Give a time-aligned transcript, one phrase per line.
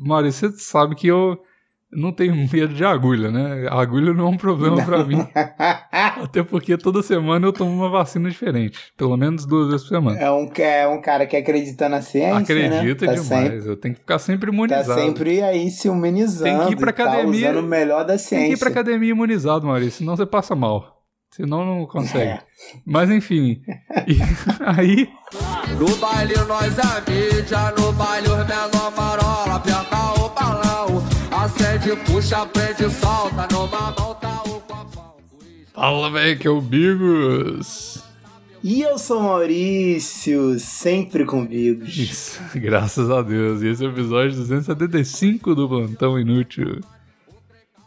[0.00, 1.38] Maurício, você sabe que eu
[1.92, 3.66] não tenho medo de agulha, né?
[3.68, 5.18] A agulha não é um problema para mim.
[6.22, 8.78] Até porque toda semana eu tomo uma vacina diferente.
[8.96, 10.18] Pelo menos duas vezes por semana.
[10.18, 13.14] É um, é um cara que acredita na ciência, Acredita né?
[13.14, 13.52] tá demais.
[13.52, 14.88] Sempre, eu tenho que ficar sempre imunizado.
[14.88, 16.58] Tá sempre aí se imunizando.
[16.58, 17.46] Tem que ir pra academia.
[17.46, 18.38] Tá usando o melhor da ciência.
[18.38, 19.98] Tem que ir pra academia imunizado, Maurício.
[19.98, 20.99] Senão você passa mal.
[21.30, 22.30] Senão não consegue.
[22.30, 22.42] É.
[22.84, 23.62] Mas enfim.
[24.06, 24.18] E
[24.66, 25.08] aí.
[25.78, 32.44] No baile nós é mídia, no baile os menor marola, aperta o balão, acende, puxa,
[32.46, 35.16] prende, solta, numa mão tá o copão.
[35.72, 38.02] Fala, velho, que é o Bigos.
[38.62, 41.96] E eu sou Maurício, sempre com Bigos.
[41.96, 43.62] Isso, graças a Deus.
[43.62, 46.80] E esse é o episódio 275 do Plantão Inútil.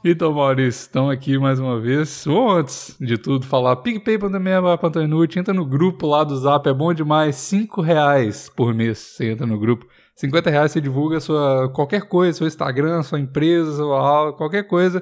[0.06, 2.28] Então, Maurício, estão aqui mais uma vez.
[2.28, 6.74] Ou antes de tudo, falar PicPay.me Plantão Inútil, entra no grupo lá do Zap, é
[6.74, 9.88] bom demais, 5 reais por mês você entra no grupo.
[10.18, 15.02] 50 reais você divulga sua, qualquer coisa, seu Instagram, sua empresa, sua aula, qualquer coisa.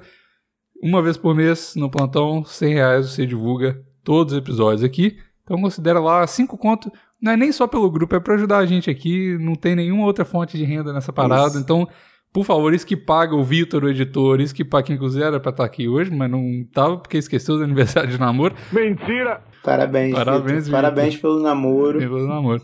[0.84, 5.18] Uma vez por mês no plantão, 100 reais você divulga todos os episódios aqui.
[5.44, 6.91] Então considera lá 5 conto.
[7.20, 9.35] Não é nem só pelo grupo, é para ajudar a gente aqui.
[9.40, 11.49] Não tem nenhuma outra fonte de renda nessa parada.
[11.49, 11.60] Isso.
[11.60, 11.88] Então
[12.34, 15.40] por favor, isso que paga o Vitor, o editor, isso que paga, quem inclusive era
[15.40, 18.55] pra estar aqui hoje, mas não tava porque esqueceu do aniversário de namoro.
[18.71, 19.41] Mentira!
[19.63, 20.71] Parabéns, Parabéns, Vitor.
[20.71, 21.99] Parabéns pelo namoro.
[21.99, 22.62] Pelo namoro.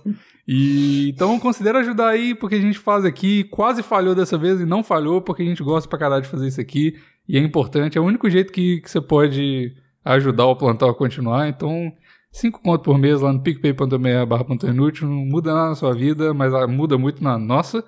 [0.48, 4.66] E então considera ajudar aí, porque a gente faz aqui, quase falhou dessa vez e
[4.66, 6.96] não falhou, porque a gente gosta pra caralho de fazer isso aqui
[7.28, 10.96] e é importante, é o único jeito que, que você pode ajudar o plantão a
[10.96, 11.92] continuar, então
[12.32, 16.34] 5 conto por mês lá no picpay.me barra inútil, não muda nada na sua vida,
[16.34, 17.84] mas muda muito na nossa.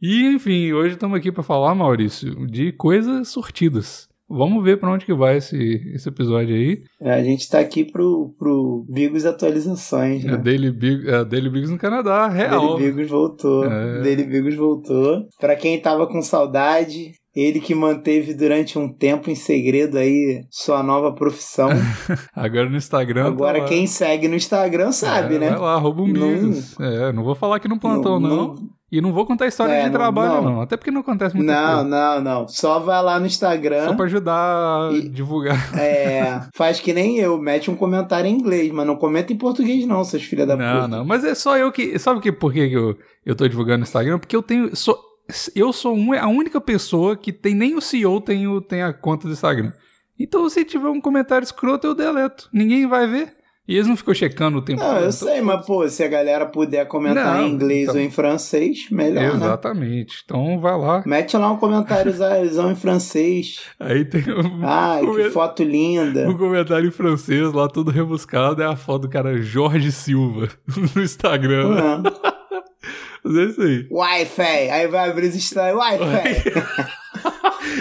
[0.00, 4.06] E, enfim, hoje estamos aqui para falar, Maurício, de coisas sortidas.
[4.28, 5.56] Vamos ver para onde que vai esse,
[5.94, 6.82] esse episódio aí.
[7.00, 10.34] É, a gente está aqui pro, pro Bigos Atualizações, né?
[10.34, 12.76] É Daily, Big, é Daily Bigos no Canadá, real.
[12.76, 13.64] Daily Bigos voltou.
[13.64, 14.02] É.
[14.02, 15.26] Daily Bigos voltou.
[15.40, 20.82] Para quem tava com saudade, ele que manteve durante um tempo em segredo aí sua
[20.82, 21.70] nova profissão.
[22.34, 23.26] Agora no Instagram.
[23.26, 25.50] Agora tá quem segue no Instagram sabe, é, né?
[25.50, 26.76] Vai lá, rouba um Bigos.
[26.76, 28.28] Não, é, não vou falar aqui no plantão, não.
[28.28, 28.54] não.
[28.54, 30.42] não e não vou contar história é, de não, trabalho, não.
[30.42, 30.60] não.
[30.60, 31.88] Até porque não acontece muito Não, coisa.
[31.88, 32.48] não, não.
[32.48, 33.84] Só vai lá no Instagram.
[33.84, 35.56] Só pra ajudar a divulgar.
[35.76, 36.42] É.
[36.54, 37.36] Faz que nem eu.
[37.38, 40.64] Mete um comentário em inglês, mas não comenta em português, não, seus filhos da não,
[40.64, 40.88] puta.
[40.88, 41.04] Não, não.
[41.04, 41.98] Mas é só eu que.
[41.98, 44.18] Sabe que, por que eu, eu tô divulgando no Instagram?
[44.18, 44.74] Porque eu tenho.
[44.76, 44.96] Sou,
[45.54, 47.54] eu sou um, a única pessoa que tem.
[47.54, 49.72] Nem o CEO tem, o, tem a conta do Instagram.
[50.18, 52.48] Então, se tiver um comentário escroto, eu deleto.
[52.52, 53.35] Ninguém vai ver.
[53.68, 54.96] E eles não ficam checando o tempo não, todo.
[54.96, 57.96] eu então, sei, mas pô, se a galera puder comentar não, em inglês então...
[57.96, 59.24] ou em francês, melhor.
[59.24, 59.34] Né?
[59.34, 60.14] Exatamente.
[60.14, 60.20] Né?
[60.24, 61.02] Então vai lá.
[61.04, 63.62] Mete lá um comentáriozão em francês.
[63.80, 64.64] Aí tem um.
[64.64, 66.28] Ai, que foto linda.
[66.28, 70.48] Um comentário em francês lá, todo rebuscado, é a foto do cara Jorge Silva
[70.94, 71.66] no Instagram.
[71.66, 72.02] Uhum.
[73.24, 73.86] Mas é isso aí.
[73.90, 74.70] Wi-Fi.
[74.70, 75.74] Aí vai abrir os stories.
[75.74, 76.52] Wi-Fi.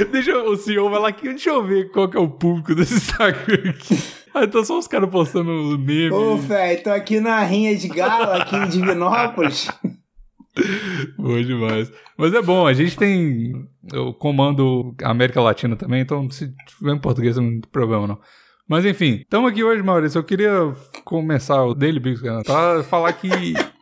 [0.12, 2.74] deixa eu, o senhor vai lá aqui, deixa eu ver qual que é o público
[2.74, 4.25] desse Instagram aqui.
[4.36, 6.12] Ah, então só os caras postando meme.
[6.12, 9.72] Ô, velho, tô aqui na Rinha de Gala, aqui em Divinópolis.
[11.18, 11.90] Boa demais.
[12.18, 13.54] Mas é bom, a gente tem
[13.94, 18.20] o comando América Latina também, então se tiver em português não tem problema não.
[18.68, 20.20] Mas enfim, estamos aqui hoje, Maurício.
[20.20, 20.76] Eu queria
[21.06, 23.30] começar o Daily Big para falar que,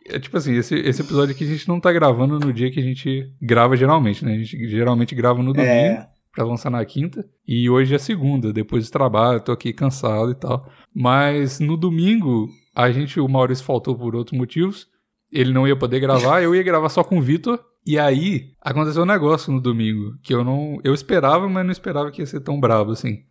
[0.08, 2.78] é, tipo assim, esse, esse episódio aqui a gente não tá gravando no dia que
[2.78, 4.34] a gente grava geralmente, né?
[4.34, 5.68] A gente geralmente grava no domingo.
[5.68, 7.24] É para lançar na quinta.
[7.46, 10.68] E hoje é segunda, depois do trabalho, tô aqui cansado e tal.
[10.94, 14.88] Mas no domingo, a gente, o Maurício faltou por outros motivos.
[15.32, 17.58] Ele não ia poder gravar, eu ia gravar só com o Vitor.
[17.86, 20.78] E aí, aconteceu um negócio no domingo, que eu não.
[20.82, 23.22] Eu esperava, mas não esperava que ia ser tão brabo assim.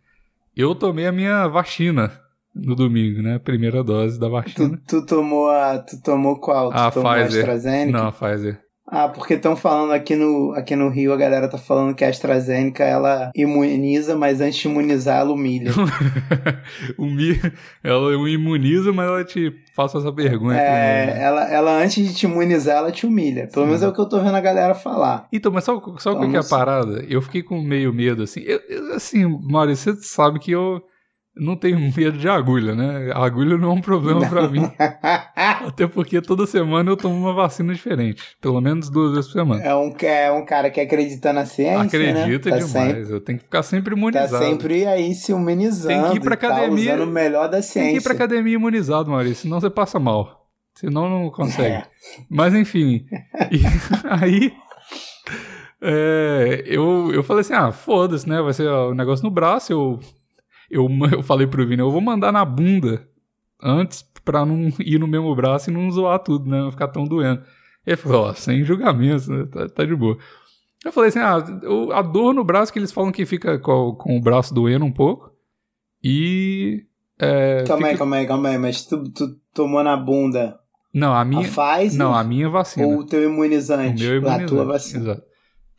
[0.56, 2.20] Eu tomei a minha vacina
[2.54, 3.38] no domingo, né?
[3.40, 4.80] Primeira dose da vacina.
[4.86, 5.78] Tu, tu tomou a.
[5.78, 6.70] Tu tomou qual?
[6.70, 7.40] Tu a tomou Pfizer.
[7.40, 7.98] A AstraZeneca?
[7.98, 8.63] Não, a Pfizer.
[8.94, 12.08] Ah, porque estão falando aqui no, aqui no Rio, a galera tá falando que a
[12.08, 15.72] AstraZeneca ela imuniza, mas antes de imunizar ela humilha.
[17.82, 20.56] ela imuniza, mas ela te faz essa pergunta.
[20.56, 23.48] É, ela, ela antes de te imunizar, ela te humilha.
[23.48, 23.72] Pelo Sim.
[23.72, 25.26] menos é o que eu tô vendo a galera falar.
[25.32, 27.04] Então, mas sabe, sabe o que é a parada?
[27.08, 28.42] Eu fiquei com meio medo, assim.
[28.42, 30.80] Eu, eu, assim, Maurício, você sabe que eu
[31.36, 33.10] não tenho medo de agulha, né?
[33.12, 34.62] A agulha não é um problema para mim.
[35.66, 38.22] Até porque toda semana eu tomo uma vacina diferente.
[38.40, 39.62] Pelo menos duas vezes por semana.
[39.62, 42.58] É um, é um cara que acredita na ciência, Acredita né?
[42.58, 42.94] tá demais.
[42.96, 44.30] Sempre, eu tenho que ficar sempre imunizado.
[44.30, 46.02] Tá sempre aí se imunizando.
[46.02, 46.90] Tem que ir pra academia.
[46.90, 47.82] Tá usando o melhor da ciência.
[47.82, 49.42] Tem que ir pra academia imunizado, Maurício.
[49.42, 50.46] Senão você passa mal.
[50.76, 51.74] Senão não consegue.
[51.74, 51.84] É.
[52.30, 53.06] Mas enfim.
[53.50, 53.60] E
[54.08, 54.52] aí...
[55.86, 58.40] É, eu, eu falei assim, ah, foda-se, né?
[58.40, 60.00] Vai ser o negócio no braço, eu
[60.74, 63.06] eu, eu falei pro Vini, eu vou mandar na bunda
[63.62, 66.58] antes pra não ir no mesmo braço e não zoar tudo, né?
[66.60, 67.42] Não ficar tão doendo.
[67.86, 69.46] Ele falou, ó, sem julgamento, né?
[69.50, 70.16] tá, tá de boa.
[70.84, 71.36] Eu falei assim, ah,
[71.68, 74.84] o- a dor no braço que eles falam que fica com, com o braço doendo
[74.84, 75.30] um pouco.
[76.02, 76.84] E.
[77.18, 78.58] é, Calma aí, fica- calma aí, calma aí.
[78.58, 80.58] Mas tu, tu tomou na bunda
[80.92, 81.42] Não, a a minha.
[81.42, 82.86] Pfizer Não, a minha vacina.
[82.86, 84.02] ou o teu O imunizante?
[84.02, 84.46] meu A imunizante.
[84.46, 85.02] tua vacina.
[85.04, 85.22] Exato.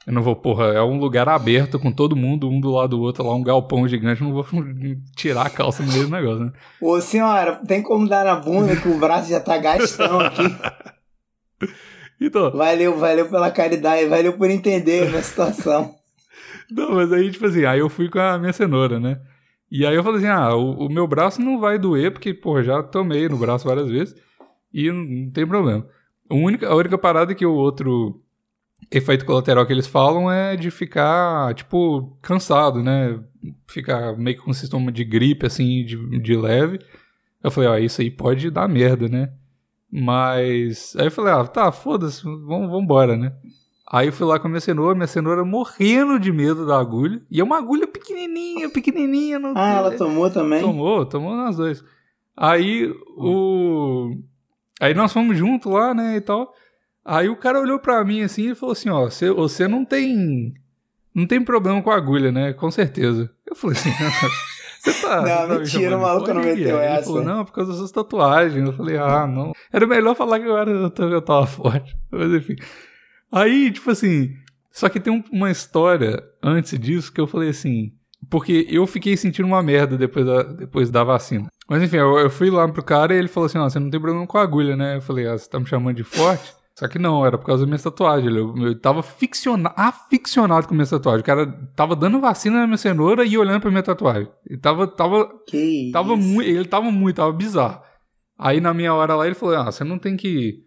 [0.06, 3.02] Eu não vou, porra, é um lugar aberto com todo mundo, um do lado do
[3.02, 4.46] outro, lá um galpão gigante, eu não vou
[5.16, 6.54] tirar a calça no meio do negócio, né?
[6.80, 10.44] Ô, senhora, tem como dar na bunda que o braço já tá gastão aqui?
[12.20, 15.94] Então, Valeu, valeu pela caridade, valeu por entender a situação.
[16.72, 19.20] não, mas aí, tipo assim, aí eu fui com a minha cenoura, né?
[19.70, 22.64] E aí eu falei assim, ah, o, o meu braço não vai doer, porque, porra,
[22.64, 24.16] já tomei no braço várias vezes,
[24.74, 25.86] e não, não tem problema.
[26.30, 28.22] A única, a única parada que o outro
[28.92, 33.20] efeito colateral que eles falam é de ficar, tipo, cansado, né?
[33.68, 36.80] Ficar meio que com um sintoma de gripe, assim, de, de leve.
[37.44, 39.32] Eu falei, ó, isso aí pode dar merda, né?
[39.92, 40.96] Mas.
[40.98, 43.34] Aí eu falei, ah, tá, foda-se, vamos embora, né?
[43.88, 47.22] Aí eu fui lá com a minha cenoura, minha cenoura morrendo de medo da agulha.
[47.30, 49.38] E é uma agulha pequenininha, pequenininha.
[49.38, 50.60] Não Ah, ela tomou também?
[50.60, 51.84] Tomou, tomou nós dois.
[52.36, 54.18] Aí o.
[54.82, 56.52] Aí nós fomos juntos lá, né, e tal.
[57.06, 60.54] Aí o cara olhou pra mim assim e falou assim: Ó, você, você não tem.
[61.14, 62.52] Não tem problema com a agulha, né?
[62.54, 63.30] Com certeza.
[63.48, 63.92] Eu falei assim.
[64.86, 65.16] Você tá.
[65.22, 66.86] Não, tá me mentira, chamando o maluco não meteu é?
[66.90, 67.06] Ele essa.
[67.08, 68.68] falou, não, por causa das suas tatuagens.
[68.68, 69.52] Eu falei, ah, não.
[69.74, 71.98] Era melhor falar que agora eu, tô- eu tava forte.
[72.12, 72.56] Mas enfim.
[73.32, 74.34] Aí, tipo assim.
[74.72, 77.94] Só que tem um- uma história antes disso que eu falei assim.
[78.30, 81.48] Porque eu fiquei sentindo uma merda depois da, depois da vacina.
[81.68, 83.90] Mas enfim, eu, eu fui lá pro cara e ele falou assim: Ó, você não
[83.90, 84.98] tem problema com a agulha, né?
[84.98, 86.54] Eu falei: Ah, você tá me chamando de forte?
[86.78, 88.36] Só que não, era por causa da minha tatuagem.
[88.36, 91.22] Eu, eu tava ficciona, aficionado com minha tatuagem.
[91.22, 94.28] O cara tava dando vacina na minha cenoura e olhando pra minha tatuagem.
[94.50, 97.82] E tava, tava Que Tava muito, ele tava muito, tava bizarro.
[98.38, 100.66] Aí na minha hora lá ele falou: Ah, você não tem que.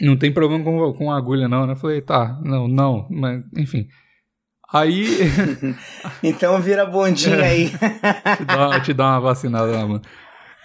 [0.00, 1.72] Não tem problema com, com agulha, não, né?
[1.72, 3.86] Eu falei, tá, não, não, mas enfim.
[4.72, 5.06] Aí
[6.22, 7.68] Então vira bondinha aí.
[8.36, 10.02] te dá, te dá uma vacinada lá, mano.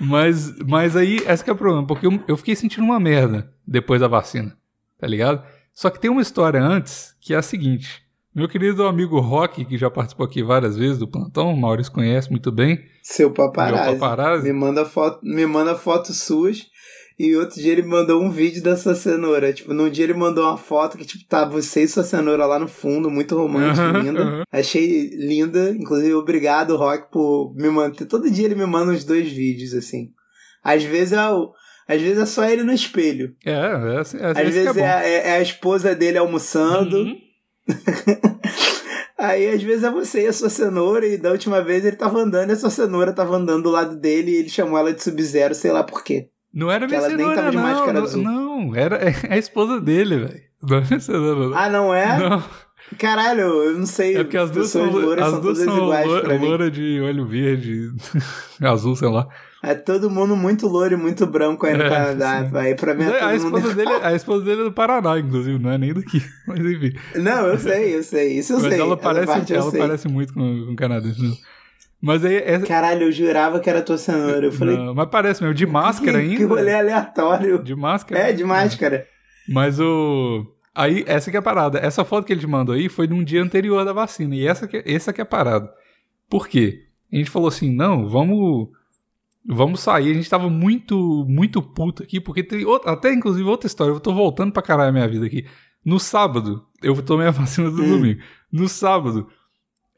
[0.04, 3.52] Mas, mas aí, esse que é o problema, porque eu, eu fiquei sentindo uma merda
[3.66, 4.56] depois da vacina,
[5.00, 5.44] tá ligado?
[5.74, 8.04] Só que tem uma história antes que é a seguinte.
[8.36, 12.32] Meu querido amigo Rock, que já participou aqui várias vezes do plantão, o Maurício conhece
[12.32, 12.84] muito bem.
[13.04, 14.00] Seu Meu paparazzi.
[14.00, 14.44] paparazzi.
[14.48, 16.66] Me manda foto, me manda fotos suas.
[17.18, 19.54] E outro dia ele mandou um vídeo da sua cenoura.
[19.54, 22.58] Tipo, num dia ele mandou uma foto que, tipo, tá você e sua cenoura lá
[22.58, 24.22] no fundo, muito romântico, Aham, linda.
[24.24, 24.44] aham.
[24.52, 25.70] Achei linda.
[25.72, 28.06] Inclusive, obrigado, Rock, por me manter.
[28.06, 30.10] Todo dia ele me manda uns dois vídeos, assim.
[30.64, 31.52] Às vezes é o.
[31.88, 33.36] Às vezes é só ele no espelho.
[33.46, 36.18] É, é, assim- é, Às esse que vezes é é, é- é a esposa dele
[36.18, 36.98] almoçando.
[36.98, 37.16] Uhum.
[39.18, 42.20] Aí às vezes é você e a sua cenoura, e da última vez ele tava
[42.20, 45.02] andando e a sua cenoura tava andando do lado dele e ele chamou ela de
[45.02, 46.28] Sub-Zero, sei lá por quê.
[46.54, 47.92] Não era minha cenoura, não.
[47.92, 50.42] não, não, era é a esposa dele, velho.
[50.62, 51.58] Não é minha cenoura, não.
[51.58, 52.20] Ah, não é?
[52.20, 52.44] Não,
[53.00, 54.16] Caralho, eu não sei.
[54.18, 56.46] é porque as duas são, louras as são duas todas são iguais lo- pra mim.
[56.46, 57.90] loura de olho verde,
[58.62, 59.28] azul, sei lá.
[59.64, 62.76] É todo mundo muito loiro e muito branco aí no É, Canadá, sim.
[62.76, 63.76] Pra mim é a, esposa mundo...
[63.76, 66.22] dele, a esposa dele é do Paraná, inclusive, não é nem daqui.
[66.46, 66.92] Mas enfim.
[67.16, 68.38] Não, eu sei, eu sei.
[68.40, 68.82] Isso eu Mas sei.
[68.82, 69.80] ela parece, ela sei.
[69.80, 71.40] parece muito com, com canadense.
[72.06, 72.36] Mas aí.
[72.36, 74.48] Essa, Caralho, eu jurava que era tua cenoura.
[74.48, 76.36] Eu falei, não, mas parece mesmo, de máscara que, ainda.
[76.36, 77.64] que rolê aleatório.
[77.64, 78.20] De máscara.
[78.30, 79.08] É, de máscara.
[79.48, 80.46] Mas o.
[80.76, 81.80] Aí, essa que é a parada.
[81.80, 84.36] Essa foto que ele te mandou aí foi num dia anterior da vacina.
[84.36, 85.72] E essa que, essa que é a parada.
[86.30, 86.82] Por quê?
[87.12, 88.68] A gente falou assim: não, vamos.
[89.46, 90.12] Vamos sair.
[90.12, 93.92] A gente tava muito, muito puto aqui, porque tem outra, até inclusive outra história.
[93.94, 95.46] Eu tô voltando pra caralho a minha vida aqui.
[95.86, 97.90] No sábado, eu tomei a vacina do Hum.
[97.90, 98.22] domingo.
[98.52, 99.28] No sábado,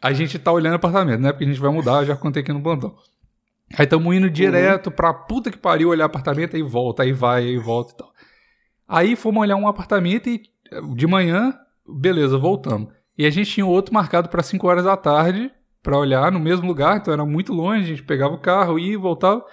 [0.07, 1.31] a gente tá olhando apartamento, né?
[1.31, 2.95] Porque a gente vai mudar, eu já contei aqui no plantão.
[3.77, 7.57] Aí tamo indo direto pra puta que pariu olhar apartamento, aí volta, aí vai, aí
[7.57, 8.11] volta e tal.
[8.87, 10.43] Aí fomos olhar um apartamento e
[10.95, 11.53] de manhã,
[11.87, 12.89] beleza, voltamos.
[13.17, 16.67] E a gente tinha outro marcado para 5 horas da tarde para olhar no mesmo
[16.67, 19.43] lugar, então era muito longe, a gente pegava o carro ia e voltava.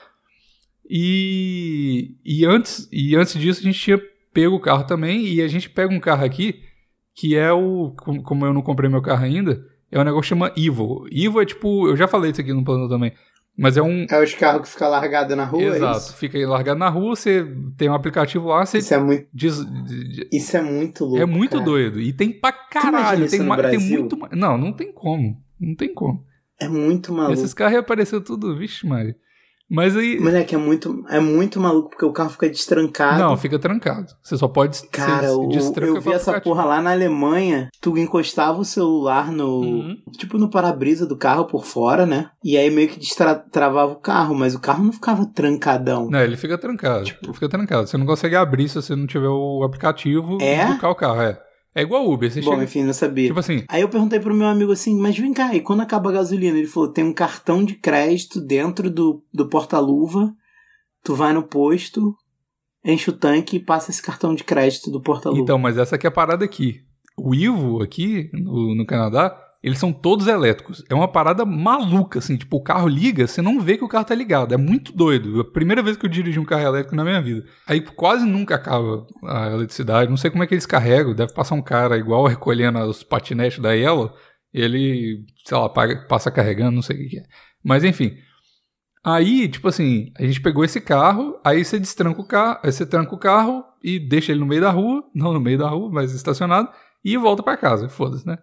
[2.24, 4.00] E, antes, e antes disso a gente tinha
[4.32, 6.60] pego o carro também, e a gente pega um carro aqui,
[7.14, 7.94] que é o.
[7.96, 11.06] com- Como eu não comprei meu carro ainda, é um negócio que chama Evo.
[11.12, 11.86] Evo é tipo.
[11.88, 13.12] Eu já falei isso aqui no plano também.
[13.56, 14.06] Mas é um.
[14.10, 15.98] É os carros que ficam largados na rua, é Exato.
[15.98, 16.16] isso?
[16.16, 17.46] Fica aí largado na rua, você
[17.76, 19.62] tem um aplicativo lá, você Isso é muito, diz-
[20.32, 21.20] isso é muito louco.
[21.20, 21.64] é muito cara.
[21.64, 22.00] doido.
[22.00, 23.26] E tem pra caralho.
[23.26, 24.18] isso Tem, ma- tem muito.
[24.32, 25.36] Não, não tem como.
[25.60, 26.24] Não tem como.
[26.58, 27.34] É muito maluco.
[27.34, 29.14] Esses carros iam aparecer tudo, vixe, Maria.
[29.72, 30.20] Mas aí.
[30.20, 33.18] Moleque, é muito, é muito maluco porque o carro fica destrancado.
[33.18, 34.12] Não, fica trancado.
[34.22, 34.82] Você só pode.
[34.88, 37.70] Cara, você o- eu vi o essa porra lá na Alemanha.
[37.80, 39.60] Tu encostava o celular no.
[39.60, 39.96] Uhum.
[40.18, 42.28] Tipo no para-brisa do carro por fora, né?
[42.44, 46.08] E aí meio que destravava o carro, mas o carro não ficava trancadão.
[46.10, 47.04] Não, ele fica trancado.
[47.04, 47.86] Tipo- Fica trancado.
[47.86, 50.66] Você não consegue abrir se você não tiver o aplicativo É?
[50.66, 51.20] do carro, carro.
[51.22, 51.38] É.
[51.74, 52.64] É igual Uber, você Bom, chega...
[52.64, 53.28] enfim, não sabia.
[53.28, 56.10] Tipo assim, Aí eu perguntei pro meu amigo assim, mas vem cá, e quando acaba
[56.10, 56.58] a gasolina?
[56.58, 60.34] Ele falou, tem um cartão de crédito dentro do, do porta-luva,
[61.02, 62.14] tu vai no posto,
[62.84, 65.40] enche o tanque e passa esse cartão de crédito do porta-luva.
[65.40, 66.80] Então, mas essa aqui é a parada aqui.
[67.16, 70.84] O Ivo aqui no, no Canadá, eles são todos elétricos.
[70.88, 72.36] É uma parada maluca, assim.
[72.36, 74.52] Tipo, o carro liga, você não vê que o carro tá ligado.
[74.52, 75.38] É muito doido.
[75.38, 77.46] É a primeira vez que eu dirigi um carro elétrico na minha vida.
[77.66, 80.10] Aí quase nunca acaba a eletricidade.
[80.10, 81.14] Não sei como é que eles carregam.
[81.14, 84.12] Deve passar um cara igual recolhendo os patinetes da Yellow.
[84.52, 87.22] Ele, sei lá, passa carregando, não sei o que é.
[87.64, 88.16] Mas enfim.
[89.04, 92.86] Aí, tipo assim, a gente pegou esse carro, aí você destranca o carro, aí você
[92.86, 95.90] tranca o carro e deixa ele no meio da rua, não no meio da rua,
[95.90, 96.68] mas estacionado,
[97.04, 98.38] e volta pra casa, foda-se, né?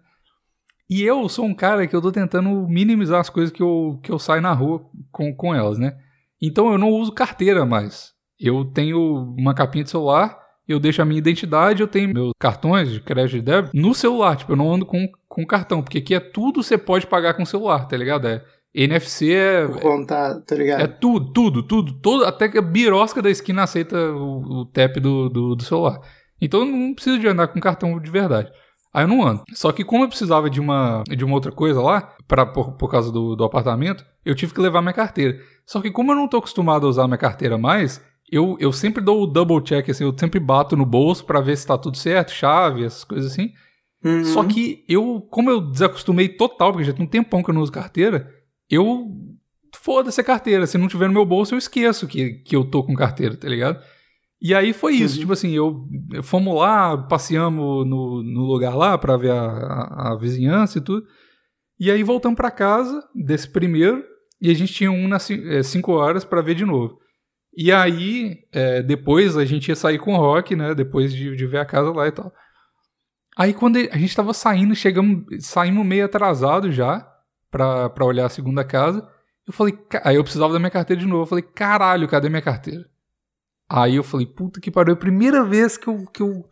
[0.90, 4.10] E eu sou um cara que eu tô tentando minimizar as coisas que eu, que
[4.10, 5.96] eu saio na rua com, com elas, né?
[6.42, 8.12] Então eu não uso carteira mais.
[8.40, 8.98] Eu tenho
[9.38, 13.36] uma capinha de celular, eu deixo a minha identidade, eu tenho meus cartões de crédito
[13.36, 14.34] e débito no celular.
[14.34, 17.44] Tipo, eu não ando com, com cartão, porque aqui é tudo você pode pagar com
[17.44, 18.26] celular, tá ligado?
[18.26, 18.42] É,
[18.74, 20.80] NFC é, Por conta, tá ligado?
[20.80, 24.96] é tudo, tudo, tudo, todo, até que a birosca da esquina aceita o, o tap
[24.96, 26.00] do, do, do celular.
[26.40, 28.50] Então eu não preciso de andar com cartão de verdade.
[28.92, 29.44] Aí eu não ando.
[29.52, 32.90] Só que como eu precisava de uma, de uma outra coisa lá, pra, por, por
[32.90, 35.38] causa do, do apartamento, eu tive que levar minha carteira.
[35.64, 39.02] Só que como eu não tô acostumado a usar minha carteira mais, eu, eu sempre
[39.02, 41.96] dou o double check, assim, eu sempre bato no bolso pra ver se tá tudo
[41.96, 43.52] certo, chave, essas coisas assim.
[44.04, 44.24] Uhum.
[44.24, 47.62] Só que eu, como eu desacostumei total, porque já tem um tempão que eu não
[47.62, 48.32] uso carteira,
[48.68, 49.06] eu.
[49.76, 50.66] Foda-se a carteira.
[50.66, 53.48] Se não tiver no meu bolso, eu esqueço que, que eu tô com carteira, tá
[53.48, 53.80] ligado?
[54.40, 55.16] E aí foi isso.
[55.16, 55.20] Uhum.
[55.20, 55.86] Tipo assim, eu
[56.22, 61.06] fomos lá, passeamos no, no lugar lá pra ver a, a, a vizinhança e tudo.
[61.78, 64.02] E aí voltamos pra casa desse primeiro.
[64.40, 65.28] E a gente tinha um nas
[65.64, 66.98] 5 horas pra ver de novo.
[67.54, 70.74] E aí, é, depois a gente ia sair com o Rock, né?
[70.74, 72.32] Depois de, de ver a casa lá e tal.
[73.36, 77.06] Aí quando a gente tava saindo, chegamos, saímos meio atrasado já
[77.50, 79.06] pra, pra olhar a segunda casa.
[79.46, 81.22] Eu falei, aí eu precisava da minha carteira de novo.
[81.22, 82.84] Eu falei, caralho, cadê minha carteira?
[83.70, 86.44] Aí eu falei, puta que pariu, é a primeira vez que eu, que eu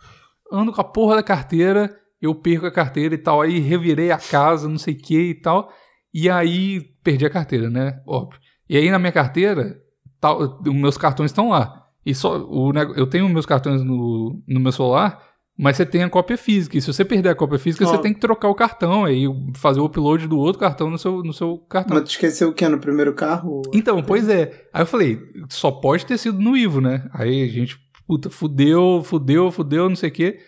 [0.52, 3.42] ando com a porra da carteira, eu perco a carteira e tal.
[3.42, 5.72] Aí revirei a casa, não sei o que e tal.
[6.14, 8.00] E aí perdi a carteira, né?
[8.06, 8.40] Óbvio.
[8.70, 9.80] E aí na minha carteira,
[10.20, 11.86] tal, meus cartões estão lá.
[12.06, 15.20] E só o, eu tenho meus cartões no, no meu celular,
[15.58, 16.78] mas você tem a cópia física.
[16.78, 19.24] E se você perder a cópia física, você tem que trocar o cartão, aí
[19.56, 21.96] fazer o upload do outro cartão no seu, no seu cartão.
[21.96, 22.66] Mas tu esqueceu o que?
[22.68, 23.62] No primeiro carro?
[23.74, 24.68] Então, pois é.
[24.72, 27.10] Aí eu falei, só pode ter sido no Ivo, né?
[27.12, 30.38] Aí a gente, puta, fudeu, fudeu, fudeu, não sei o quê.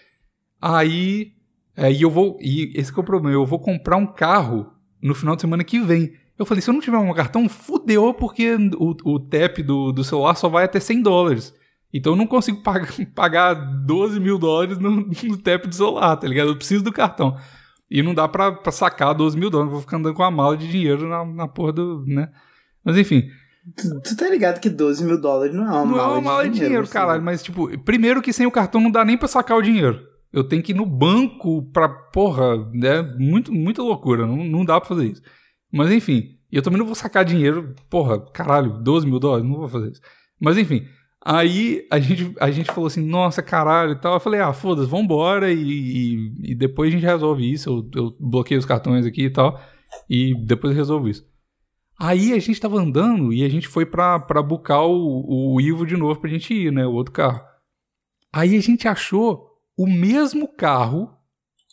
[0.62, 1.33] Aí,
[1.76, 4.71] aí eu vou, e esse é o problema, eu vou comprar um carro
[5.02, 6.12] no final de semana que vem.
[6.38, 10.05] Eu falei, se eu não tiver um cartão, fudeu, porque o, o TAP do, do
[10.05, 11.52] celular só vai até 100 dólares.
[11.93, 16.27] Então eu não consigo pagar, pagar 12 mil dólares no, no TAP do celular, tá
[16.27, 16.49] ligado?
[16.51, 17.37] Eu preciso do cartão.
[17.91, 20.31] E não dá pra, pra sacar 12 mil dólares, eu vou ficar andando com uma
[20.31, 22.29] mala de dinheiro na, na porra do, né?
[22.85, 23.29] Mas enfim,
[23.77, 26.21] Tu, tu tá ligado que 12 mil dólares não é uma não mala é uma
[26.21, 26.93] mala de dinheiro, assim.
[26.93, 27.23] caralho.
[27.23, 30.01] Mas, tipo, primeiro que sem o cartão não dá nem pra sacar o dinheiro.
[30.33, 33.03] Eu tenho que ir no banco pra, porra, né?
[33.19, 34.27] Muito, muita loucura.
[34.27, 35.23] Não, não dá pra fazer isso.
[35.71, 36.39] Mas, enfim.
[36.51, 39.47] E eu também não vou sacar dinheiro, porra, caralho, 12 mil dólares?
[39.47, 40.01] Não vou fazer isso.
[40.41, 40.87] Mas, enfim.
[41.23, 44.15] Aí a gente, a gente falou assim, nossa, caralho e tal.
[44.15, 47.69] Eu falei, ah, foda-se, vambora e, e, e depois a gente resolve isso.
[47.69, 49.61] Eu, eu bloqueio os cartões aqui e tal.
[50.09, 51.29] E depois eu resolvo isso.
[51.99, 55.85] Aí a gente tava andando e a gente foi pra, pra bucar o, o Ivo
[55.85, 56.87] de novo pra gente ir, né?
[56.87, 57.43] O outro carro.
[58.33, 61.15] Aí a gente achou o mesmo carro,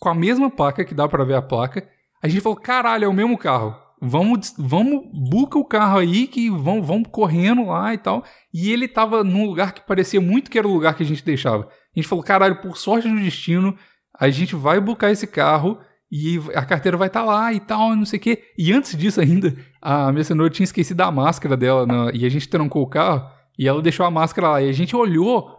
[0.01, 1.88] com a mesma placa, que dá pra ver a placa.
[2.22, 3.75] A gente falou, caralho, é o mesmo carro.
[4.00, 8.24] Vamos, vamos, buca o carro aí, que vão, vão correndo lá e tal.
[8.54, 11.25] E ele tava num lugar que parecia muito que era o lugar que a gente
[11.25, 11.63] deixava.
[11.63, 13.75] A gente falou, caralho, por sorte do destino,
[14.20, 15.80] a gente vai bucar esse carro
[16.12, 18.44] e a carteira vai estar lá e tal, não sei o quê.
[18.58, 22.48] E antes disso ainda, a minha cenoura tinha esquecido a máscara dela e a gente
[22.48, 23.27] trancou o carro
[23.58, 24.62] e ela deixou a máscara lá.
[24.62, 25.58] E a gente olhou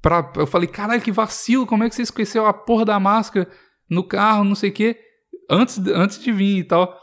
[0.00, 0.32] pra.
[0.36, 3.48] Eu falei, caralho, que vacilo, como é que você esqueceu a porra da máscara
[3.90, 4.96] no carro, não sei o quê,
[5.50, 6.96] antes, antes de vir e tal.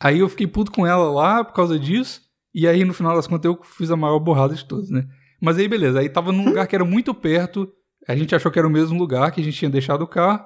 [0.00, 2.20] Aí eu fiquei puto com ela lá por causa disso.
[2.54, 5.04] E aí, no final das contas, eu fiz a maior borrada de todas, né?
[5.40, 5.98] Mas aí, beleza.
[6.00, 7.68] Aí tava num lugar que era muito perto.
[8.08, 10.44] A gente achou que era o mesmo lugar que a gente tinha deixado o carro.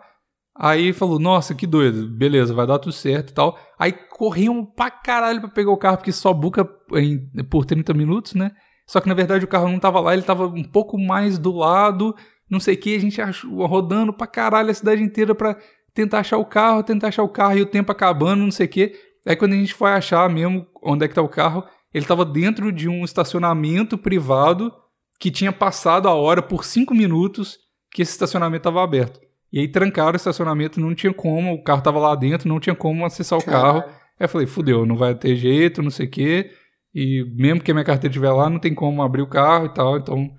[0.57, 2.09] Aí falou, nossa, que doido.
[2.09, 3.59] Beleza, vai dar tudo certo e tal.
[3.79, 8.35] Aí corremos pra caralho pra pegar o carro, porque só buca em- por 30 minutos,
[8.35, 8.51] né?
[8.87, 11.53] Só que na verdade o carro não tava lá, ele tava um pouco mais do
[11.55, 12.15] lado,
[12.51, 12.97] não sei o que.
[12.97, 15.57] A gente achou, rodando pra caralho a cidade inteira pra
[15.95, 18.69] tentar achar o carro, tentar achar o carro e o tempo acabando, não sei o
[18.69, 18.93] que.
[19.27, 22.25] Aí quando a gente foi achar mesmo onde é que tá o carro, ele tava
[22.25, 24.73] dentro de um estacionamento privado
[25.19, 27.59] que tinha passado a hora por cinco minutos
[27.91, 29.21] que esse estacionamento tava aberto.
[29.53, 32.77] E aí trancaram o estacionamento, não tinha como, o carro tava lá dentro, não tinha
[32.77, 33.83] como acessar o carro.
[34.21, 36.51] Aí eu falei, fudeu, não vai ter jeito, não sei o quê.
[36.95, 39.75] E mesmo que a minha carteira estiver lá, não tem como abrir o carro e
[39.75, 40.31] tal, então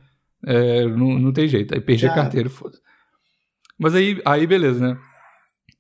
[0.45, 1.73] é, não, não tem jeito.
[1.73, 2.77] Aí perdi a carteira, foda
[3.77, 4.99] Mas aí, aí beleza, né?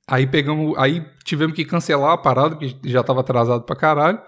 [0.09, 4.19] Aí pegamos, aí tivemos que cancelar a parada, porque já tava atrasado pra caralho.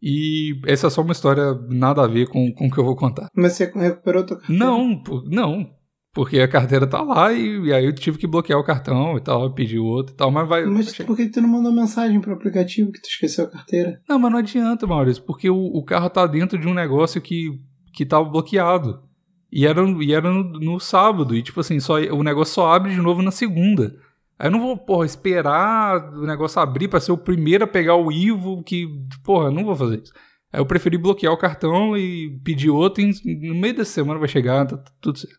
[0.00, 2.94] E essa é só uma história nada a ver com, com o que eu vou
[2.94, 3.28] contar.
[3.34, 4.64] Mas você recuperou tua carteira?
[4.64, 5.70] Não, não.
[6.12, 9.20] Porque a carteira tá lá e, e aí eu tive que bloquear o cartão e
[9.20, 10.64] tal, pedir outro e tal, mas vai.
[10.66, 14.00] Mas por que tu não mandou mensagem pro aplicativo que tu esqueceu a carteira?
[14.08, 17.48] Não, mas não adianta, Maurício, porque o, o carro tá dentro de um negócio que,
[17.92, 19.02] que tava bloqueado.
[19.50, 22.92] E era, e era no, no sábado, e tipo assim, só, o negócio só abre
[22.92, 23.96] de novo na segunda.
[24.38, 27.94] Aí eu não vou, porra, esperar o negócio abrir pra ser o primeiro a pegar
[27.96, 28.86] o Ivo, que,
[29.22, 30.12] porra, eu não vou fazer isso.
[30.52, 34.28] Aí eu preferi bloquear o cartão e pedir outro, e no meio dessa semana vai
[34.28, 35.38] chegar, tá tudo certo.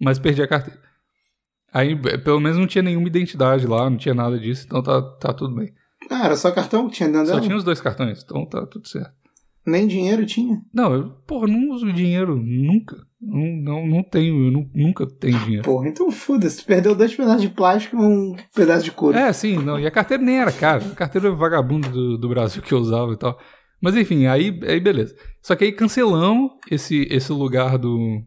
[0.00, 0.80] Mas perdi a carteira.
[1.72, 5.00] Aí, eh, pelo menos não tinha nenhuma identidade lá, não tinha nada disso, então tá,
[5.18, 5.72] tá tudo bem.
[6.10, 7.44] Ah, era só cartão que tinha dentro Só dela?
[7.46, 9.14] tinha os dois cartões, então tá tudo certo.
[9.64, 10.60] Nem dinheiro tinha?
[10.74, 12.96] Não, eu, porra, não uso dinheiro nunca.
[13.20, 15.62] Não, não, não tenho, eu nu- nunca tenho dinheiro.
[15.62, 16.58] Porra, então foda-se.
[16.62, 19.16] Tu perdeu dois pedaços de plástico e um pedaço de couro.
[19.16, 19.78] É, sim, não.
[19.78, 20.84] E a carteira nem era cara.
[20.84, 23.38] A carteira vagabunda do, do Brasil que eu usava e tal.
[23.80, 25.14] Mas enfim, aí, aí beleza.
[25.40, 28.20] Só que aí cancelamos esse, esse lugar do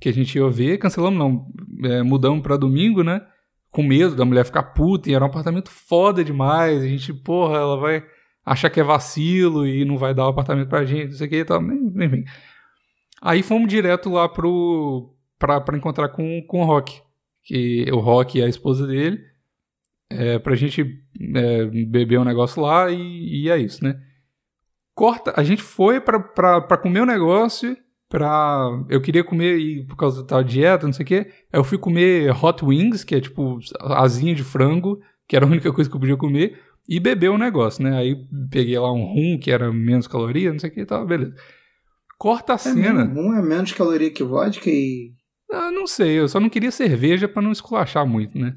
[0.00, 0.78] que a gente ia ver.
[0.78, 1.46] Cancelamos, não.
[1.88, 3.20] É, mudamos pra domingo, né?
[3.70, 5.08] Com medo da mulher ficar puta.
[5.08, 6.82] E era um apartamento foda demais.
[6.82, 8.02] A gente, porra, ela vai
[8.44, 11.30] achar que é vacilo e não vai dar o apartamento pra gente, não sei o
[11.30, 11.62] que e tal.
[11.62, 12.24] Enfim.
[13.22, 15.14] Aí fomos direto lá pro.
[15.38, 17.00] pra, pra encontrar com, com o Rock.
[17.42, 19.20] Que o Rock e a esposa dele.
[20.10, 20.82] É, pra gente
[21.36, 24.00] é, beber um negócio lá e, e é isso, né?
[24.92, 27.76] Corta, a gente foi pra, pra, pra comer o negócio,
[28.08, 28.68] pra...
[28.88, 32.30] Eu queria comer, e por causa da dieta, não sei o aí eu fui comer
[32.44, 36.00] hot wings, que é tipo asinha de frango, que era a única coisa que eu
[36.00, 37.96] podia comer, e beber o negócio, né?
[37.96, 38.16] Aí
[38.50, 41.32] peguei lá um rum, que era menos caloria, não sei o que e tal, beleza.
[42.18, 43.04] Corta a É cena...
[43.04, 45.12] mesmo, um é menos caloria que vodka e.
[45.52, 48.54] Ah, não sei, eu só não queria cerveja pra não esculachar muito, né?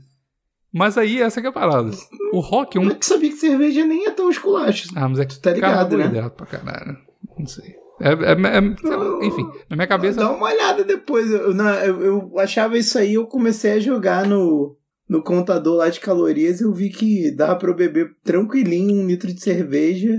[0.74, 1.92] Mas aí, essa que é a parada.
[2.34, 4.90] O rock é um é que sabia que cerveja nem é tão esculacho?
[4.96, 6.30] Ah, mas é que Tu tá ligado, né?
[6.36, 6.98] pra caralho.
[7.38, 7.76] Não sei.
[8.02, 10.20] É, é- é- sei lá, enfim, na minha cabeça.
[10.20, 11.30] Dá uma olhada depois.
[11.32, 14.76] Eu, eu, eu achava isso aí, eu comecei a jogar no,
[15.10, 19.32] no contador lá de calorias eu vi que dava pra eu beber tranquilinho um litro
[19.34, 20.18] de cerveja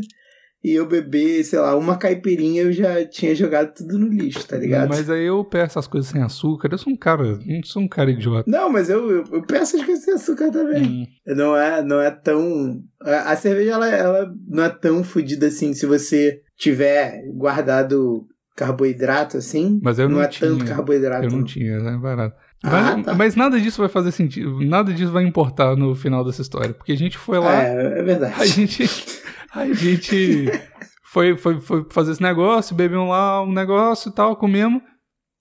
[0.63, 4.57] e eu beber, sei lá, uma caipirinha eu já tinha jogado tudo no lixo, tá
[4.57, 4.89] ligado?
[4.89, 6.71] Mas aí eu peço as coisas sem açúcar.
[6.73, 7.39] Eu sou um cara.
[7.45, 8.51] Não sou um cara idiota.
[8.51, 10.83] Não, mas eu, eu, eu peço as coisas sem açúcar também.
[11.27, 12.83] Hum, Não é, não é tão.
[13.03, 19.37] A a cerveja ela, ela não é tão fodida assim se você tiver guardado carboidrato
[19.37, 19.79] assim.
[19.83, 20.49] Mas eu não é tinha.
[20.49, 21.25] tanto carboidrato.
[21.27, 21.99] eu não tinha, né?
[22.01, 22.37] Barato.
[22.65, 23.15] Ah, mas, tá.
[23.15, 24.61] mas nada disso vai fazer sentido.
[24.61, 26.73] Nada disso vai importar no final dessa história.
[26.73, 27.63] Porque a gente foi lá.
[27.63, 28.35] É, é verdade.
[28.41, 28.85] A gente.
[29.55, 30.51] A gente
[31.05, 34.83] foi, foi, foi fazer esse negócio, bebemos lá um negócio e tal, comemos.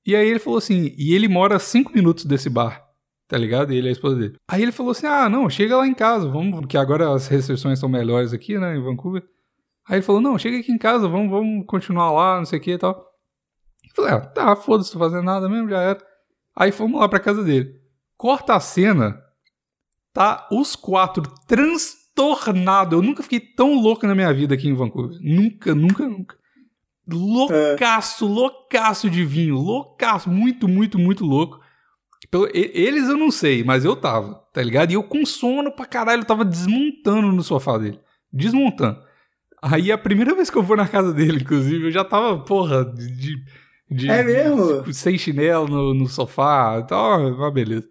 [0.06, 2.84] E aí ele falou assim, e ele mora a cinco minutos desse bar,
[3.28, 3.74] tá ligado?
[3.74, 4.36] E ele é a esposa dele.
[4.48, 7.80] Aí ele falou assim: ah, não, chega lá em casa, vamos, porque agora as restrições
[7.80, 9.24] são melhores aqui, né, em Vancouver.
[9.90, 12.62] Aí ele falou: não, chega aqui em casa, vamos, vamos continuar lá, não sei o
[12.62, 12.92] que e tal.
[12.92, 16.13] Eu falei: ah, tá, foda-se, tô fazendo nada mesmo, já era.
[16.56, 17.82] Aí fomos lá pra casa dele.
[18.18, 19.22] Corta a cena,
[20.14, 22.94] tá os quatro transtornados.
[22.94, 25.18] Eu nunca fiquei tão louco na minha vida aqui em Vancouver.
[25.22, 26.38] Nunca, nunca, nunca.
[27.08, 29.56] Loucaço, loucaço de vinho.
[29.56, 31.60] Loucaço, muito, muito, muito louco.
[32.54, 34.92] Eles eu não sei, mas eu tava, tá ligado?
[34.92, 38.00] E eu com sono pra caralho, eu tava desmontando no sofá dele.
[38.32, 39.00] Desmontando.
[39.62, 42.86] Aí a primeira vez que eu vou na casa dele, inclusive, eu já tava, porra,
[42.86, 43.36] de.
[43.94, 44.92] De É mesmo?
[44.94, 47.88] sem chinelo no, no sofá e tal, uma beleza.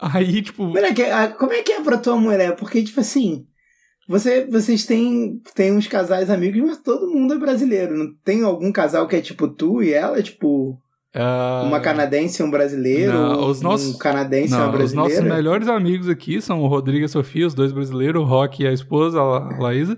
[0.00, 0.64] Aí, tipo.
[0.64, 2.56] Moleque, a- como é que é pra tua mulher?
[2.56, 3.46] Porque, tipo assim,
[4.08, 7.96] você, vocês têm, têm uns casais amigos, mas todo mundo é brasileiro.
[7.96, 10.76] Não tem algum casal que é tipo tu e ela, tipo,
[11.14, 13.12] ah, uma canadense e um brasileiro?
[13.12, 15.36] Não, os nossos- Um canadense e uma Não, os nossos brasileira?
[15.36, 18.66] melhores amigos aqui são o Rodrigo e a Sofia, os dois brasileiros, o Rock e
[18.66, 19.96] a esposa, a La- Laísa,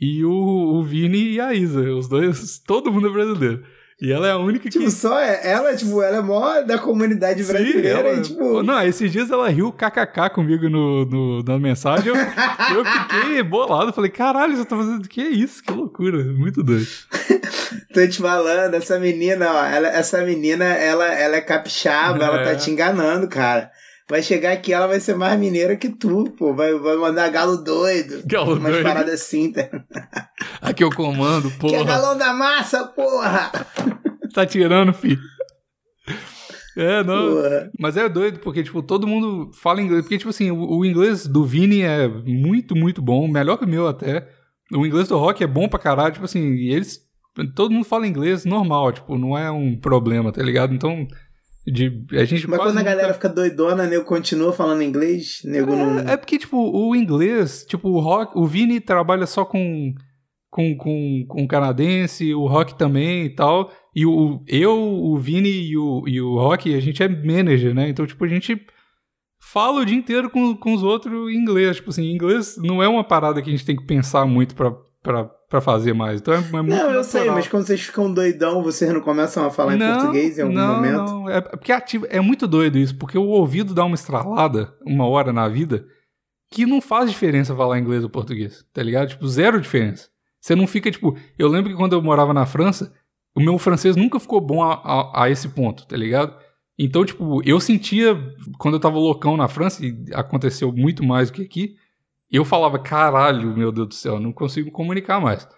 [0.00, 1.82] e o, o Vini e a Isa.
[1.94, 3.62] Os dois, todo mundo é brasileiro.
[4.00, 4.78] E ela é a única que.
[4.78, 7.88] Tipo, só é- ela, tipo, ela é mó da comunidade Sim, brasileira.
[7.88, 12.06] ela- e, tipo, Não, esses dias ela riu kkk comigo no, no- na mensagem.
[12.08, 12.14] Eu,
[12.78, 13.92] eu fiquei bolado.
[13.92, 15.08] Falei, caralho, você tá fazendo.
[15.08, 15.62] Que isso?
[15.64, 16.22] Que loucura.
[16.22, 16.86] Muito doido.
[17.92, 22.44] tô te falando, essa menina, ó, ela, essa menina, ela, ela é capixaba, ela É.
[22.44, 23.70] tá te enganando, cara.
[24.08, 26.54] Vai chegar aqui, ela vai ser mais mineira que tu, pô.
[26.54, 28.22] Vai, vai mandar galo doido.
[28.24, 28.82] Galo Umas doido.
[28.82, 29.68] paradas assim, tá?
[30.62, 33.52] Aqui eu comando, Que é galão da massa, porra!
[34.32, 35.20] Tá tirando, filho.
[36.76, 37.34] É, não.
[37.34, 37.70] Porra.
[37.78, 40.02] Mas é doido, porque, tipo, todo mundo fala inglês.
[40.02, 43.26] Porque, tipo assim, o, o inglês do Vini é muito, muito bom.
[43.28, 44.26] Melhor que o meu até.
[44.72, 46.12] O inglês do Rock é bom pra caralho.
[46.12, 47.00] Tipo assim, eles.
[47.54, 50.72] Todo mundo fala inglês normal, tipo, não é um problema, tá ligado?
[50.72, 51.06] Então.
[51.70, 55.74] De, a gente Mas quando a nunca- galera fica doidona, nego continua falando inglês, nego
[55.74, 55.98] não.
[56.00, 59.92] É, é porque, tipo, o inglês, tipo, o rock, o Vini trabalha só com,
[60.50, 63.70] com, com, com canadense, o rock também e tal.
[63.94, 67.88] E o, eu, o Vini e o, e o rock, a gente é manager, né?
[67.88, 68.58] Então, tipo, a gente
[69.40, 71.76] fala o dia inteiro com, com os outros em inglês.
[71.76, 74.72] Tipo assim, inglês não é uma parada que a gente tem que pensar muito pra,
[75.08, 76.20] pra, pra fazer mais.
[76.20, 77.36] Então é, é muito Não, eu sei, natural.
[77.36, 80.74] mas quando vocês ficam doidão, vocês não começam a falar em português em algum não,
[80.74, 80.96] momento?
[80.96, 85.06] Não, é porque ativa, é muito doido isso, porque o ouvido dá uma estralada uma
[85.08, 85.86] hora na vida
[86.50, 89.08] que não faz diferença falar inglês ou português, tá ligado?
[89.08, 90.10] Tipo, zero diferença.
[90.40, 91.16] Você não fica, tipo.
[91.38, 92.92] Eu lembro que quando eu morava na França,
[93.34, 96.36] o meu francês nunca ficou bom a, a, a esse ponto, tá ligado?
[96.78, 98.14] Então, tipo, eu sentia,
[98.58, 101.76] quando eu tava loucão na França, e aconteceu muito mais do que aqui,
[102.36, 105.48] eu falava, caralho, meu Deus do céu, não consigo comunicar mais,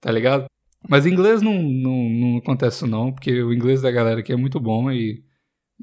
[0.00, 0.46] tá ligado?
[0.88, 4.60] Mas inglês não, não, não acontece não, porque o inglês da galera aqui é muito
[4.60, 5.24] bom e,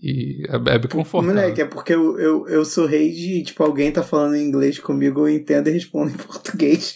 [0.02, 1.36] e é, é bem confortável.
[1.36, 4.80] Moleque, é porque eu, eu, eu sou rei de, tipo, alguém tá falando em inglês
[4.80, 6.96] comigo, eu entendo e respondo em português.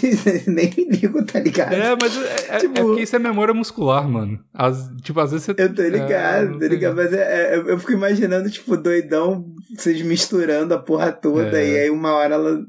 [0.46, 1.72] Nem me ligo, tá ligado?
[1.74, 4.38] É, mas é, é- Tipo- é porque isso é memória muscular, mano.
[4.52, 5.54] As, tipo, às vezes você...
[5.58, 9.44] Eu tô ligado, é, tô tem- ligado, mas é, é- eu fico imaginando, tipo, doidão,
[9.76, 11.68] vocês misturando a porra toda, É.
[11.70, 12.60] e aí uma hora ela,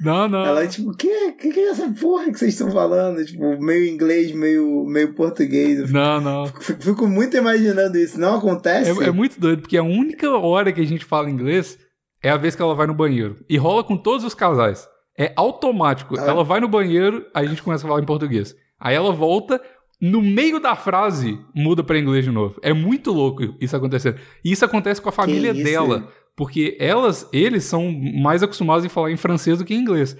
[0.00, 0.44] Não, não.
[0.44, 3.24] ela tipo, o que, que que é essa porra que vocês estão falando?
[3.24, 5.78] Tipo, meio inglês, meio, meio português.
[5.78, 6.46] Eu Não, não.
[6.46, 8.90] fico, fico muito imaginando isso, não acontece?
[9.02, 11.78] É, é muito doido, porque a única hora que a gente fala inglês
[12.22, 13.36] é a vez que ela vai no banheiro.
[13.48, 14.86] E rola com todos os casais.
[15.18, 16.18] É automático.
[16.18, 16.24] Ah.
[16.26, 18.54] Ela vai no banheiro, a gente começa a falar em português.
[18.78, 19.60] Aí ela volta,
[20.00, 22.58] no meio da frase, muda pra inglês de novo.
[22.62, 24.18] É muito louco isso acontecendo.
[24.44, 26.08] E isso acontece com a família dela.
[26.36, 27.90] Porque elas, eles são
[28.22, 30.16] mais acostumados em falar em francês do que em inglês.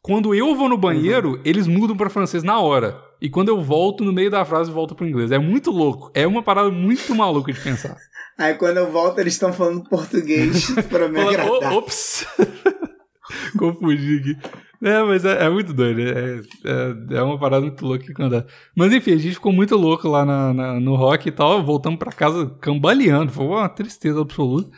[0.00, 1.40] Quando eu vou no banheiro, Uhum.
[1.44, 2.96] eles mudam pra francês na hora.
[3.20, 5.32] E quando eu volto, no meio da frase, volto pro inglês.
[5.32, 6.10] É muito louco.
[6.14, 7.96] É uma parada muito maluca de pensar.
[8.38, 11.72] Aí quando eu volto, eles estão falando português pra me Fala, agradar.
[11.72, 12.24] "Ô, ops!
[13.58, 14.36] Confundi aqui.
[14.84, 16.00] É, mas é, é muito doido.
[16.00, 18.46] É, é, é uma parada muito louca que acontece.
[18.76, 21.64] Mas enfim, a gente ficou muito louco lá na, na- no rock e tal.
[21.64, 23.32] Voltamos pra casa cambaleando.
[23.32, 24.70] Foi uma tristeza absoluta.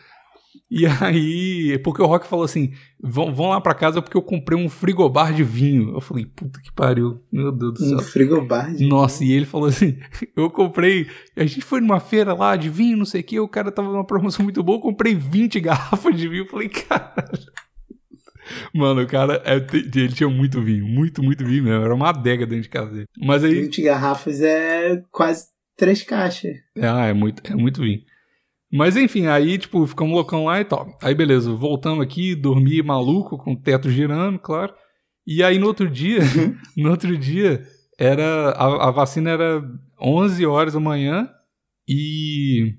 [0.70, 4.58] E aí, porque o Rock falou assim: vão, vão lá pra casa porque eu comprei
[4.58, 5.94] um frigobar de vinho.
[5.94, 7.98] Eu falei, puta que pariu, meu Deus do céu.
[7.98, 8.86] Um frigobar de...
[8.86, 9.98] Nossa, e ele falou assim:
[10.36, 11.06] eu comprei.
[11.34, 13.88] A gente foi numa feira lá de vinho, não sei o que, o cara tava
[13.88, 16.42] numa promoção muito boa, eu comprei 20 garrafas de vinho.
[16.42, 17.14] Eu falei, cara.
[18.74, 21.84] Mano, o cara, é, ele tinha muito vinho, muito, muito vinho mesmo.
[21.84, 23.06] Era uma adega dentro de casa dele.
[23.18, 23.54] Mas aí.
[23.62, 26.56] 20 garrafas é quase três caixas.
[26.78, 28.00] Ah, é muito, é muito vinho.
[28.70, 30.96] Mas enfim, aí, tipo, ficamos loucão lá e tal.
[31.02, 34.74] Aí, beleza, voltamos aqui, dormi maluco, com o teto girando, claro.
[35.26, 36.20] E aí, no outro dia,
[36.76, 37.62] no outro dia,
[37.98, 39.62] era a, a vacina era
[40.00, 41.28] 11 horas da manhã
[41.88, 42.74] e,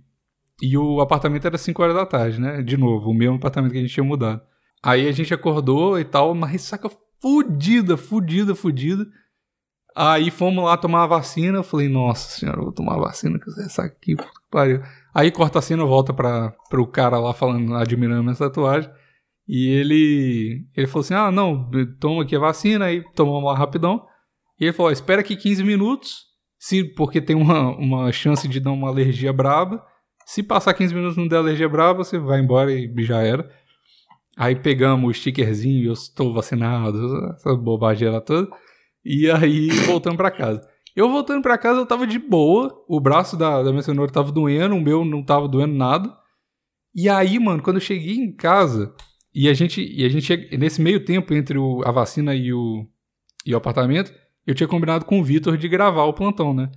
[0.61, 2.61] e o apartamento era 5 horas da tarde, né?
[2.61, 4.41] De novo, o mesmo apartamento que a gente tinha mudado.
[4.81, 9.05] Aí a gente acordou e tal, uma ressaca fudida, fudida, fudida.
[9.95, 11.57] Aí fomos lá tomar a vacina.
[11.57, 14.49] Eu falei, nossa senhora, eu vou tomar a vacina com essa ressaca aqui, puta que
[14.49, 14.81] pariu.
[15.13, 18.89] Aí corta a cena, volta para pro cara lá falando, admirando minha tatuagem.
[19.47, 21.69] E ele, ele falou assim: ah, não,
[21.99, 24.05] toma aqui a vacina, aí tomamos lá rapidão.
[24.59, 26.25] E ele falou: espera aqui 15 minutos,
[26.59, 29.83] se, porque tem uma, uma chance de dar uma alergia braba.
[30.25, 33.49] Se passar 15 minutos não der alergia braba, você vai embora e já era.
[34.37, 38.47] Aí pegamos o stickerzinho, eu estou vacinado, essa bobageira toda.
[39.03, 40.61] E aí voltamos pra casa.
[40.99, 42.83] Eu voltando pra casa, eu tava de boa.
[42.85, 46.13] O braço da, da minha cenoura tava doendo, o meu não tava doendo nada.
[46.93, 48.93] E aí, mano, quando eu cheguei em casa,
[49.33, 52.85] e a gente, e a gente nesse meio tempo entre o- a vacina e o,
[53.45, 54.13] e o apartamento,
[54.45, 56.69] eu tinha combinado com o Vitor de gravar o plantão, né?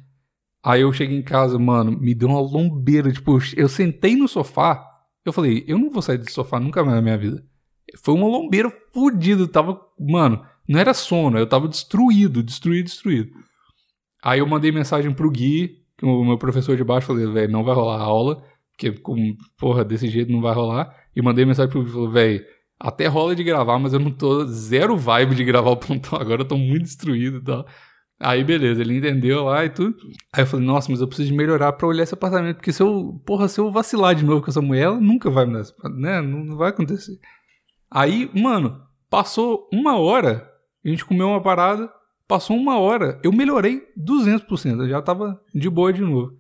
[0.62, 3.11] Aí eu cheguei em casa, mano, me deu uma lombeira.
[3.11, 4.87] Tipo, eu sentei no sofá,
[5.24, 7.44] eu falei, eu não vou sair desse sofá nunca mais na minha vida.
[8.04, 9.48] Foi uma lombeira fodida.
[9.48, 13.32] Tava, mano, não era sono, eu tava destruído, destruído, destruído.
[14.22, 17.64] Aí eu mandei mensagem pro Gui, que o meu professor de baixo, falei, velho, não
[17.64, 20.94] vai rolar a aula, porque, com, porra, desse jeito não vai rolar.
[21.14, 22.44] E mandei mensagem pro Gui, falei, velho,
[22.78, 26.42] até rola de gravar, mas eu não tô zero vibe de gravar o plantão agora,
[26.42, 27.66] eu tô muito destruído e tal.
[28.24, 29.96] Aí, beleza, ele entendeu lá e tudo.
[30.32, 32.80] Aí eu falei, nossa, mas eu preciso de melhorar pra olhar esse apartamento, porque se
[32.80, 35.64] eu, porra, se eu vacilar de novo com essa mulher, ela nunca vai me dar,
[35.90, 36.20] né?
[36.20, 37.18] Não vai acontecer.
[37.90, 38.80] Aí, mano,
[39.11, 40.48] passou uma hora,
[40.85, 41.92] a gente comeu uma parada,
[42.33, 46.33] passou uma hora, eu melhorei 200%, eu já tava de boa de novo.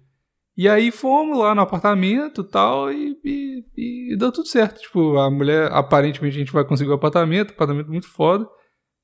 [0.56, 4.80] E aí fomos lá no apartamento tal, e tal, e, deu tudo certo.
[4.80, 8.48] Tipo, a mulher, aparentemente a gente vai conseguir o apartamento, apartamento muito foda.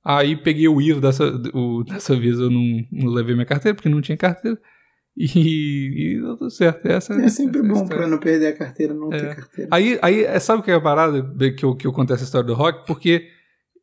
[0.03, 3.89] Aí peguei o IVA dessa, o, dessa vez eu não, não levei minha carteira, porque
[3.91, 4.59] não tinha carteira.
[5.15, 6.87] E, e deu tudo certo.
[6.87, 7.97] Essa, É sempre essa bom história.
[7.99, 9.19] pra não perder a carteira, não É.
[9.19, 9.71] ter carteira.
[9.73, 11.23] Aí, aí sabe o que é a parada
[11.53, 12.87] que eu, que eu contei essa história do rock?
[12.87, 13.27] Porque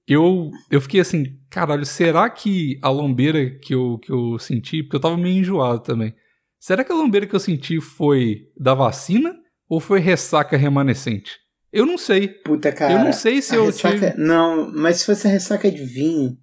[0.07, 4.97] eu, eu fiquei assim, caralho, será que a lombeira que eu, que eu senti, porque
[4.97, 6.13] eu tava meio enjoado também,
[6.59, 9.35] será que a lombeira que eu senti foi da vacina
[9.67, 11.31] ou foi ressaca remanescente?
[11.73, 12.29] Eu não sei.
[12.29, 12.93] Puta, cara.
[12.93, 14.11] eu não sei se eu ressaca...
[14.11, 14.13] tive.
[14.17, 16.37] Não, mas se fosse a ressaca de vinho.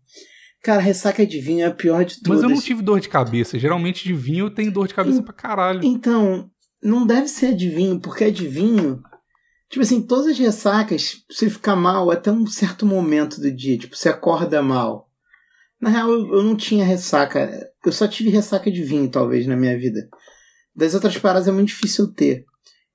[0.63, 2.43] Cara, ressaca de vinho é a pior de todas.
[2.43, 3.59] Mas eu não tive dor de cabeça.
[3.59, 5.81] Geralmente de vinho eu tenho dor de cabeça pra caralho.
[5.83, 6.51] Então,
[6.83, 9.03] não deve ser de vinho, porque a de vinho.
[9.73, 13.79] Tipo assim, todas as ressacas, você fica mal até um certo momento do dia.
[13.79, 15.09] Tipo, você acorda mal.
[15.81, 17.51] Na real, eu, eu não tinha ressaca.
[17.85, 20.07] Eu só tive ressaca de vinho, talvez, na minha vida.
[20.77, 22.45] Das outras paradas é muito difícil ter.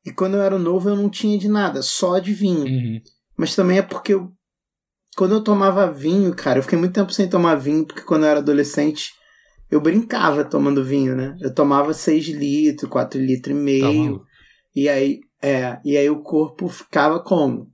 [0.06, 2.66] E quando eu era novo, eu não tinha de nada, só de vinho.
[2.66, 3.02] Uhum.
[3.36, 4.32] Mas também é porque eu.
[5.16, 8.30] Quando eu tomava vinho, cara, eu fiquei muito tempo sem tomar vinho, porque quando eu
[8.30, 9.14] era adolescente,
[9.72, 11.36] eu brincava tomando vinho, né?
[11.42, 14.04] Eu tomava 6 litros, 4 litros e Tá meio.
[14.06, 14.26] maluco.
[14.76, 17.70] e aí, é, e aí o corpo ficava como?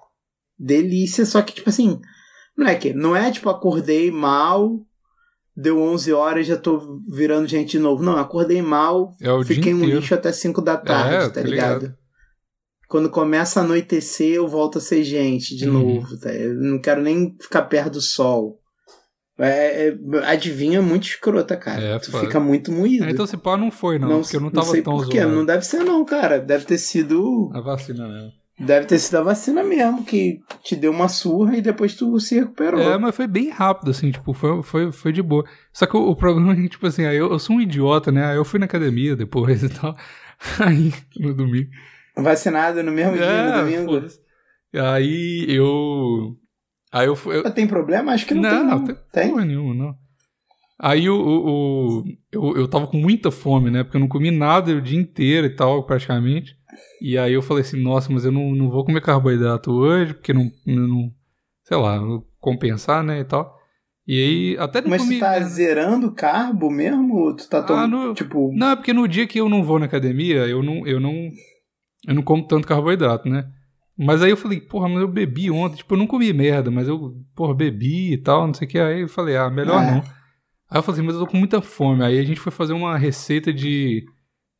[0.57, 1.99] Delícia, só que, tipo assim,
[2.57, 4.79] moleque, não é tipo, acordei mal,
[5.55, 8.03] deu 11 horas já tô virando gente de novo.
[8.03, 11.81] Não, acordei mal, É fiquei um lixo até 5 da tarde, É, tá tá ligado?
[11.81, 11.97] ligado.
[12.87, 15.95] Quando começa a anoitecer, eu volto a ser gente de Uhum.
[15.95, 16.17] novo.
[16.19, 16.31] Tá?
[16.31, 18.59] Eu não quero nem ficar perto do sol.
[19.39, 21.81] É, é, adivinha é muito escrota, cara.
[21.81, 22.25] É, tu foda.
[22.25, 23.05] fica muito moído.
[23.05, 24.21] É, então se pá, não foi, não.
[24.21, 25.21] porque eu não tava sei tão por quê.
[25.21, 25.35] zoado.
[25.35, 26.39] Não deve ser, não, cara.
[26.39, 27.49] Deve ter sido.
[27.53, 28.31] A vacina mesmo.
[28.59, 32.35] Deve ter sido a vacina mesmo, que te deu uma surra e depois tu se
[32.35, 32.79] recuperou.
[32.79, 35.43] É, mas foi bem rápido, assim, tipo, foi, foi, foi de boa.
[35.73, 38.11] Só que o, o problema é que, tipo assim, aí eu, eu sou um idiota,
[38.11, 38.27] né?
[38.27, 39.95] Aí eu fui na academia depois e tal.
[40.59, 41.69] Aí, no domingo.
[42.15, 44.07] Vacinado no mesmo dia, no É, domingo.
[44.75, 46.35] Aí eu.
[46.93, 48.11] Aí eu eu- Mas tem problema?
[48.13, 48.85] Acho que não, tem, não.
[49.11, 49.95] tem porra nenhuma, não.
[50.79, 53.83] Aí o, o, o- eu, eu tava com muita fome, né?
[53.83, 56.55] Porque eu não comi nada o dia inteiro e tal, praticamente.
[57.01, 60.33] E aí eu falei assim, nossa, mas eu não, não vou comer carboidrato hoje, porque
[60.33, 61.11] não, não
[61.63, 63.57] sei lá, vou compensar, né, e tal.
[64.05, 65.15] E aí, até não Mas comi...
[65.15, 67.15] tu tá zerando carbo mesmo?
[67.15, 68.51] Ou tu tá Ah, tomando, no- tipo...
[68.53, 71.13] Não, é porque no dia que eu não vou na academia, eu não, eu não,
[72.07, 73.45] eu não como tanto carboidrato, né?
[73.97, 76.87] Mas aí eu falei, porra, mas eu bebi ontem, tipo, eu não comi merda, mas
[76.87, 78.79] eu, porra, bebi e tal, não sei o que.
[78.79, 79.85] Aí eu falei, ah, melhor É.
[79.91, 79.97] não.
[80.69, 82.03] Aí eu falei assim, mas eu tô com muita fome.
[82.03, 84.03] Aí a gente foi fazer uma receita de,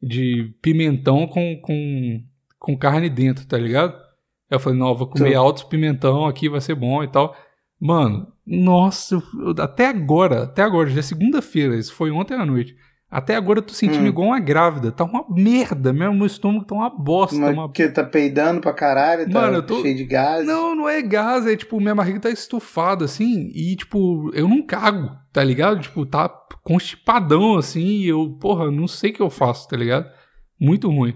[0.01, 2.23] de pimentão com, com,
[2.59, 3.93] com carne dentro, tá ligado?
[3.93, 5.35] Aí eu falei, não, eu vou comer Sim.
[5.35, 7.35] altos pimentão aqui, vai ser bom e tal.
[7.79, 9.23] Mano, nossa, eu-
[9.63, 12.75] até agora, até agora, já é segunda-feira, isso foi ontem à noite.
[13.15, 14.07] Até agora eu tô sentindo Hum.
[14.07, 14.91] igual uma grávida.
[14.91, 16.15] Tá uma merda mesmo.
[16.15, 17.37] Meu estômago tá uma bosta.
[17.37, 20.47] Mas uma- que tá peidando pra caralho, tá Mano, eu tô- cheio de gás.
[20.47, 21.45] Não, não é gás.
[21.45, 23.51] É tipo, minha barriga tá estufada assim.
[23.53, 25.79] E tipo, eu não cago, tá ligado?
[25.79, 26.27] Tipo, tá
[26.63, 27.85] constipadão assim.
[27.85, 30.09] E eu, porra, não sei o que eu faço, tá ligado?
[30.59, 31.13] Muito ruim.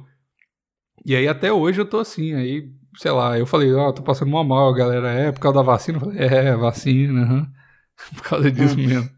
[1.05, 2.33] E aí até hoje eu tô assim.
[2.35, 2.63] Aí,
[2.97, 5.09] sei lá, eu falei, ó, tô passando mal mal, galera.
[5.11, 5.97] É por causa da vacina?
[5.97, 7.47] Eu falei, é, vacina.
[8.15, 8.85] Por causa disso Hum.
[8.85, 9.09] mesmo.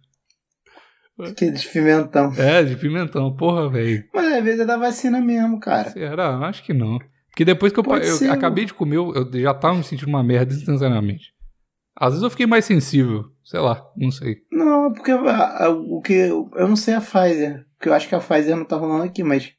[1.36, 2.34] Que de pimentão.
[2.38, 4.04] É, de pimentão, porra, velho.
[4.14, 5.90] Mas às vezes é da vacina mesmo, cara.
[5.90, 6.38] Será?
[6.48, 6.98] Acho que não.
[7.30, 10.24] Porque depois que eu, eu ser, acabei de comer, eu já tava me sentindo uma
[10.24, 11.34] merda instantaneamente.
[11.96, 14.38] Às vezes eu fiquei mais sensível, sei lá, não sei.
[14.52, 16.14] Não, é porque a- a- o que.
[16.14, 17.66] Eu não sei a Pfizer.
[17.78, 19.52] Porque eu acho que a Pfizer não tá rolando aqui, mas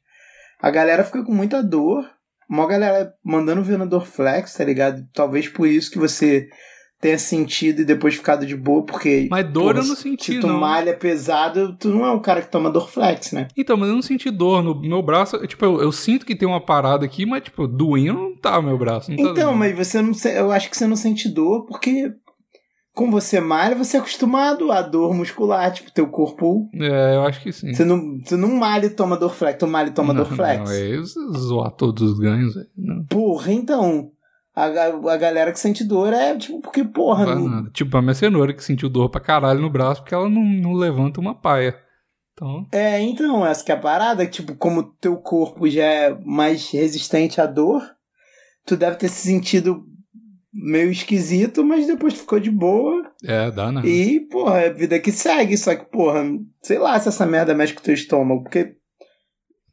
[0.59, 2.03] a galera fica com muita dor.
[2.49, 5.07] Uma galera mandando ver no Dorflex, tá ligado?
[5.13, 6.49] Talvez por isso que você
[7.01, 9.27] tenha sentido e depois ficado de boa, porque.
[9.29, 10.59] Mas dor porra, eu não se- senti, Se tu não.
[10.59, 13.47] malha pesado, tu não é um cara que toma Dorflex, né?
[13.57, 15.37] Então, mas eu não senti dor no meu braço.
[15.47, 18.61] Tipo, eu, eu sinto que tem uma parada aqui, mas, tipo, doendo não tá o
[18.63, 19.09] meu braço.
[19.09, 19.57] Não tá Então, doendo.
[19.57, 20.11] mas você não.
[20.31, 22.13] Eu acho que você não sente dor porque.
[22.93, 26.69] Com você malha, você é acostumado à dor muscular, tipo, teu corpo.
[26.75, 27.73] É, eu acho que sim.
[27.73, 30.69] Você não, você não malha e toma Dorflex, tu malha e toma não, Dorflex.
[30.69, 31.01] Não, é
[31.39, 32.67] zoar todos os ganhos, velho.
[32.77, 34.11] Não, Porra, então.
[34.53, 37.25] A, a, galera que sente dor é tipo, porque, porra.
[37.25, 37.69] não não-.
[37.71, 40.73] Tipo, a minha cenoura que sentiu dor pra caralho no braço porque ela não, não
[40.73, 41.77] levanta uma paia.
[42.33, 46.69] Então, É, então, essa que é a parada, tipo, como teu corpo já é mais
[46.71, 47.81] resistente à dor,
[48.65, 49.85] tu deve ter se sentido
[50.53, 53.09] meio esquisito, mas depois tu ficou de boa.
[53.23, 53.87] é, dá nada.
[53.87, 55.57] E, porra, é vida que segue.
[55.57, 56.23] Só que, porra,
[56.61, 58.75] sei lá se essa merda mexe com o teu estômago, porque.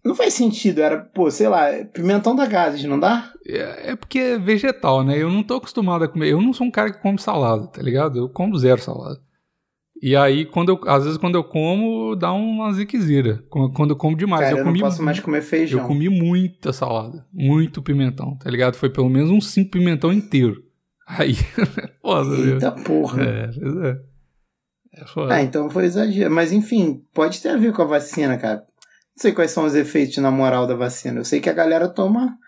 [0.09, 3.31] Não faz sentido, era, pô, sei lá, pimentão da gases, não dá?
[3.47, 5.19] É, é porque é vegetal, né?
[5.23, 6.33] Eu não tô acostumado a comer.
[6.33, 8.17] Eu não sou um cara que come salada, tá ligado?
[8.17, 9.21] Eu como zero salada.
[10.01, 13.45] E aí, quando eu, às vezes, quando eu como, dá uma ziquezira.
[13.51, 14.45] Quando eu como demais.
[14.45, 15.81] Cara, eu, eu, comi, não posso mais comer feijão.
[15.81, 17.27] eu comi muita salada.
[17.31, 18.77] Muito pimentão, tá ligado?
[18.77, 20.65] Foi pelo menos uns cinco pimentão inteiro.
[21.07, 21.35] Aí,
[22.01, 22.55] foda, viu?
[22.55, 23.23] Eita porra.
[23.23, 23.51] É,
[23.89, 25.03] é.
[25.03, 25.35] É foda.
[25.35, 26.31] Ah, então foi exagero.
[26.31, 28.65] Mas enfim, pode ter a ver com a vacina, cara.
[29.19, 31.19] Não sei quais são os efeitos na moral da vacina.
[31.19, 32.39] Eu sei que a galera toma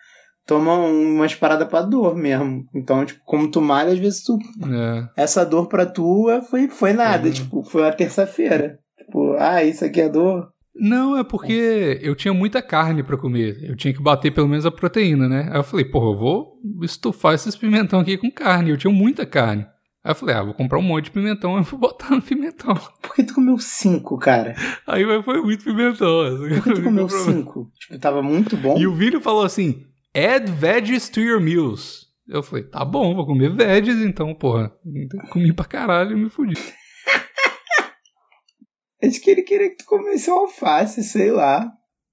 [0.47, 2.65] toma umas paradas pra dor mesmo.
[2.73, 4.39] Então, tipo, como tu malha, às vezes tu.
[4.73, 5.23] É.
[5.23, 7.27] Essa dor pra tu foi, foi nada.
[7.27, 7.33] Uhum.
[7.33, 8.79] Tipo, foi uma terça-feira.
[8.97, 10.49] Tipo, ah, isso aqui é dor.
[10.73, 13.59] Não, é porque eu tinha muita carne pra comer.
[13.63, 15.49] Eu tinha que bater pelo menos a proteína, né?
[15.51, 16.53] Aí eu falei, porra, eu vou
[16.83, 18.71] estufar esses pimentão aqui com carne.
[18.71, 19.67] Eu tinha muita carne.
[20.03, 22.75] Aí eu falei, ah, vou comprar um monte de pimentão e vou botar no pimentão.
[23.03, 24.55] Por que tu comeu cinco, cara?
[24.87, 26.21] Aí foi muito pimentão.
[26.23, 26.49] assim.
[26.49, 27.71] Por que tu comeu cinco?
[27.79, 28.79] Tipo, tava muito bom.
[28.79, 29.85] E o Vini falou assim:
[30.17, 32.09] add veggies to your meals.
[32.27, 34.73] Eu falei, tá bom, vou comer veggies, então, porra.
[35.31, 36.55] Comi pra caralho e me fudi.
[39.03, 41.71] Acho que ele queria que tu comesse um alface, sei lá.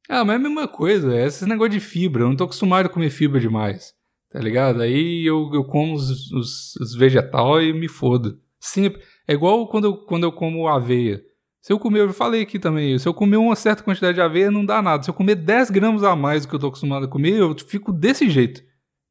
[0.09, 2.23] Ah, mas é a mesma coisa, é esse negócio de fibra.
[2.23, 3.93] Eu não tô acostumado a comer fibra demais.
[4.29, 4.81] Tá ligado?
[4.81, 8.39] Aí eu, eu como os, os, os vegetal e me fodo.
[8.59, 9.01] Sempre.
[9.27, 11.21] É igual quando eu, quando eu como aveia.
[11.61, 14.49] Se eu comer, eu falei aqui também, se eu comer uma certa quantidade de aveia,
[14.49, 15.03] não dá nada.
[15.03, 17.53] Se eu comer 10 gramas a mais do que eu tô acostumado a comer, eu
[17.59, 18.61] fico desse jeito.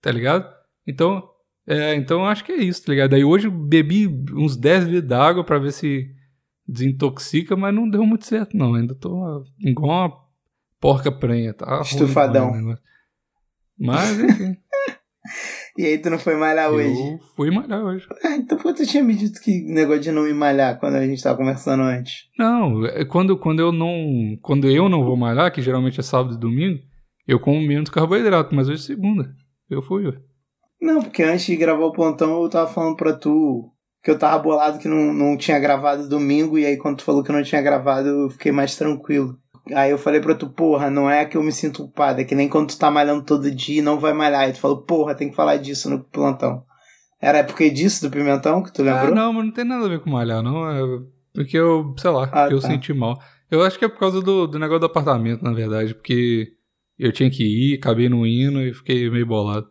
[0.01, 0.51] Tá ligado?
[0.87, 1.23] Então,
[1.67, 3.15] é, então eu acho que é isso, tá ligado?
[3.15, 6.11] Aí hoje eu bebi uns 10 litros d'água pra ver se
[6.67, 8.75] desintoxica, mas não deu muito certo, não.
[8.75, 10.19] Ainda tô igual uma
[10.81, 11.81] porca prenha, tá?
[11.83, 12.53] Estufadão.
[12.53, 12.83] negócio.
[13.79, 14.57] Mas, enfim.
[15.77, 16.89] E aí tu não foi malhar hoje.
[16.89, 18.07] eu fui malhar hoje.
[18.25, 20.97] Ah, então por que tu tinha me dito que negócio de não me malhar quando
[20.97, 22.25] a gente tava conversando antes?
[22.39, 24.37] Não, é quando, quando eu não.
[24.43, 26.81] Quando eu não vou malhar, que geralmente é sábado e domingo,
[27.27, 29.35] eu como menos carboidrato, mas hoje é segunda.
[29.69, 30.17] Eu fui, ué.
[30.81, 33.73] Não, porque antes de gravar o plantão eu tava falando pra tu
[34.07, 37.25] que eu tava bolado que não, não tinha gravado domingo, e aí quando tu falou
[37.25, 39.37] que não tinha gravado, eu fiquei mais tranquilo.
[39.75, 42.35] Aí eu falei pra tu, porra, não é que eu me sinto culpado, é que
[42.35, 44.43] nem quando tu tá malhando todo dia e não vai malhar.
[44.43, 46.63] Aí tu falou, porra, tem que falar disso no plantão.
[47.21, 49.15] Era porque disso do pimentão que tu Ah, lembrou?
[49.15, 50.71] não, mas não tem nada a ver com malhar, não.
[50.71, 50.81] É
[51.35, 52.69] porque eu, sei lá, Ah, porque eu tá.
[52.69, 53.19] senti mal.
[53.51, 56.49] Eu acho que é por causa do, do negócio do apartamento, na verdade, porque
[56.99, 59.67] eu tinha que ir, acabei não indo e fiquei meio bolado.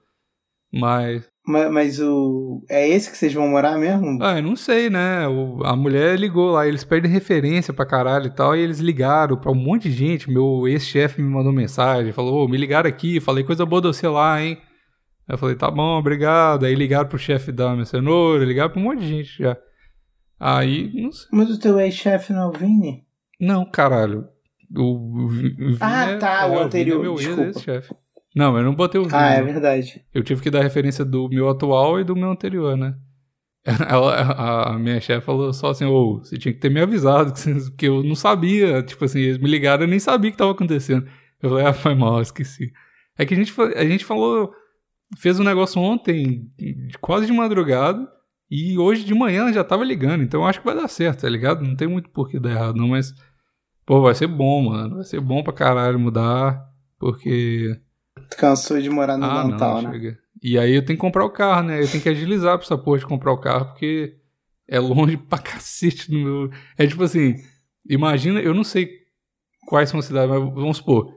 [0.74, 2.64] Mas, Mas, mas o.
[2.70, 4.18] É esse que vocês vão morar mesmo?
[4.24, 5.28] ah, eu não sei, né?
[5.28, 9.38] O- a mulher ligou lá, eles perdem referência pra caralho e tal, e eles ligaram
[9.38, 10.30] pra um monte de gente.
[10.32, 14.08] Meu ex-chefe me mandou mensagem, falou: Ô, me ligaram aqui, falei coisa boa de você
[14.08, 14.58] lá, hein?
[15.28, 16.66] Aí eu falei: tá bom, obrigado.
[16.66, 19.56] Aí ligaram pro chefe da minha cenoura, ligaram pra um monte de gente já.
[20.40, 21.28] Aí, não sei.
[21.32, 23.04] Mas o teu ex-chefe não é o Vini?
[23.40, 24.26] Não, caralho.
[24.76, 27.94] O, o Vi- o Vini Ah, é- tá, o Vini anterior, É meu ex-chefe.
[28.36, 29.16] Não, eu não botei o Vini.
[29.16, 30.04] Ah, é verdade.
[30.14, 32.96] Eu tive que dar referência do meu atual e do meu anterior, né?
[33.90, 37.34] Ela, a, a minha chefe falou só assim, ô, você tinha que ter me avisado,
[37.34, 38.84] que, você- que eu não sabia.
[38.84, 41.08] Tipo assim, eles me ligaram, eu nem sabia o que tava acontecendo.
[41.42, 42.72] Eu falei, ah, foi mal, esqueci.
[43.18, 44.52] É que a gente, a gente falou,
[45.18, 46.48] fez um negócio ontem,
[47.00, 48.06] quase de madrugada,
[48.52, 51.30] e hoje de manhã já tava ligando, então eu acho que vai dar certo, tá
[51.30, 51.64] ligado?
[51.64, 53.14] Não tem muito por que dar errado, não, mas,
[53.86, 54.96] pô, vai ser bom, mano.
[54.96, 56.62] Vai ser bom pra caralho mudar,
[57.00, 57.80] porque
[58.30, 60.18] Tu cansou de morar no ah, não, né?
[60.42, 61.82] E aí eu tenho que comprar o carro, né?
[61.82, 64.16] Eu tenho que agilizar pra essa porra de comprar o carro, porque
[64.68, 66.52] é longe pra cacete do meu.
[66.78, 67.36] É tipo assim,
[67.90, 68.90] imagina, eu não sei
[69.68, 71.14] quais são as cidades, mas vamos supor.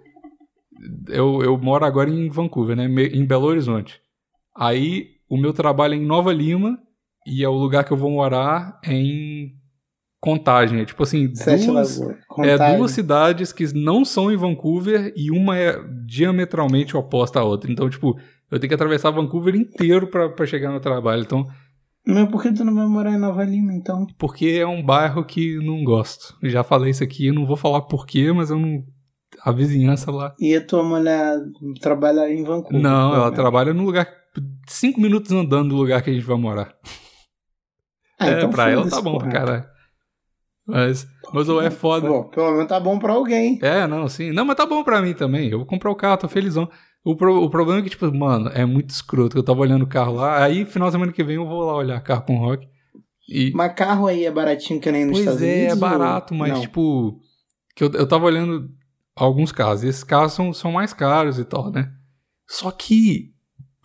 [1.09, 2.85] Eu, eu moro agora em Vancouver, né?
[2.85, 4.01] Em Belo Horizonte.
[4.57, 6.79] Aí o meu trabalho é em Nova Lima
[7.27, 9.58] e é o lugar que eu vou morar é em
[10.20, 10.81] Contagem.
[10.81, 11.28] É tipo assim,
[11.66, 12.00] duas,
[12.44, 17.70] é duas cidades que não são em Vancouver e uma é diametralmente oposta à outra.
[17.70, 18.18] Então, tipo,
[18.50, 21.22] eu tenho que atravessar Vancouver inteiro pra, pra chegar no trabalho.
[21.22, 21.44] Então,
[22.04, 24.07] Mas por que tu não vai morar em Nova Lima, então?
[24.18, 26.35] porque é um bairro que não gosto.
[26.42, 28.83] Já falei isso aqui, eu não vou falar porquê, mas eu não.
[29.44, 30.35] A vizinhança lá.
[30.40, 31.37] E a tua mulher
[31.81, 32.81] trabalha em Vancouver?
[32.81, 33.37] Não, ela pelo menos.
[33.37, 34.09] trabalha no lugar.
[34.66, 36.74] Cinco minutos andando do lugar que a gente vai morar.
[38.18, 39.33] Ah, é, então pra ela tá bom pra porra.
[39.33, 39.77] caralho.
[40.68, 42.07] Mas, mas ou é foda.
[42.07, 43.59] Pô, pelo menos tá bom pra alguém.
[43.62, 44.31] É, não, sim.
[44.33, 45.48] Não, mas tá bom pra mim também.
[45.48, 46.68] Eu vou comprar o carro, tô felizão.
[47.02, 49.31] O, pro- o problema é que, tipo, mano, é muito escroto.
[49.33, 51.62] que Eu tava olhando o carro lá, aí final de semana que vem eu vou
[51.62, 52.69] lá olhar carro com rock.
[53.27, 53.50] E.
[53.54, 55.69] Mas carro aí é baratinho que nem nos pois Estados é, Unidos?
[55.71, 56.60] é ou- barato, mas, Não.
[56.60, 57.19] tipo.
[57.75, 58.69] Que eu, eu tava olhando
[59.16, 59.83] alguns carros.
[59.83, 61.90] E esses carros são, são mais caros e tal, né?
[62.46, 63.31] Só que,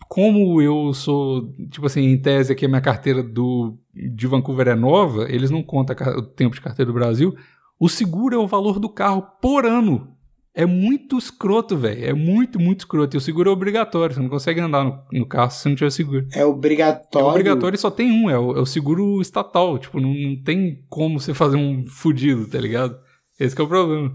[0.08, 4.74] como eu sou, tipo assim, em tese aqui a minha carteira do, de Vancouver é
[4.74, 7.34] nova, eles não contam o tempo de carteira do Brasil.
[7.78, 10.14] O seguro é o valor do carro por ano.
[10.56, 12.04] É muito escroto, velho.
[12.04, 13.16] É muito, muito escroto.
[13.16, 14.14] E o seguro é obrigatório.
[14.14, 16.28] Você não consegue andar no, no carro se você não tiver seguro.
[16.32, 17.26] É obrigatório.
[17.26, 19.76] É obrigatório e só tem um, é o, é o seguro estatal.
[19.78, 22.96] Tipo, não, não tem como você fazer um fudido, tá ligado?
[23.38, 24.14] Esse que é o problema.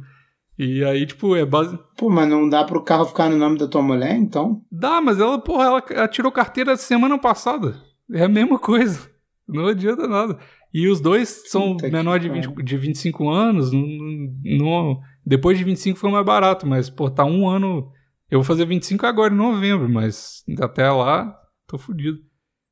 [0.58, 1.78] E aí, tipo, é base.
[1.98, 4.62] Pô, mas não dá pro carro ficar no nome da tua mulher, então?
[4.72, 7.76] Dá, mas ela, porra, ela, ela tirou carteira semana passada.
[8.12, 9.09] É a mesma coisa.
[9.52, 10.38] Não adianta nada.
[10.74, 13.72] E os dois são Puta menor de, 20, de 25 anos.
[13.72, 17.92] Não- depois de 25 foi mais barato, mas, pô, tá um ano.
[18.30, 21.36] Eu vou fazer 25 agora em novembro, mas até lá,
[21.68, 22.20] tô fudido.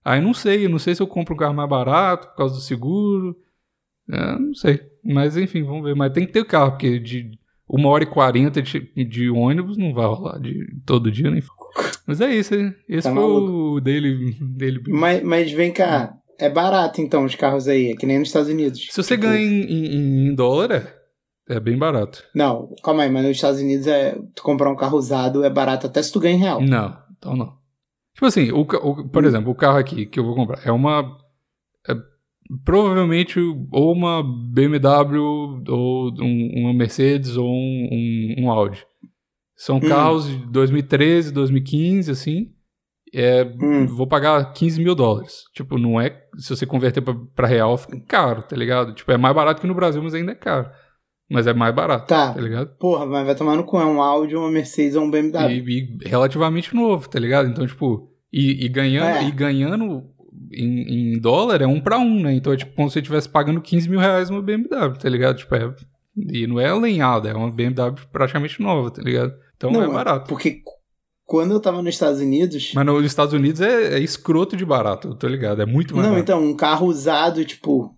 [0.05, 2.61] Aí não sei, não sei se eu compro um carro mais barato por causa do
[2.61, 3.35] seguro.
[4.09, 4.79] É, não sei.
[5.03, 5.95] Mas enfim, vamos ver.
[5.95, 7.31] Mas tem que ter carro, porque de
[7.67, 11.41] uma hora e quarenta de, de ônibus não vai rolar de todo dia, nem.
[12.05, 12.73] Mas é isso, hein?
[12.87, 13.51] esse Tá foi maluco.
[13.75, 14.81] o dele, dele.
[14.87, 18.49] Mas, mas vem cá, é barato então os carros aí, é que nem nos Estados
[18.49, 18.87] Unidos.
[18.91, 22.23] Se você Tipo, ganha em, em- em dólar, é, é bem barato.
[22.35, 25.87] Não, calma aí, mas nos Estados Unidos é tu comprar um carro usado é barato
[25.87, 26.61] até se tu ganha em real.
[26.61, 27.57] Não, então não.
[28.13, 29.27] Tipo assim, o, o- por Hum.
[29.27, 31.17] exemplo, o carro aqui que eu vou comprar é uma.
[31.87, 31.93] é
[32.65, 33.39] provavelmente
[33.71, 35.19] ou uma BMW,
[35.67, 38.85] ou um- uma Mercedes, ou um, um- um Audi.
[39.55, 39.81] São Hum.
[39.81, 42.51] carros de 2013, 2015, assim.
[43.13, 43.87] É, Hum.
[43.87, 45.43] Vou pagar 15 mil dólares.
[45.53, 46.21] Tipo, não é.
[46.37, 48.93] Se você converter pra, pra real, fica caro, tá ligado?
[48.93, 50.69] Tipo, é mais barato que no Brasil, mas ainda é caro.
[51.29, 52.33] Mas é mais barato, Tá.
[52.33, 52.69] tá ligado?
[52.77, 55.49] Porra, mas vai tomar no cu, é um Audi, uma Mercedes ou um BMW.
[55.69, 57.49] E, e relativamente novo, tá ligado?
[57.49, 59.23] Então, tipo, e, e ganhando, É.
[59.27, 60.03] e ganhando
[60.53, 62.33] em, em dólar é um pra um, né?
[62.33, 65.37] Então é tipo como se você estivesse pagando 15 mil reais numa BMW, tá ligado?
[65.37, 65.73] Tipo, é,
[66.15, 69.33] e não é alinhada, é uma BMW praticamente nova, tá ligado?
[69.57, 70.29] Então é barato.
[70.29, 70.61] Porque
[71.27, 72.71] quando eu tava nos Estados Unidos.
[72.73, 75.61] Mas nos Estados Unidos é, é escroto de barato, eu tô ligado?
[75.61, 76.31] É muito mais não, barato.
[76.31, 77.93] então, um carro usado, tipo.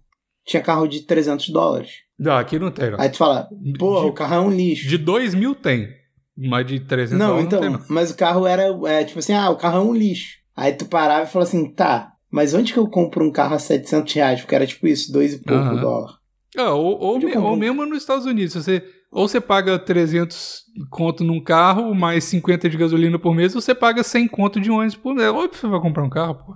[0.45, 1.91] Tinha carro de 300 dólares.
[2.17, 2.99] Não, aqui não tem, não.
[2.99, 4.87] Aí tu fala, porra, De- o carro é um lixo.
[4.89, 5.87] De 2 mil tem,
[6.35, 7.85] mas de 300 Não, dólares então, não tem, não.
[7.95, 10.37] mas o carro era, é, tipo assim, ah, o carro é um lixo.
[10.55, 13.59] Aí tu parava e falava assim, tá, mas onde que eu compro um carro a
[13.59, 14.41] 700 reais?
[14.41, 16.17] Porque era tipo isso, dois e pouco dólar.
[16.57, 20.63] Ah, ou, ou, me- ou mesmo nos Estados Unidos, se você, ou você paga 300
[20.89, 24.69] conto num carro, mais 50 de gasolina por mês, ou você paga 100 conto de
[24.71, 25.27] ônibus por mês.
[25.27, 26.55] É óbvio que você vai comprar um carro, pô.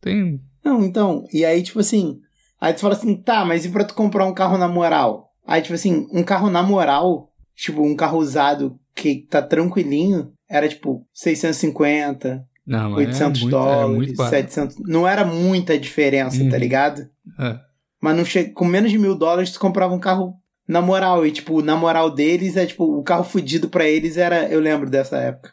[0.00, 0.40] Tem...
[0.64, 2.18] Não, então, e aí, tipo assim,
[2.60, 5.30] aí tu fala assim, tá, mas e pra tu comprar um carro na moral?
[5.46, 10.68] Aí, tipo assim, um carro na moral, tipo, um carro usado que tá tranquilinho, era
[10.68, 14.36] tipo 650, Não, mas 800 é muito, dólares, é muito barato.
[14.36, 14.76] 700.
[14.86, 16.50] Não era muita diferença, Uhum.
[16.50, 17.02] tá ligado?
[17.38, 17.58] É.
[18.00, 18.44] Mas não che...
[18.50, 20.34] com menos de mil dólares tu comprava um carro
[20.68, 21.26] na moral.
[21.26, 24.48] E, tipo, na moral deles, é tipo, o carro fudido pra eles era.
[24.48, 25.52] Eu lembro dessa época.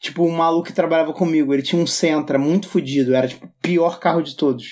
[0.00, 3.50] Tipo, um maluco que trabalhava comigo, ele tinha um Sentra muito fudido, era tipo o
[3.62, 4.64] pior carro de todos.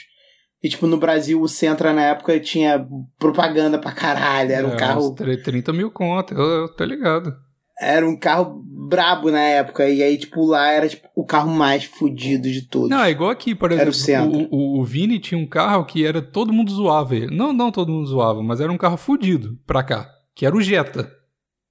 [0.62, 2.86] E, tipo, no Brasil, o Sentra na época tinha
[3.18, 5.08] propaganda pra caralho, era um É, carro.
[5.10, 7.32] uns tre- 30 mil conto, eu, eu tô ligado.
[7.80, 8.62] Era um carro
[8.92, 9.88] brabo na época.
[9.88, 12.88] E aí, tipo, lá era tipo, o carro mais fudido de todos.
[12.90, 15.84] Não, é igual aqui, por Era o exemplo, o, o, o Vini tinha um carro
[15.84, 17.34] que era todo mundo zoava ele.
[17.34, 20.60] Não, não todo mundo zoava, mas era um carro fudido pra cá, que era o
[20.60, 21.10] Jetta.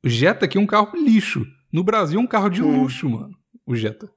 [0.03, 1.45] O Jetta aqui é um carro lixo.
[1.71, 2.81] No Brasil é um carro de Hum.
[2.81, 3.29] luxo, mano.
[3.65, 4.09] O Jetta.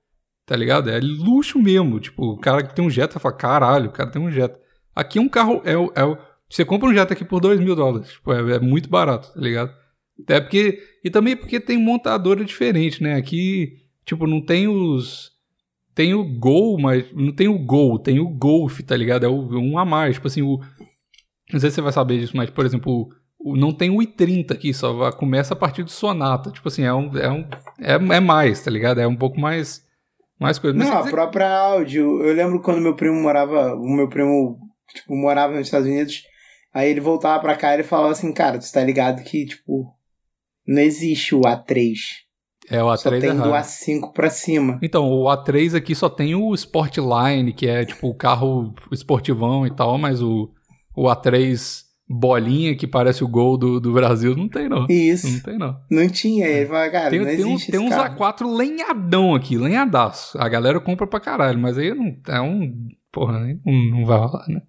[0.46, 0.90] Tá ligado?
[0.90, 2.00] É luxo mesmo.
[2.00, 4.58] Tipo, o cara que tem um Jetta fala, caralho, o cara tem um Jetta.
[4.94, 6.18] Aqui é um carro, é, o- é,
[6.50, 8.10] você compra um Jetta aqui por 2 mil dólares.
[8.12, 9.72] Tipo, é, é muito barato, tá ligado?
[10.22, 13.14] Até porque, e também porque tem montadora diferente, né?
[13.16, 15.32] Aqui, tipo, não tem os...
[15.94, 19.24] Tem o Gol, mas não tem o Gol, tem o Golf, tá ligado?
[19.26, 20.16] É o, um a mais.
[20.16, 20.58] Tipo assim, o.
[21.52, 23.08] Não sei se você vai saber disso, mas, por exemplo,
[23.38, 26.50] o, não tem o i30 aqui, só começa a partir do Sonata.
[26.50, 27.16] Tipo assim, é um.
[27.16, 27.46] É, um,
[27.78, 29.00] é, é mais, tá ligado?
[29.00, 29.84] É um pouco mais.
[30.40, 30.76] Mais coisa.
[30.76, 31.98] Mas Não, quer a dizer- própria Audi.
[31.98, 33.76] Eu eu lembro quando meu primo morava.
[33.76, 34.58] O meu primo,
[34.92, 36.24] tipo, morava nos Estados Unidos.
[36.72, 39.94] Aí ele voltava pra cá e ele falava assim, cara, tu tá ligado que, tipo,
[40.66, 41.94] não existe o A3.
[42.70, 43.52] é, o Só A3 tem é do raro.
[43.52, 44.78] A5 pra cima.
[44.82, 49.70] Então, o A3 aqui só tem o Sportline, que é tipo o carro esportivão e
[49.74, 50.50] tal, mas o,
[50.96, 54.86] o A3 bolinha, que parece o gol do, do Brasil, não tem, não.
[54.90, 55.26] Isso.
[55.30, 55.76] Não tem, não.
[55.90, 56.46] Não tinha.
[56.46, 58.18] Ele falava, cara, Tem, não tem, um- tem uns carro.
[58.18, 60.38] A4 lenhadão aqui, lenhadaço.
[60.38, 62.88] A galera compra pra caralho, mas aí não é um.
[63.10, 64.60] Porra, não, não vai rolar, né?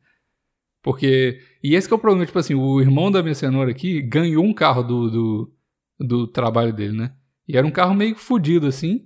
[0.84, 1.40] Porque.
[1.64, 4.44] E esse que é o problema, tipo assim, o irmão da minha cenoura aqui ganhou
[4.46, 5.52] um carro do, do,
[6.00, 7.14] do trabalho dele, né?
[7.48, 9.02] E era um carro meio fudido, assim,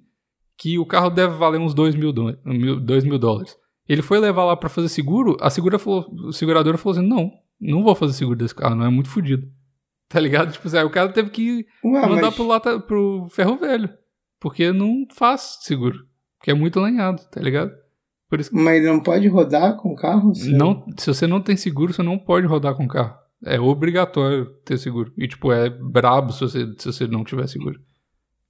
[0.58, 3.56] que o carro deve valer uns 2 mil, do- mil, mil dólares.
[3.88, 7.84] Ele foi levar lá pra fazer seguro, a segura falou, seguradora falou assim: não, não
[7.84, 9.48] vou fazer seguro desse carro, não é muito fudido.
[10.12, 10.52] Tá ligado?
[10.52, 13.88] Tipo assim, aí o cara teve que Ué, mandar mas- pro, lata, pro ferro velho.
[14.40, 16.00] Porque não faz seguro.
[16.40, 17.72] Porque é muito lenhado, tá ligado?
[18.28, 20.32] Por isso que Mas não pode rodar com o carro?
[20.48, 23.16] Não, se você não tem seguro, você não pode rodar com o carro.
[23.46, 25.14] É obrigatório ter seguro.
[25.18, 27.80] E, tipo, é brabo se você, se você não tiver seguro.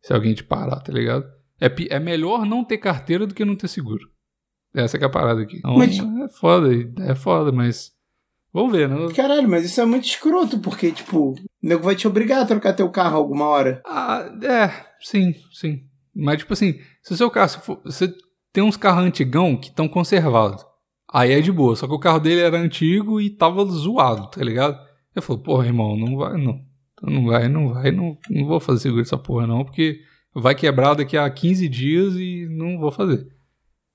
[0.02, 1.26] Se alguém te parar, tá ligado?
[1.62, 4.08] É, é melhor não ter carteira do que não ter seguro.
[4.74, 5.58] Essa é a parada aqui.
[5.58, 6.70] Então, Mas- é foda,
[7.02, 7.92] é foda, mas.
[8.52, 8.96] Vamos ver, né?
[9.16, 12.74] Caralho, mas isso é muito escroto, porque, tipo, o nego vai te obrigar a trocar
[12.74, 13.82] teu carro alguma hora.
[13.86, 14.72] Ah, é,
[15.02, 15.84] sim, sim.
[16.16, 17.50] Mas, tipo assim, se o seu carro.
[17.50, 18.12] se for- você
[18.52, 20.66] tem uns carros antigão que estão conservados.
[21.12, 21.76] Aí é de boa.
[21.76, 24.80] Só que o carro dele era antigo e tava zoado, tá ligado?
[25.16, 26.62] Eu falei, porra, irmão, não vai, não.
[27.02, 30.02] Não vai, não vai, não, não vou fazer seguro essa porra, não, porque
[30.34, 33.26] vai quebrar daqui a 15 dias e não vou fazer.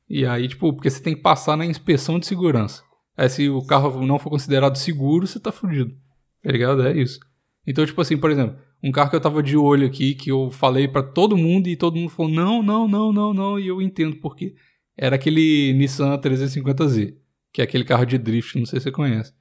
[0.08, 2.82] E aí, tipo, porque você tem que passar na inspeção de segurança.
[3.16, 5.94] Aí se o carro não for considerado seguro, você tá fudido.
[6.42, 6.82] Tá ligado?
[6.82, 7.20] É isso.
[7.66, 10.50] Então, tipo assim, por exemplo, um carro que eu tava de olho aqui, que eu
[10.50, 13.80] falei pra todo mundo e todo mundo falou: não, não, não, não, não, e eu
[13.80, 14.54] entendo por quê.
[14.96, 17.14] Era aquele Nissan 350Z,
[17.52, 19.32] que é aquele carro de drift, não sei se você conhece.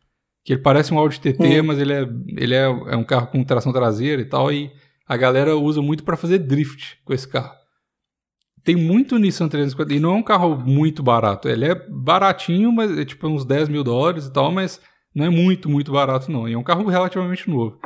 [0.43, 1.63] Que ele parece um Audi TT, Hum.
[1.63, 2.01] mas ele, é,
[2.37, 4.71] ele é, é um carro com tração traseira e tal, e
[5.07, 7.53] a galera usa muito pra fazer drift com esse carro.
[8.63, 11.49] Tem muito Nissan 350, e não é um carro muito barato.
[11.49, 14.79] Ele é baratinho, mas é tipo uns 10 mil dólares e tal, mas
[15.13, 16.47] não é muito, muito barato não.
[16.47, 17.77] E é um carro relativamente novo.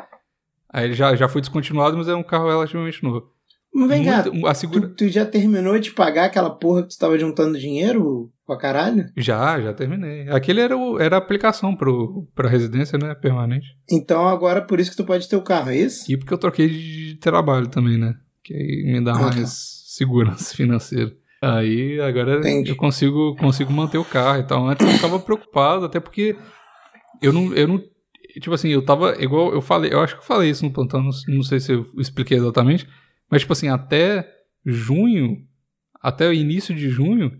[0.70, 3.32] Aí ele já, já foi descontinuado, mas é um carro relativamente novo.
[3.80, 4.24] Mas vem cá,
[4.56, 4.88] segura...
[4.90, 9.06] tu, tu já terminou de pagar aquela porra que tu tava juntando dinheiro pra caralho?
[9.16, 10.28] Já, já terminei.
[10.30, 13.14] Aquele era, o, era a aplicação pro, pra residência, né?
[13.14, 13.68] Permanente.
[13.92, 16.12] Então agora por isso que tu pode ter o carro, é isso?
[16.12, 18.16] E porque eu troquei de trabalho também, né?
[18.44, 19.36] Que aí me dá Ah, tá.
[19.36, 21.12] mais segurança financeira.
[21.42, 22.72] Aí agora Entendi.
[22.72, 24.68] eu consigo, consigo manter o carro e tal.
[24.68, 26.36] Antes eu ficava preocupado, até porque
[27.22, 27.80] eu não, eu não.
[28.42, 29.16] Tipo assim, eu tava.
[29.22, 31.72] Igual eu falei, eu acho que eu falei isso no plantão, não, não sei se
[31.74, 32.88] eu expliquei exatamente.
[33.30, 34.30] Mas, tipo assim, até
[34.66, 35.46] junho,
[36.02, 37.32] até o início de junho,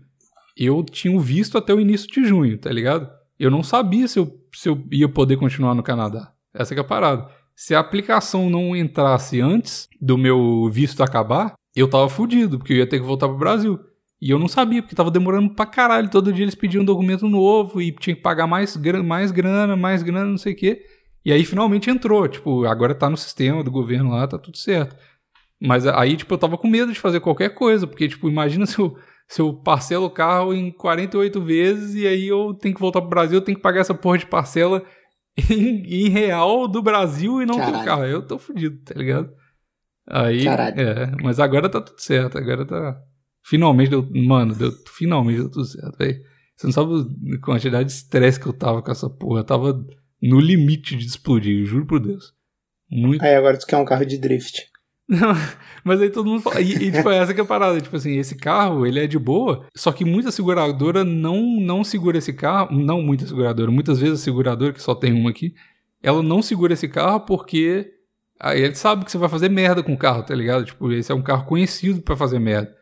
[0.56, 3.08] eu tinha visto até o início de junho, tá ligado?
[3.38, 6.32] Eu não sabia se eu, se eu ia poder continuar no Canadá.
[6.52, 7.28] Essa que é a parada.
[7.54, 12.78] Se a aplicação não entrasse antes do meu visto acabar, eu tava fudido, porque eu
[12.78, 13.78] ia ter que voltar pro Brasil.
[14.20, 16.10] E eu não sabia, porque tava demorando pra caralho.
[16.10, 20.02] Todo dia eles pediam um documento novo e tinha que pagar mais, mais grana, mais
[20.02, 20.84] grana, não sei o quê.
[21.24, 22.26] E aí finalmente entrou.
[22.26, 24.96] Tipo, agora tá no sistema do governo lá, tá tudo certo.
[25.60, 28.78] Mas aí, tipo, eu tava com medo de fazer qualquer coisa, porque, tipo, imagina se
[28.78, 28.96] eu,
[29.26, 33.10] se eu parcelo o carro em 48 vezes e aí eu tenho que voltar pro
[33.10, 34.84] Brasil, eu tenho que pagar essa porra de parcela
[35.50, 37.84] em, em real do Brasil e não Caralho.
[37.84, 38.04] carro.
[38.04, 39.30] Eu tô fudido, tá ligado?
[40.08, 40.80] Aí, Caralho.
[40.80, 42.98] é, mas agora tá tudo certo, agora tá...
[43.44, 46.18] Finalmente deu, mano, deu, finalmente deu tudo certo, velho.
[46.56, 46.92] Você não sabe
[47.34, 49.86] a quantidade de estresse que eu tava com essa porra, eu tava
[50.20, 52.34] no limite de explodir, juro por Deus.
[52.90, 54.67] Muito Aí agora tu quer um carro de drift.
[55.08, 55.32] Não,
[55.82, 56.60] mas aí todo mundo fala.
[56.60, 57.80] E, e tipo, essa que é a parada.
[57.80, 62.18] Tipo assim, esse carro, ele é de boa, só que muita seguradora não, não segura
[62.18, 62.76] esse carro.
[62.76, 65.54] Não muita seguradora, muitas vezes a seguradora, que só tem uma aqui,
[66.02, 67.90] ela não segura esse carro porque
[68.38, 70.64] aí ele sabe que você vai fazer merda com o carro, tá ligado?
[70.64, 72.76] Tipo, esse é um carro conhecido pra fazer merda.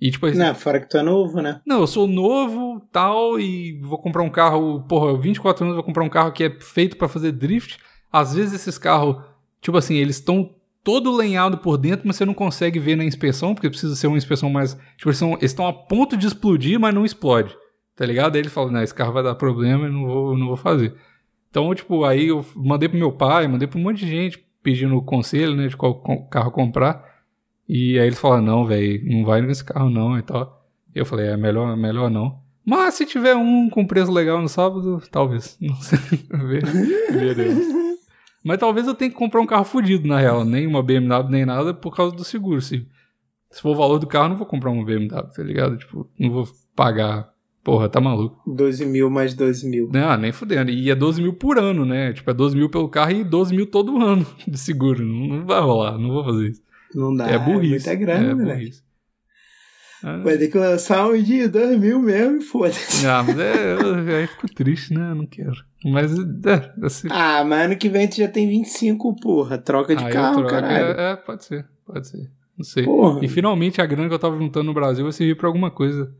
[0.00, 1.60] E tipo assim, Não, fora que tu é novo, né?
[1.66, 6.04] não, eu sou novo, tal, e vou comprar um carro, porra, 24 anos vou comprar
[6.04, 7.78] um carro que é feito pra fazer drift.
[8.12, 9.16] Às vezes esses carros,
[9.60, 10.54] tipo assim, eles estão
[10.88, 14.16] todo lenhado por dentro, mas você não consegue ver na inspeção, porque precisa ser uma
[14.16, 17.54] inspeção mais, tipo, eles estão a ponto de explodir, mas não explode.
[17.94, 18.34] Tá ligado?
[18.34, 20.94] Aí ele fala, não, esse carro vai dar problema, eu não vou, não vou fazer.
[21.50, 25.02] Então, tipo, aí eu mandei pro meu pai, mandei pra um monte de gente pedindo
[25.02, 27.04] conselho, né, de qual carro comprar.
[27.68, 30.66] E aí eles falaram, não, velho, não vai nesse carro não e tal.
[30.94, 32.40] Eu falei, é melhor, melhor não.
[32.64, 35.56] Mas se tiver um com preço legal no sábado, talvez.
[35.60, 35.98] Não sei.
[37.10, 37.77] Veremos.
[38.44, 40.44] Mas talvez eu tenha que comprar um carro fudido, na real.
[40.44, 42.60] Nem uma BMW, nem nada, por causa do seguro.
[42.60, 42.86] Se,
[43.50, 45.76] se for o valor do carro, não vou comprar uma BMW, tá ligado?
[45.76, 47.32] Tipo, não vou pagar.
[47.62, 48.40] Porra, tá maluco.
[48.50, 49.90] 12 mil mais 12 mil.
[49.92, 50.70] Não, nem fudendo.
[50.70, 52.12] E é 12 mil por ano, né?
[52.12, 55.04] Tipo, é 12 mil pelo carro e 12 mil todo ano de seguro.
[55.04, 56.62] Não, não vai rolar, não vou fazer isso.
[56.94, 57.28] Não dá.
[57.28, 57.70] é burrice.
[57.70, 58.82] muita grana, é burrice.
[60.02, 63.06] Ah, Vai ter que lançar um de 2 mil mesmo e foda-se.
[63.06, 65.10] Ah, mas é, eu, aí fico triste, né?
[65.10, 65.56] Eu não quero.
[65.84, 67.08] Mas é, assim.
[67.10, 69.58] Ah, mas ano que vem tu já tem 25, porra.
[69.58, 70.50] Troca de eu carro, troco.
[70.50, 71.00] caralho.
[71.00, 72.30] É, é, pode ser, pode ser.
[72.56, 72.84] Não sei.
[72.84, 73.24] Porra.
[73.24, 76.12] E finalmente a grana que eu tava juntando no Brasil vai servir pra alguma coisa.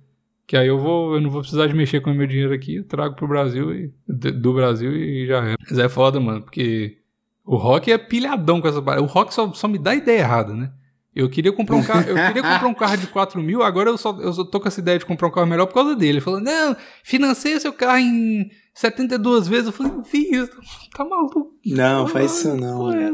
[0.47, 2.77] Que aí eu vou, eu não vou precisar de mexer com o meu dinheiro aqui,
[2.77, 5.55] eu trago pro Brasil e do Brasil e já é.
[5.61, 6.97] Mas é foda, mano, porque
[7.45, 9.03] o Rock é pilhadão com essa parada.
[9.03, 10.73] O Rock só, só me dá ideia errada, né?
[11.19, 13.99] Eu queria comprar um carro, eu queria comprar um carro de 4 mil, agora eu
[13.99, 16.13] só, eu só tô com essa ideia de comprar um carro melhor por causa dele.
[16.13, 19.67] Ele falou, não, financei seu carro em 72 vezes.
[19.67, 20.49] Eu falei, filho,
[20.97, 21.53] tá maluco?
[21.67, 22.93] Não, faz isso não.
[22.93, 23.13] é?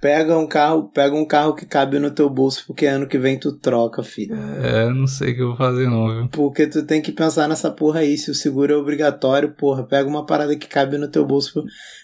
[0.00, 3.38] Pega um carro, pega um carro que cabe no teu bolso, porque ano que vem
[3.38, 4.34] tu troca, filho.
[4.34, 6.28] É, não sei o que eu vou fazer não, viu?
[6.28, 8.18] Porque tu tem que pensar nessa porra aí.
[8.18, 11.62] Se o seguro é obrigatório, porra, pega uma parada que cabe no teu bolso.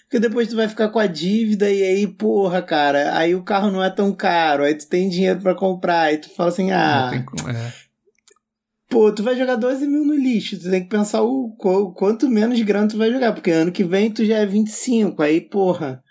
[0.09, 3.69] Porque depois tu vai ficar com a dívida e aí, porra, cara, aí o carro
[3.69, 7.11] não é tão caro, aí tu tem dinheiro pra comprar, aí tu fala assim, ah,
[7.27, 7.73] como- é.
[8.89, 12.27] pô, tu vai jogar 12 mil no lixo, tu tem que pensar o qu- quanto
[12.27, 16.03] menos grana tu vai jogar, porque ano que vem tu já é 25, aí, porra,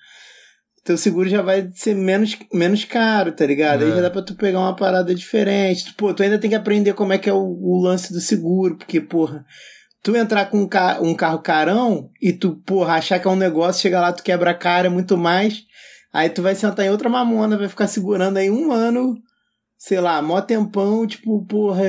[0.84, 3.82] teu seguro já vai ser menos, menos caro, tá ligado?
[3.82, 3.94] Aí É.
[3.96, 5.92] já dá pra tu pegar uma parada diferente.
[5.94, 8.76] Pô, tu ainda tem que aprender como é que é o, o lance do seguro,
[8.76, 9.44] porque, porra,
[10.02, 13.36] tu entrar com um, ca- um carro carão e tu, porra, achar que é um
[13.36, 15.64] negócio, chega lá, tu quebra a cara muito mais,
[16.12, 19.16] aí tu vai sentar em outra mamona, vai ficar segurando aí um ano,
[19.76, 21.82] sei lá, mó tempão, tipo, porra,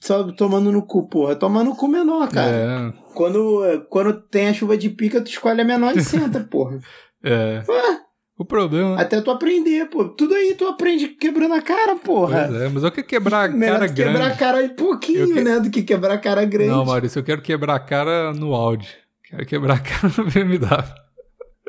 [0.00, 1.34] só tomando no cu, porra.
[1.36, 2.56] Toma no cu menor, cara.
[2.56, 6.78] É, Quando, quando tem a chuva de pica, tu escolhe a menor e senta, porra.
[7.24, 7.62] é.
[7.68, 7.97] Ué,
[8.38, 9.00] O problema.
[9.00, 10.08] até tu aprender, pô.
[10.08, 12.46] Tudo aí tu aprende quebrando a cara, porra.
[12.48, 14.32] Pois é, mas eu quero quebrar a Melhor cara quebrar grande.
[14.32, 15.58] a cara pouquinho, que- né?
[15.58, 16.70] Do que quebrar a cara grande.
[16.70, 18.88] Não, Maurício, eu quero quebrar a cara no Audi.
[19.28, 20.84] Quero quebrar a cara no BMW.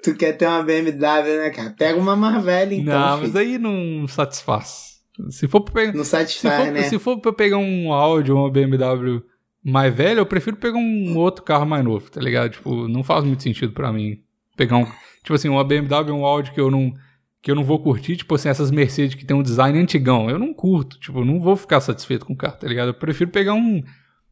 [0.03, 1.71] Tu quer ter uma BMW, né, cara?
[1.77, 2.97] Pega uma mais velha, então.
[2.99, 3.27] não, filho.
[3.33, 4.99] mas aí não satisfaz.
[5.31, 5.93] Se for pra pegar.
[5.93, 6.83] Não Se satisfaz, for, né?
[6.83, 9.21] se for pra pegar um Audi ou uma BMW
[9.61, 12.51] mais velha, eu prefiro pegar um outro carro mais novo, tá ligado?
[12.51, 14.19] Tipo, não faz muito sentido pra mim
[14.55, 14.85] pegar um.
[15.23, 16.93] Tipo assim, uma BMW ou um Audi que eu não.
[17.41, 20.29] Que eu não vou curtir, tipo assim, essas Mercedes que tem um design antigão.
[20.29, 22.89] Eu não curto, tipo, eu não vou ficar satisfeito com o carro, tá ligado?
[22.89, 23.81] Eu prefiro pegar um.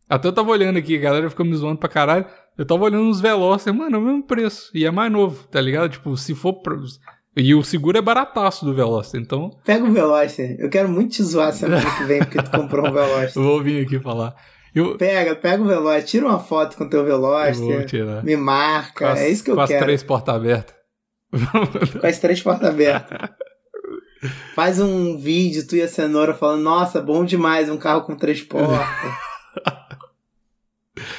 [0.09, 2.25] Até eu tava olhando aqui, a galera ficou me zoando pra caralho.
[2.57, 4.69] Eu tava olhando os Veloster, mano, é o mesmo preço.
[4.73, 5.89] E é mais novo, tá ligado?
[5.91, 6.53] Tipo, se for.
[6.61, 6.75] Pra...
[7.35, 9.51] E o seguro é barataço do Veloster, então.
[9.63, 10.55] Pega o Veloster.
[10.59, 13.33] Eu quero muito te zoar semana que vem porque tu comprou um Veloster.
[13.41, 14.35] Eu vou vir aqui falar.
[14.75, 16.03] Eu, Pega, pega o Veloster.
[16.05, 17.55] Tira uma foto com o teu Veloster.
[18.23, 19.05] Me marca.
[19.05, 19.79] Com as- é isso que eu com quero.
[19.79, 20.75] as três portas abertas.
[22.01, 23.29] Com as três portas abertas.
[24.55, 28.41] Faz um vídeo, tu e a cenoura falando, nossa, bom demais, um carro com três
[28.41, 28.77] portas.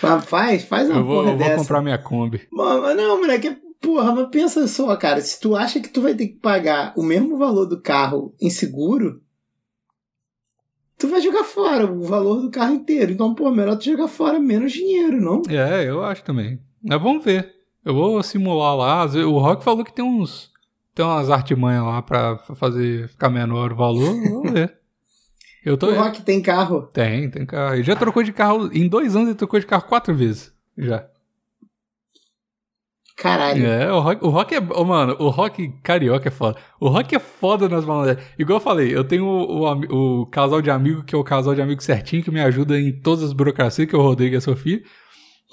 [0.01, 1.57] Fa- faz, faz uma eu vou, porra eu vou dessa.
[1.63, 2.49] comprar minha Kombi.
[2.51, 6.15] Mano, mas não, moleque, porra, mas pensa só, cara, se tu acha que tu vai
[6.15, 9.23] ter que pagar o mesmo valor do carro em seguro,
[10.97, 13.13] tu vai jogar fora o valor do carro inteiro.
[13.13, 15.43] Então, pô, melhor tu jogar fora menos dinheiro, não?
[15.49, 16.61] É, eu acho também.
[16.83, 17.55] Mas vamos ver.
[17.89, 19.05] Eu vou simular lá.
[19.27, 20.51] O Rock falou que tem uns.
[20.95, 24.15] Tem umas artimanhas lá pra fazer ficar menor o valor.
[24.15, 24.77] Vamos ver.
[25.65, 25.87] Eu tô.
[25.87, 26.83] O Rock tem carro.
[26.93, 27.77] Tem, tem carro.
[27.77, 28.69] Ele já trocou de carro.
[28.75, 30.53] Em dois anos ele trocou de carro quatro vezes.
[30.77, 31.07] Já.
[33.17, 33.65] Caralho.
[33.67, 34.59] É, o rock, o rock é.
[34.59, 36.59] ô, mano, o rock carioca é foda.
[36.79, 38.27] O rock é foda nas malandragens.
[38.39, 41.55] Igual eu falei, eu tenho o, o, o casal de amigo, que é o casal
[41.55, 44.37] de amigo certinho, que me ajuda em todas as burocracias, que é o Rodrigo e
[44.37, 44.83] a Sofia.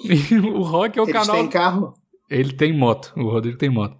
[0.04, 1.36] E o rock é o Eles canal.
[1.36, 1.94] têm carro?
[2.30, 3.96] Ele tem moto, o Rodrigo tem moto.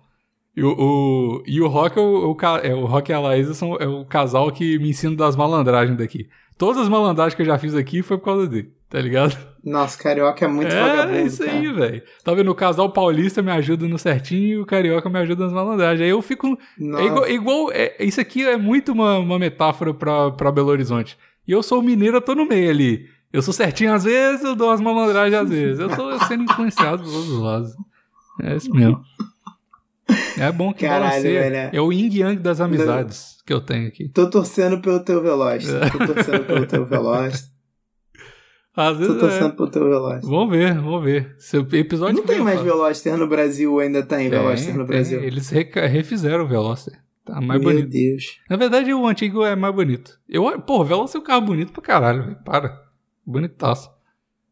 [0.56, 3.20] E o, o- e o Rock, é o, o, ca- é, o Rock e a
[3.20, 6.28] Laísa são é o casal que me ensina das malandragens daqui.
[6.58, 9.36] Todas as malandragens que eu já fiz aqui foi por causa dele, tá ligado?
[9.62, 11.18] Nossa, carioca é muito é, vagabundo.
[11.18, 11.52] isso cara.
[11.58, 12.02] aí, velho.
[12.24, 12.50] Tá vendo?
[12.50, 16.00] O casal paulista me ajuda no certinho e o carioca me ajuda nas malandragens.
[16.00, 16.56] Aí eu fico.
[16.78, 17.02] Nossa.
[17.02, 17.24] É igual.
[17.26, 21.18] é igual- é- isso aqui é muito uma, uma metáfora pra, pra Belo Horizonte.
[21.46, 23.06] E eu sou mineiro, eu tô no meio ali.
[23.30, 25.78] Eu sou certinho às vezes, eu dou as malandragens às vezes.
[25.80, 27.72] Eu tô sendo influenciado por todos os lados.
[28.42, 29.00] É isso mesmo.
[30.38, 31.50] É bom que Caralho, balanceia.
[31.50, 31.76] velho.
[31.76, 34.08] É o yin yang das amizades que eu tenho aqui.
[34.10, 35.82] Tô torcendo pelo teu Veloster.
[35.82, 35.90] É.
[35.90, 37.50] Tô torcendo pelo teu Veloster.
[38.76, 39.18] Às Tô vezes.
[39.18, 39.56] torcendo É.
[39.56, 40.30] pelo teu Veloster.
[40.30, 41.34] Vamos ver, vamos ver.
[41.38, 42.70] Seu episódio Não tem mais falo.
[42.70, 44.86] Veloster no Brasil, ou ainda tem, Tem, Veloster no tem.
[44.86, 45.24] Brasil.
[45.24, 46.94] Eles reca- refizeram o Veloster.
[47.24, 47.88] Tá mais Meu bonito.
[47.88, 48.38] Deus.
[48.48, 50.20] Na verdade, o antigo é mais bonito.
[50.28, 52.36] Eu, pô, o Veloster é um carro bonito pra caralho, velho.
[52.44, 52.80] Para.
[53.26, 53.90] Bonitaço.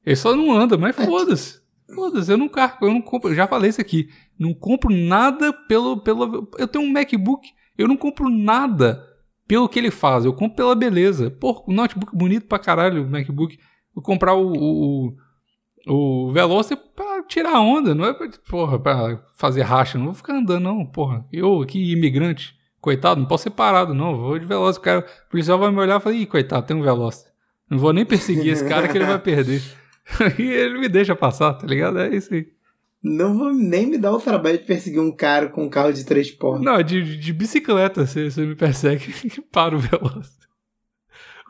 [0.05, 1.61] Ele só não anda, mas foda-se.
[1.95, 3.31] Foda-se, eu não carro, eu não compro.
[3.31, 4.09] Eu já falei isso aqui.
[4.39, 6.49] Não compro nada pelo, pelo.
[6.59, 7.49] Eu tenho um MacBook.
[7.77, 9.05] Eu não compro nada
[9.47, 10.25] pelo que ele faz.
[10.25, 11.31] Eu compro pela beleza.
[11.31, 13.59] Pô, notebook bonito pra caralho, o MacBook.
[13.95, 14.53] Vou comprar o.
[14.53, 15.25] o
[15.87, 19.99] o Veloster pra tirar onda, não é pra, porra, pra fazer racha.
[19.99, 21.27] Não vou ficar andando, não, porra.
[21.33, 24.17] Eu aqui, imigrante, coitado, não posso ser parado, não.
[24.17, 24.81] Vou de Veloster.
[24.81, 27.31] O, cara, o policial vai me olhar e falar, ih, coitado, tem um Veloster.
[27.69, 29.63] Não vou nem perseguir esse cara que ele vai perder.
[30.39, 31.99] e ele me deixa passar, tá ligado?
[31.99, 32.47] É isso aí.
[33.03, 36.05] Não vou nem me dar o trabalho de perseguir um cara com um carro de
[36.05, 36.65] três portas.
[36.65, 40.45] Não, de, de bicicleta você, você me persegue e para o Veloster.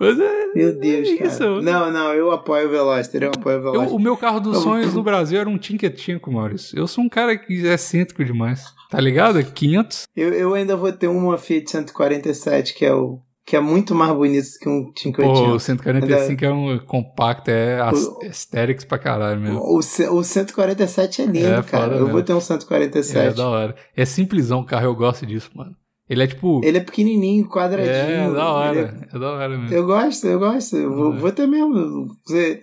[0.01, 0.47] Mas é.
[0.53, 1.29] Meu Deus, é cara.
[1.31, 1.63] isso.
[1.63, 3.95] Não, não, eu apoio o Veloster, eu apoio o Eu- Veloster.
[3.95, 6.77] o meu carro dos Eu- sonhos no Brasil era um Tinketinco, Maurício.
[6.77, 8.65] Eu sou um cara que é excêntrico demais.
[8.91, 9.41] Tá ligado?
[9.45, 10.09] 500.
[10.17, 14.13] Eu, eu ainda vou ter uma Fiat 147, que é o que é muito mais
[14.15, 15.23] bonito que um 580.
[15.51, 17.81] Pô, o 145 é um compacto, é
[18.23, 19.59] aesthetics pra caralho mesmo.
[19.61, 21.97] O, o 147 é lindo, É, cara.
[21.97, 23.37] Eu vou ter um É 147.
[23.37, 23.77] da hora.
[23.97, 25.75] É simplesão o carro, eu gosto disso, mano.
[26.09, 26.61] Ele é tipo.
[26.65, 27.93] Ele é pequenininho, quadradinho.
[27.95, 28.79] É, da hora.
[28.79, 29.75] Ele É da hora mesmo.
[29.75, 30.77] Eu gosto, eu gosto.
[30.77, 31.17] Eu vou, É.
[31.19, 32.07] vou ter mesmo.
[32.27, 32.61] Você,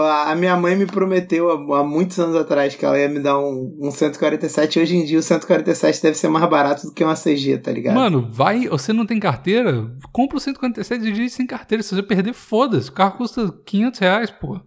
[0.00, 3.38] a minha mãe me prometeu há, há muitos anos atrás que ela ia me dar
[3.38, 4.80] um, um 147.
[4.80, 7.94] Hoje em dia o 147 deve ser mais barato do que uma CG, tá ligado?
[7.94, 8.68] Mano, vai.
[8.68, 9.90] Você não tem carteira?
[10.12, 11.82] Compra o 147 e dirige sem carteira.
[11.82, 12.90] Se você perder, foda-se.
[12.90, 14.60] O carro custa 500 reais, pô.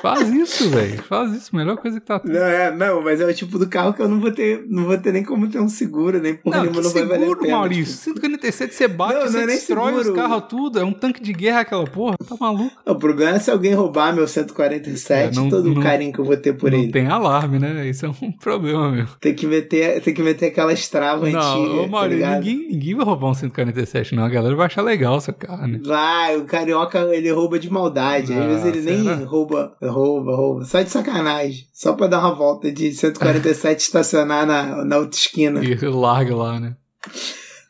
[0.00, 1.02] Faz isso, velho.
[1.02, 1.54] Faz isso.
[1.54, 2.20] Melhor coisa que tá.
[2.24, 4.84] Não, é, não, mas é o tipo do carro que eu não vou ter, não
[4.84, 7.20] vou ter nem como ter um seguro, nem porra Não, nenhuma, não vai valer a
[7.20, 7.56] seguro, pena.
[7.56, 7.84] Maurício.
[7.94, 8.20] tipo.
[8.20, 10.22] 147 você bate, Não, não você é nem destrói os seguro.
[10.22, 10.78] carros tudo.
[10.78, 12.16] É um tanque de guerra aquela porra.
[12.28, 12.70] Tá maluco?
[12.86, 16.18] O problema é se alguém roubar meu 147, É, não- todo não- o carinho que
[16.18, 16.92] eu vou ter por não ele.
[16.92, 17.86] tem alarme, né?
[17.88, 19.06] Isso é um problema, meu.
[19.20, 22.44] Tem que meter, tem que meter aquelas travas Não, antigas, ô tá Maurício, ligado?
[22.44, 24.24] ninguém, ninguém vai roubar um 147, não.
[24.24, 25.80] A galera vai achar legal seu carro, né?
[25.84, 28.32] Vai, o carioca ele rouba de maldade.
[28.32, 29.16] Às Ah, vezes ele nem será?
[29.24, 30.64] rouba, rouba, rouba.
[30.64, 31.66] Só de sacanagem.
[31.72, 35.64] Só pra dar uma volta de 147 estacionar na, na outra esquina.
[35.64, 36.76] E larga lá, né?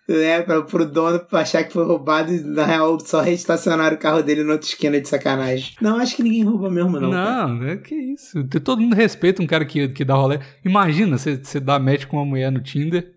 [0.08, 4.22] É, pra, pro dono achar que foi roubado e na real só reestacionaram o carro
[4.22, 5.74] dele na outra esquina de sacanagem.
[5.82, 7.10] Não, acho que ninguém rouba mesmo, não.
[7.10, 7.46] cara.
[7.46, 7.76] Não, né?
[7.76, 8.42] Que isso.
[8.64, 10.40] Todo mundo respeita um cara que, que dá rolê.
[10.64, 13.12] Imagina, você, dá match com uma mulher no Tinder,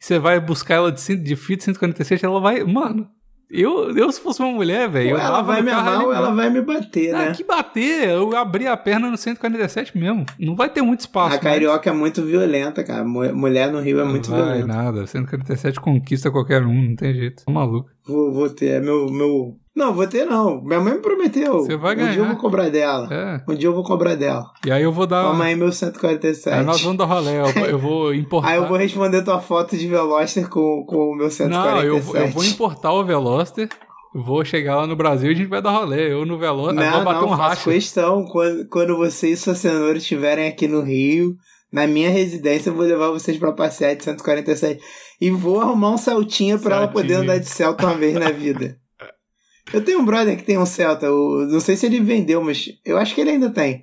[0.00, 2.64] você vai buscar ela de, de Fiat 147, ela vai.
[2.64, 3.08] Mano,
[3.50, 5.16] eu, eu se fosse uma mulher, velho.
[5.16, 7.32] Ela vai me amar ou ela vai me bater, Ah, né?
[7.32, 10.26] que bater, eu abri a perna no 147 mesmo.
[10.38, 11.28] Não vai ter muito espaço.
[11.28, 13.04] A mas- carioca é muito violenta, cara.
[13.04, 14.66] Mu- Mulher no Rio é muito vai violenta.
[14.66, 15.06] nada.
[15.06, 17.44] 147 conquista qualquer um, não tem jeito.
[17.44, 17.88] Tá maluco.
[18.06, 19.56] Vou, vou ter, é meu, meu.
[19.76, 20.62] Não, vou ter não.
[20.62, 21.58] Minha mãe me prometeu.
[21.58, 22.28] Você vai Um dia eu ganhar.
[22.28, 23.08] vou cobrar dela.
[23.12, 23.40] É.
[23.52, 24.44] Um dia eu vou cobrar dela.
[24.66, 25.24] E aí eu vou dar.
[25.24, 26.48] Toma aí meu 147.
[26.58, 27.40] Aí nós vamos dar rolé.
[27.40, 28.48] Eu, vou- eu vou importar.
[28.48, 31.50] Aí eu vou responder tua foto de Veloster com, com o meu 147.
[31.50, 33.68] Não, eu, vou- eu vou importar o Veloster.
[34.14, 36.10] Vou chegar lá no Brasil e a gente vai dar rolê.
[36.10, 36.74] Eu no Veloster.
[36.74, 37.70] Não, vou bater não, um faço racha.
[37.70, 38.24] questão.
[38.24, 41.34] Quando, quando você e sua cenoura estiverem aqui no Rio,
[41.70, 44.80] na minha residência, eu vou levar vocês pra passear de 147.
[45.20, 48.76] E vou arrumar um Celtinha pra ela poder andar de Celta uma vez na vida.
[49.72, 51.06] Eu tenho um brother que tem um Celta.
[51.06, 53.82] eu não sei se ele vendeu, mas eu acho que ele ainda tem.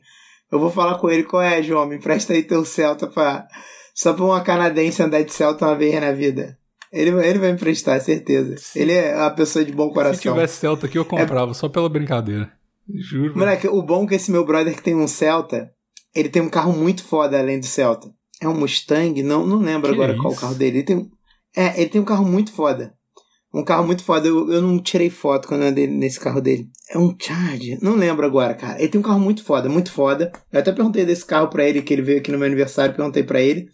[0.51, 1.85] Eu vou falar com ele qual é, João.
[1.85, 3.47] Me empresta aí teu Celta pra,
[3.93, 6.57] só pra uma canadense andar de Celta uma vez na vida.
[6.91, 8.55] Ele, ele vai emprestar, certeza.
[8.75, 10.33] Ele é uma pessoa de bom Se coração.
[10.33, 12.51] tivesse Celta aqui, eu comprava, só pela brincadeira.
[12.87, 13.35] Juro.
[13.37, 15.71] Moleque, o bom é que esse meu brother que tem um Celta,
[16.13, 18.11] ele tem um carro muito foda além do Celta.
[18.39, 19.23] É um Mustang?
[19.23, 20.37] Não, não lembro Que agora qual isso?
[20.37, 20.79] o carro dele.
[20.79, 21.11] Ele tem,
[21.55, 22.93] é, ele tem um carro muito foda.
[23.53, 24.27] Um carro muito foda.
[24.27, 26.67] Eu, eu não tirei foto quando eu andei nesse carro dele.
[26.89, 27.77] É um Charge?
[27.81, 28.79] Não lembro agora, cara.
[28.79, 30.31] Ele tem um carro muito foda, muito foda.
[30.51, 33.21] Eu até perguntei desse carro pra ele, que ele veio aqui no meu aniversário, perguntei
[33.23, 33.67] pra ele.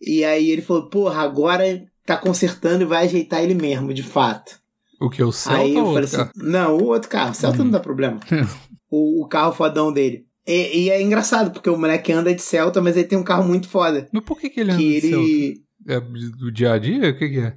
[0.00, 4.58] E aí ele falou, porra, agora tá consertando e vai ajeitar ele mesmo, de fato.
[5.00, 5.22] O que?
[5.22, 6.30] O Celta Aí eu falei assim, carro?
[6.36, 7.64] não, o outro carro, o Celta Hum.
[7.64, 8.18] não dá problema.
[8.90, 10.24] o, o carro fodão dele.
[10.46, 13.46] E, e é engraçado, porque o moleque anda de Celta, mas ele tem um carro
[13.46, 14.08] muito foda.
[14.12, 15.16] Mas por que, que ele anda Que de Celta?
[15.28, 15.64] ele.
[15.86, 17.10] É do dia a dia?
[17.10, 17.56] O que, que é?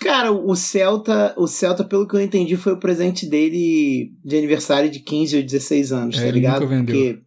[0.00, 4.88] Cara, o Celta, o Celta, pelo que eu entendi, foi o presente dele de aniversário
[4.90, 6.60] de 15 ou 16 anos, É, tá ligado?
[6.62, 6.94] nunca vendeu.
[6.94, 7.22] Porque.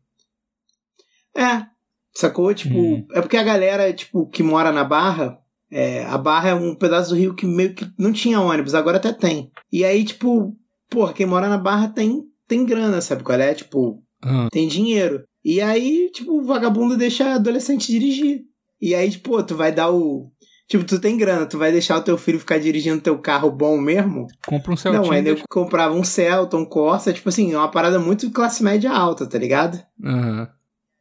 [1.36, 1.66] É.
[2.14, 2.54] Sacou?
[2.54, 3.06] Tipo, Hum.
[3.14, 5.38] é porque a galera, tipo, que mora na Barra,
[5.72, 8.98] é, a Barra é um pedaço do Rio que meio que não tinha ônibus, agora
[8.98, 9.50] até tem.
[9.72, 10.56] E aí, tipo,
[10.90, 13.54] porra, quem mora na Barra tem, tem grana, sabe qual é?
[13.54, 15.24] Tipo, Ah, tem dinheiro.
[15.44, 18.44] E aí, tipo, o vagabundo deixa adolescente dirigir.
[18.80, 20.32] E aí, tipo, tu vai dar o.
[20.72, 23.78] Tipo, tu tem grana, tu vai deixar o teu filho ficar dirigindo teu carro bom
[23.78, 24.26] mesmo?
[24.48, 25.04] compra um Celtinha.
[25.04, 28.32] não, ainda deixa- eu comprava um Celta, um Corsa, tipo assim, é uma parada muito
[28.32, 29.78] classe média alta, tá ligado?
[30.02, 30.48] Aham.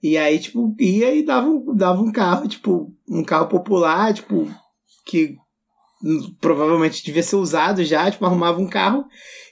[0.02, 4.50] E aí, tipo, ia e dava, um- dava um carro, tipo, um carro popular, tipo,
[5.06, 5.36] que
[6.40, 9.04] provavelmente devia ser usado já, tipo, arrumava um carro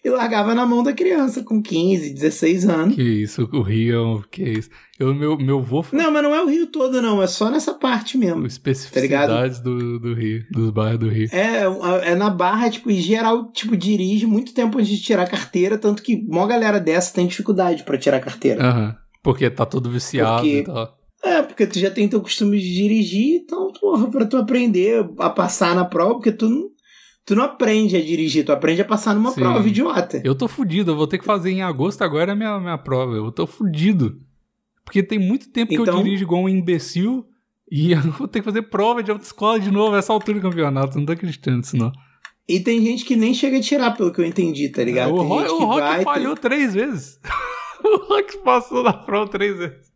[0.04, 2.94] e largava na mão da criança com 15, 16 anos.
[2.94, 4.70] Que isso, o Rio, que isso.
[4.98, 7.50] Eu, meu, meu vô foi Não, mas não é o Rio todo, não, é só
[7.50, 8.46] nessa parte mesmo.
[8.46, 11.28] especificidades do, do Rio, dos bairros do Rio.
[11.32, 11.62] É,
[12.10, 16.02] é na barra, tipo, em geral, tipo, dirige muito tempo antes de tirar carteira, tanto
[16.02, 18.62] que uma galera dessa tem dificuldade pra tirar carteira.
[18.64, 18.96] Aham.
[19.22, 20.96] Porque tá todo viciado Porque- e tal.
[21.22, 25.28] É, porque tu já tem teu costume de dirigir, então, porra, pra tu aprender a
[25.28, 26.68] passar na prova, porque tu não,
[27.28, 29.40] tu não aprende a dirigir, tu aprende a passar numa Sim.
[29.42, 30.18] prova idiota.
[30.24, 33.12] Eu tô fudido, eu vou ter que fazer em agosto agora a minha, minha prova.
[33.14, 34.16] Eu tô fudido.
[34.82, 37.26] Porque tem muito tempo que eu Então- dirijo igual um imbecil
[37.70, 40.96] e eu vou ter que fazer prova de autoescola de novo essa altura do campeonato.
[40.96, 41.92] Não tô acreditando nisso, não.
[42.48, 45.12] E tem gente que nem chega a tirar, pelo que eu entendi, tá ligado?
[45.12, 46.02] o tem Rock, o Rock vai.
[46.02, 47.20] falhou três vezes.
[47.84, 49.86] o Rock passou na prova três vezes.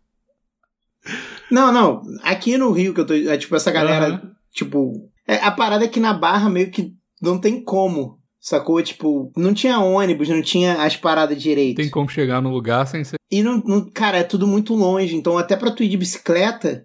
[1.51, 2.03] Não, não.
[2.23, 3.15] Aqui no Rio que eu tô.
[3.15, 4.07] É, tipo, essa galera.
[4.09, 4.33] Aham.
[4.53, 4.93] Tipo.
[5.27, 8.19] é, a parada é que na barra meio que não tem como.
[8.41, 8.83] Sacou?
[8.83, 11.77] Tipo, não tinha ônibus, não tinha as paradas direito.
[11.77, 13.15] Tem como chegar no lugar sem ser.
[13.31, 15.15] E não, não- cara, é tudo muito longe.
[15.15, 16.85] Então, até pra tu ir de bicicleta,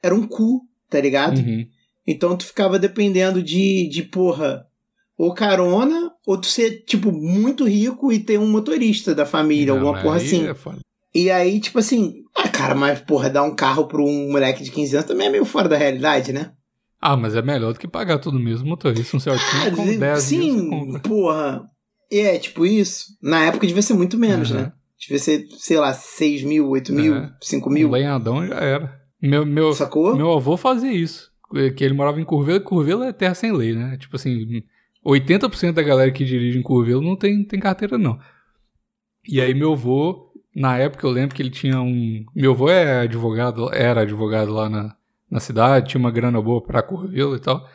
[0.00, 1.38] era um cu, tá ligado?
[1.38, 1.66] Uhum.
[2.06, 4.66] Então tu ficava dependendo de, de porra,
[5.18, 9.80] ou carona, ou tu ser, tipo, muito rico e ter um motorista da família, Não,
[9.80, 10.46] alguma porra assim.
[10.46, 10.54] é.
[11.14, 14.70] E aí, tipo assim, ah, cara, mas porra, dar um carro pra um moleque de
[14.70, 16.52] 15 anos também é meio fora da realidade, né?
[17.06, 18.66] Ah, mas é melhor do que pagar tudo mesmo.
[18.66, 21.00] Motorista, um Celtinho com Ah, 10 mil você sim, compra.
[21.00, 21.62] porra.
[22.10, 23.06] É, tipo isso.
[23.22, 24.56] Na época devia ser muito menos, Uhum.
[24.58, 24.72] né?
[24.98, 27.30] Devia ser, sei lá, 6 mil, 8 mil, É.
[27.42, 27.90] 5 Um mil.
[27.90, 28.98] lenhadão já era.
[29.20, 30.16] Meu, meu, Sacou?
[30.16, 31.30] meu avô fazia isso.
[31.76, 32.60] Que ele morava em Curvelo.
[32.62, 33.96] Curvelo é terra sem lei, né?
[33.98, 34.62] Tipo assim,
[35.04, 38.18] 80% da galera que dirige em Curvelo não tem, tem carteira, não.
[39.28, 42.24] E aí meu avô, na época eu lembro que ele tinha um...
[42.34, 44.96] Meu avô é advogado, era advogado lá na,
[45.34, 47.68] na cidade, tinha uma grana boa pra Curvelo e tal.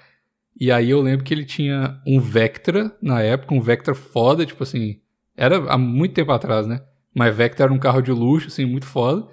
[0.58, 4.64] E aí eu lembro que ele tinha um Vectra, na época, um Vectra foda, tipo
[4.64, 5.02] assim...
[5.36, 6.82] Era há muito tempo atrás, né?
[7.14, 9.28] Mas Vectra era um carro de luxo, assim, muito foda.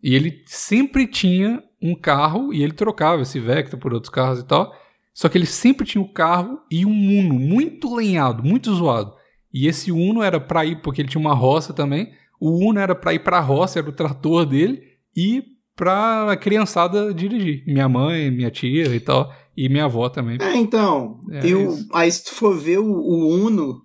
[0.00, 4.44] E ele sempre tinha um carro e ele trocava esse Vectra por outros carros e
[4.44, 4.72] tal.
[5.12, 9.12] Só que ele sempre tinha o carro e um Uno muito lenhado, muito zoado.
[9.52, 12.12] E esse Uno era pra ir, porque ele tinha uma roça também.
[12.38, 14.82] O Uno era pra ir pra roça, era o trator dele,
[15.16, 15.42] e
[15.82, 17.64] pra criançada dirigir.
[17.66, 19.32] Minha mãe, minha tia e tal.
[19.56, 20.38] E minha avó também.
[20.40, 21.20] É, então.
[21.30, 21.88] É eu, isso.
[21.92, 23.82] aí se tu for ver o, o Uno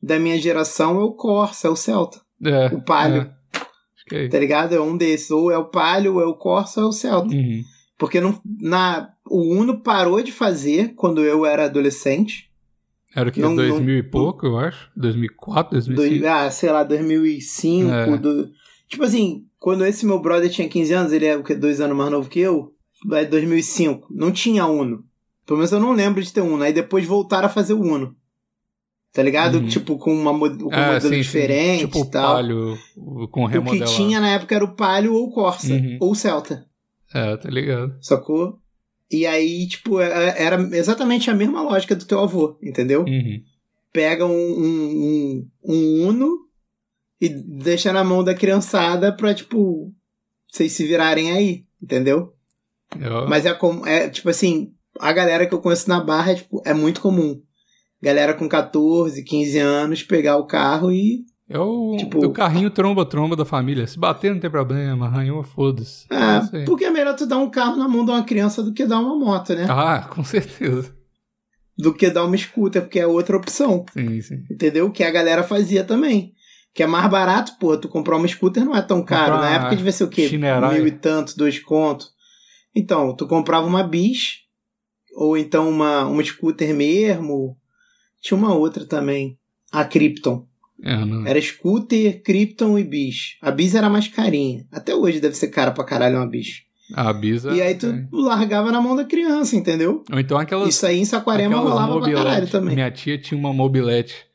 [0.00, 2.20] da minha geração é o Corsa, é o Celta.
[2.44, 3.22] É, O Palio.
[3.22, 4.24] é.
[4.24, 4.28] É.
[4.28, 4.72] Tá ligado?
[4.72, 5.32] É um desses.
[5.32, 7.34] Ou é o Palio, ou é o Corsa, ou é o Celta.
[7.34, 7.60] Uhum.
[7.98, 12.48] Porque não, na, o Uno parou de fazer quando eu era adolescente.
[13.16, 13.40] Era o que?
[13.40, 14.90] Não- 2000 e não- pouco, eu acho?
[14.96, 16.20] 2004, 2005?
[16.20, 17.90] Dois, ah, sei lá, 2005.
[17.90, 18.16] É.
[18.16, 18.48] do-
[18.88, 21.96] tipo assim, quando esse meu brother tinha 15 anos, ele é o que, dois anos
[21.96, 22.72] mais novo que eu,
[23.12, 24.08] é 2005.
[24.10, 25.04] Não tinha Uno.
[25.46, 26.62] Pelo menos eu não lembro de ter Uno.
[26.62, 28.14] Aí depois voltaram a fazer o Uno.
[29.12, 29.58] Tá ligado?
[29.58, 29.66] Uhum.
[29.68, 31.20] Tipo, com, uma, com um Ah, modelo sim, sim.
[31.22, 32.34] diferente Tipo e tal.
[32.34, 33.90] Palio o- com o que remodelado.
[33.92, 35.72] tinha na época era o Palio ou o Corsa.
[35.72, 35.96] Uhum.
[36.00, 36.66] Ou o Celta.
[37.14, 37.96] É, tá ligado.
[38.02, 38.58] Sacou?
[39.10, 43.04] E aí, tipo, é- era exatamente a mesma lógica do teu avô, entendeu?
[43.08, 43.40] Uhum.
[43.92, 46.45] Pega um, um, um, um Uno
[47.20, 49.92] e deixa na mão da criançada pra, tipo,
[50.50, 52.32] vocês se virarem aí, entendeu?
[53.00, 56.34] Eu- Mas é, com, é tipo assim, a galera que eu conheço na Barra é,
[56.36, 57.40] tipo, é muito comum.
[58.02, 61.24] Galera com 14, 15 anos pegar o carro e.
[61.48, 63.86] É o, Tipo- o carrinho tromba-tromba da família.
[63.86, 66.04] Se bater não tem problema, arranhou, foda-se.
[66.10, 66.64] É aí.
[66.64, 68.98] porque é melhor tu dar um carro na mão de uma criança do que dar
[68.98, 69.64] uma moto, né?
[69.68, 70.94] Ah, com certeza.
[71.78, 73.84] Do que dar uma scooter, porque é outra opção.
[73.92, 74.44] Sim, sim.
[74.50, 74.90] Entendeu?
[74.90, 76.32] Que a galera fazia também.
[76.76, 79.32] Que é mais barato, pô, tu comprar uma scooter não é tão caro.
[79.32, 80.28] Comprar Na época devia ser o quê?
[80.28, 80.74] Chinerai.
[80.74, 82.10] Mil e tanto, dois contos.
[82.74, 84.40] Então, tu comprava uma bis,
[85.16, 87.56] ou então uma, uma scooter mesmo.
[88.20, 89.38] Tinha uma outra também.
[89.72, 90.46] A Krypton.
[90.82, 91.26] É, não.
[91.26, 93.36] Era scooter, Krypton e bis.
[93.40, 94.66] A bis era mais carinha.
[94.70, 96.66] Até hoje deve ser cara pra caralho uma bis.
[96.94, 97.52] A Bisa.
[97.52, 98.06] e aí tu tem.
[98.12, 100.04] largava na mão da criança, entendeu?
[100.12, 100.68] Ou então aquelas.
[100.68, 102.22] Isso aí em Saquarema rolava pra mobilete.
[102.22, 102.74] caralho também.
[102.74, 104.25] Minha tia tinha uma mobilete.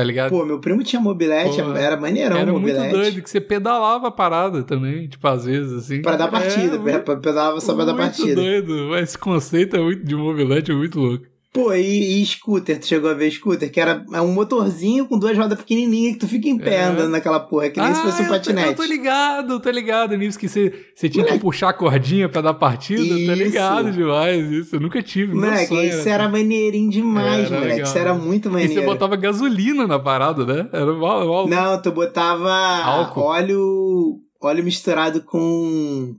[0.00, 0.30] Tá ligado?
[0.30, 2.80] Pô, meu primo tinha mobilete, Pô, era maneirão Era mobilete.
[2.80, 6.00] muito doido que você pedalava a parada também, tipo, às vezes, assim.
[6.00, 8.34] Pra dar partida, É, muito- pra- pedalava só pra dar muito partida.
[8.34, 8.96] doido.
[8.96, 11.26] Esse conceito é muito, de mobilete é muito louco.
[11.52, 13.72] Pô, e, e scooter, tu chegou a ver scooter?
[13.72, 16.84] Que era é um motorzinho com duas rodas pequenininhas que tu fica em pé É.
[16.84, 18.68] andando naquela porra, é que nem se fosse um eu tô- patinete.
[18.68, 20.72] Eu tô ligado, tô ligado nisso, que você,
[21.10, 23.00] tinha que puxar a cordinha pra dar partida.
[23.02, 23.32] Tô Isso.
[23.32, 24.76] ligado demais isso.
[24.76, 25.34] Eu nunca tive.
[25.34, 27.66] Moleque, sonho isso era maneirinho demais, Era moleque.
[27.72, 27.82] legal.
[27.88, 28.72] Isso era muito E maneiro.
[28.74, 30.68] você botava gasolina na parada, né?
[30.72, 31.48] Era mal, mal.
[31.48, 32.48] Não, tu botava
[32.84, 33.22] Álcool.
[33.22, 36.14] óleo, óleo misturado com.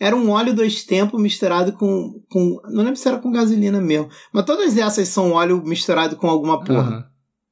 [0.00, 2.60] Era um óleo dois tempos misturado com, com.
[2.70, 4.08] Não lembro se era com gasolina mesmo.
[4.32, 6.80] Mas todas essas são óleo misturado com alguma porra.
[6.80, 7.04] Aham.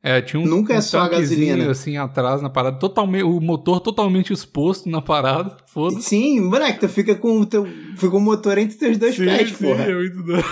[0.02, 1.68] É, tinha um, Nunca é um só a gasolina.
[1.68, 5.56] assim atrás na parada, totalmente, o motor totalmente exposto na parada.
[5.66, 6.02] Foda-se.
[6.02, 7.66] Sim, moleque, tu fica com o teu.
[7.96, 9.82] Fica o motor entre teus dois Sim, pés, sim, porra.
[9.82, 10.44] é muito doido.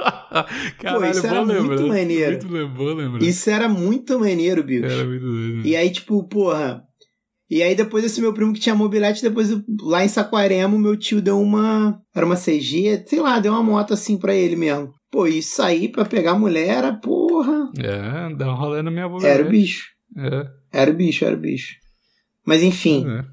[0.78, 2.48] Caralho, isso bom era muito maneiro.
[2.48, 3.24] Muito.
[3.24, 4.86] Isso era muito maneiro, bicho.
[4.86, 5.66] Era muito doido.
[5.66, 6.82] E aí, tipo, porra.
[7.50, 9.50] E aí, depois esse meu primo que tinha mobilete, depois
[9.82, 12.00] lá em Saquarema, o meu tio deu uma.
[12.14, 14.92] Era uma CG, sei lá, deu uma moto assim pra ele mesmo.
[15.10, 17.68] Pô, isso aí pra pegar mulher era, porra.
[17.76, 19.18] É, dá um rolê na minha avó.
[19.20, 19.88] Era o bicho.
[20.16, 21.74] É, Era o bicho, era o bicho.
[22.46, 23.24] Mas enfim, é.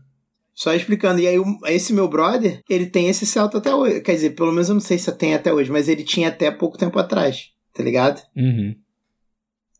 [0.53, 1.20] só explicando.
[1.22, 1.38] E aí,
[1.68, 4.01] esse meu brother, ele tem esse Celta até hoje.
[4.01, 6.49] Quer dizer, pelo menos eu não sei se tem até hoje, mas ele tinha até
[6.49, 8.20] pouco tempo atrás, tá ligado?
[8.36, 8.74] Uhum.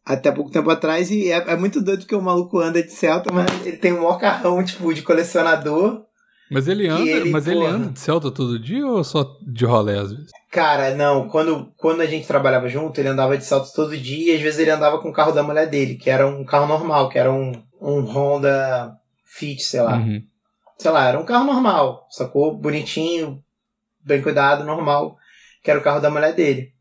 [0.08, 3.30] Até pouco tempo atrás e é, é muito doido porque o maluco anda de Celta,
[3.32, 6.06] mas ele tem um maior carrão, tipo, de colecionador.
[6.50, 7.72] Mas ele anda, ele, mas ele porra.
[7.72, 10.32] anda de Celta todo dia ou só de rolê às vezes?
[10.50, 14.36] Cara, não, quando, quando a gente trabalhava junto, ele andava de Celta todo dia e
[14.38, 17.10] às vezes ele andava com o carro da mulher dele, que era um carro normal,
[17.10, 17.52] que era um,
[17.82, 18.96] um Honda
[19.26, 19.98] Fit, sei lá.
[19.98, 20.24] Uhum.
[20.78, 22.56] Sei lá, era um carro normal, sacou?
[22.56, 23.44] Bonitinho,
[24.06, 25.18] bem cuidado, normal.
[25.62, 26.77] que era o carro da mulher dele.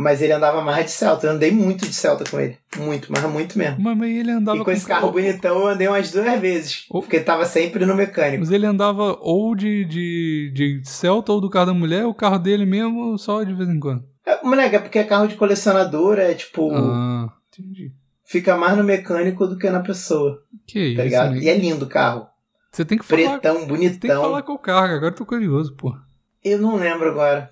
[0.00, 1.26] Mas ele andava mais de Celta.
[1.26, 2.56] Eu andei muito de Celta com ele.
[2.78, 3.76] Muito, mas muito mesmo.
[3.80, 6.86] Mas, mas ele andava E com esse carro bonitão eu andei umas duas vezes.
[6.88, 7.02] Oh.
[7.02, 8.40] Porque tava sempre no mecânico.
[8.40, 12.14] Mas ele andava ou de, de, de Celta ou do carro da mulher, ou o
[12.14, 14.02] carro dele mesmo, só de vez em quando.
[14.24, 16.72] É, moleque, é porque é carro de colecionador, é tipo.
[16.72, 17.92] Ah, entendi.
[18.24, 21.32] Fica mais no mecânico do que na pessoa, Que isso, tá ligado?
[21.32, 21.40] né?
[21.40, 22.26] E é lindo o carro.
[22.72, 23.38] Você tem que falar.
[23.38, 24.22] Pretão, Você tem que bonitão.
[24.22, 25.94] falar com o carro, agora eu tô curioso, pô.
[26.42, 27.50] Eu não lembro agora.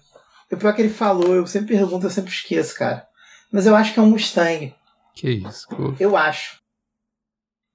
[0.50, 3.06] O pior que ele falou, eu sempre pergunto, eu sempre esqueço, cara.
[3.52, 4.74] Mas eu acho que é um Mustang.
[5.14, 5.94] Que isso, pô.
[6.00, 6.58] Eu acho.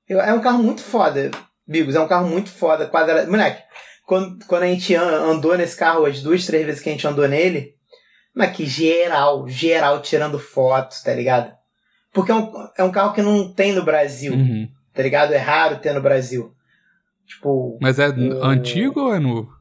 [0.08, 1.32] Eu- é um carro muito foda,
[1.68, 1.96] Bigos.
[1.96, 2.88] É um carro muito foda.
[2.88, 3.26] Quadra...
[3.28, 3.62] Moleque,
[4.06, 7.08] quando, quando a gente an- andou nesse carro, as duas, três vezes que a gente
[7.08, 7.74] andou nele,
[8.36, 11.54] moleque, geral, geral tirando fotos, tá ligado?
[12.12, 14.68] Porque é um, é um carro que não tem no Brasil, Uhum.
[14.94, 15.34] tá ligado?
[15.34, 16.54] É raro ter no Brasil.
[17.26, 19.52] Tipo, Mas é O- antigo ou é novo?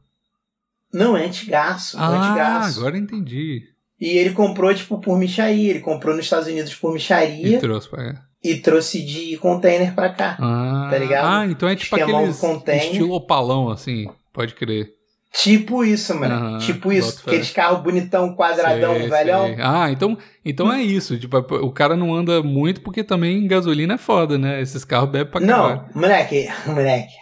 [0.93, 1.97] Não, é antigaço.
[1.97, 2.79] é Ah, antigaço.
[2.79, 3.63] agora entendi.
[3.99, 5.69] E ele comprou, tipo, por micharia.
[5.71, 8.21] Ele comprou nos Estados Unidos por E micharia trouxe pra cá.
[8.43, 10.37] e trouxe de container pra cá.
[10.39, 11.25] Ah, Tá ligado?
[11.25, 12.85] Ah, então é tipo Esquemão aqueles container.
[12.85, 14.07] estilo opalão, assim.
[14.33, 14.89] Pode crer.
[15.35, 16.59] Tipo isso, mano.
[16.59, 17.23] Tipo isso.
[17.25, 19.45] Aqueles carros bonitão, quadradão, Sei, velhão.
[19.47, 19.55] sei.
[19.61, 20.15] Ah, então,
[20.45, 21.17] então é isso.
[21.17, 24.61] Tipo, o cara não anda muito porque também gasolina é foda, né?
[24.61, 25.81] Esses carros bebem pra caralho.
[25.95, 27.13] Não, moleque, moleque.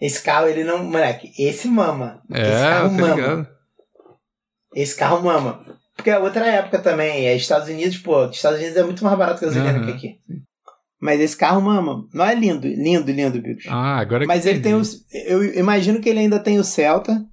[0.00, 0.84] Esse carro, ele não.
[0.84, 2.22] Moleque, esse mama.
[2.30, 3.14] esse É, carro tá mama.
[3.14, 3.48] ligado?
[4.74, 5.64] Esse carro mama.
[5.96, 7.26] Porque é outra época também.
[7.26, 8.26] É Estados Unidos, pô.
[8.26, 10.18] Estados Unidos é muito mais barato que gasolina Aham, que aqui.
[11.00, 12.06] Mas esse carro mama.
[12.12, 13.68] Não é lindo, lindo, lindo, bicho.
[13.70, 15.04] Ah, agora que Mas ele tem os.
[15.12, 17.24] Eu imagino que ele ainda tem o Celta.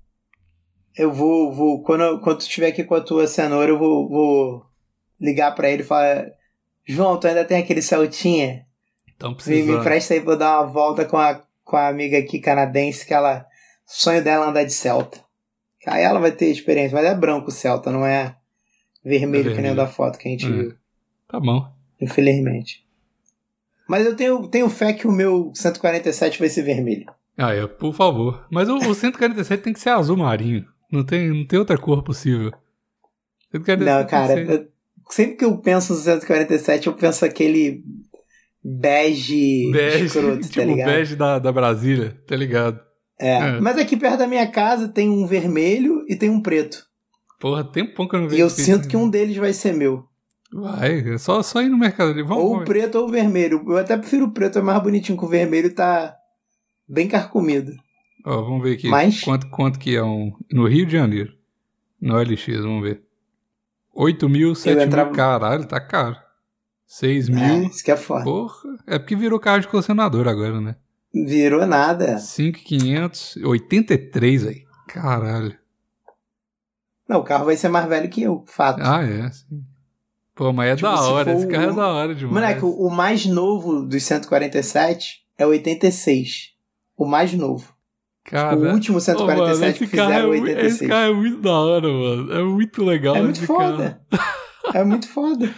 [0.96, 1.52] Eu vou.
[1.54, 4.66] vou quando, quando tu estiver aqui com a tua cenoura, eu vou, vou
[5.20, 6.26] ligar pra ele e falar:
[6.86, 8.66] João, tu ainda tem aquele Celtinha?
[9.16, 9.72] Então Me, me precisa.
[9.72, 11.42] empresta aí pra eu dar uma volta com a,
[11.72, 13.46] com a amiga aqui canadense, que ela.
[13.88, 15.20] O sonho dela é andar de Celta.
[15.88, 18.36] Aí ela vai ter experiência, mas é branco o Celta, não é
[19.04, 19.76] vermelho, É que nem o vermelho.
[19.76, 20.50] da foto que a gente É.
[20.50, 20.74] viu,
[21.28, 21.66] Tá bom.
[22.00, 22.86] infelizmente.
[23.88, 27.06] Mas eu tenho, tenho fé que o meu 147 vai ser vermelho.
[27.38, 28.46] Ah, é, por favor.
[28.52, 30.66] Mas o, o 147 tem que ser azul marinho.
[30.92, 32.52] Não tem, não tem outra cor possível.
[33.52, 34.68] 147 Não, cara, ser- eu-
[35.10, 37.84] sempre que eu penso no 147, eu penso aquele
[38.64, 40.88] bege, Bege, escroto, tipo tá ligado?
[40.88, 42.80] bege da, da Brasília, tá ligado?
[43.20, 43.34] É.
[43.38, 43.60] É.
[43.60, 46.86] Mas aqui perto da minha casa tem um vermelho e tem um preto.
[47.40, 48.42] Porra, tem um pouco que eu não E vejo.
[48.44, 48.62] eu isso.
[48.62, 50.06] sinto que um deles vai ser meu.
[50.54, 52.22] Vai, é só, só ir no mercado ali.
[52.24, 53.64] Vamos, ou o preto ou o vermelho.
[53.68, 56.14] Eu até prefiro o preto, é mais bonitinho que o vermelho tá
[56.88, 57.72] bem carcomido.
[58.26, 58.88] Ó, vamos ver aqui.
[58.90, 60.34] Mas- Quanto, quanto que é um.
[60.52, 61.32] No Rio de Janeiro.
[62.02, 63.02] No LX, vamos ver.
[63.94, 64.86] 8 mil, 7 mil.
[64.86, 66.16] entrava- Caralho, tá caro.
[66.94, 67.64] 6 É, mil.
[67.70, 68.26] isso que é foda.
[68.26, 68.70] Porra.
[68.86, 70.76] É porque virou carro de colecionador agora, né?
[71.14, 72.18] Virou nada.
[72.18, 73.38] 5,500.
[73.46, 74.64] 83, aí.
[74.90, 75.56] Caralho.
[77.08, 78.82] Não, o carro vai ser mais velho que eu, fato.
[78.82, 79.30] Ah, é.
[79.32, 79.64] Sim.
[80.36, 81.32] Pô, mas é Tipo, da hora.
[81.34, 82.34] Esse carro é da hora demais.
[82.34, 86.52] Moleque, o, mais novo dos 147 é o 86.
[86.98, 87.74] O mais novo.
[88.26, 90.74] Cara, o último Ô, 147 mano, esse que fizeram é, o mu- 86.
[90.74, 92.34] Esse carro é muito da hora, mano.
[92.34, 93.16] É muito legal.
[93.16, 94.02] É muito foda.
[94.10, 94.42] Carro.
[94.74, 95.50] É muito foda.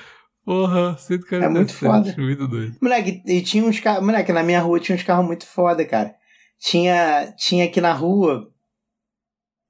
[0.45, 1.43] Porra, 147.
[1.43, 2.15] É muito foda.
[2.17, 2.77] Muito doido.
[2.81, 4.05] Moleque, e tinha uns carros.
[4.05, 6.13] Moleque, na minha rua tinha uns carros muito foda, cara.
[6.59, 8.49] Tinha, tinha aqui na rua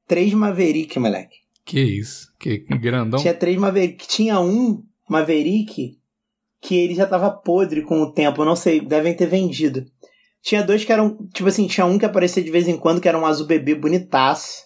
[0.07, 1.37] três Maverick, moleque.
[1.65, 2.33] Que isso?
[2.39, 3.19] Que grandão.
[3.19, 4.07] Tinha três Maverick.
[4.07, 5.97] Tinha um Maverick
[6.61, 8.45] que ele já tava podre com o tempo.
[8.45, 9.85] Não sei, devem ter vendido.
[10.41, 11.17] Tinha dois que eram.
[11.33, 13.75] Tipo assim, tinha um que aparecia de vez em quando, que era um azul bebê
[13.75, 14.63] bonitaço.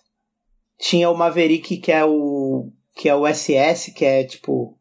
[0.79, 2.71] Tinha o Maverick, que é o.
[2.95, 4.76] Que é o SS, que é tipo.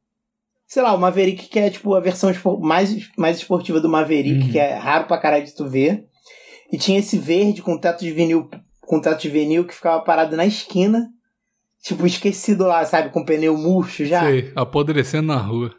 [0.67, 4.51] Sei lá, o Maverick que é tipo a versão mais, mais esportiva do Maverick, Uhum.
[4.53, 6.05] que é raro pra caralho de tu ver.
[6.73, 8.51] E tinha esse verde com teto de vinil.
[8.81, 11.07] Com teto de vinil que ficava parado na esquina.
[11.85, 13.11] Tipo, esquecido lá, sabe?
[13.11, 14.21] Com pneu murcho já.
[14.23, 15.73] Sei, apodrecendo na rua.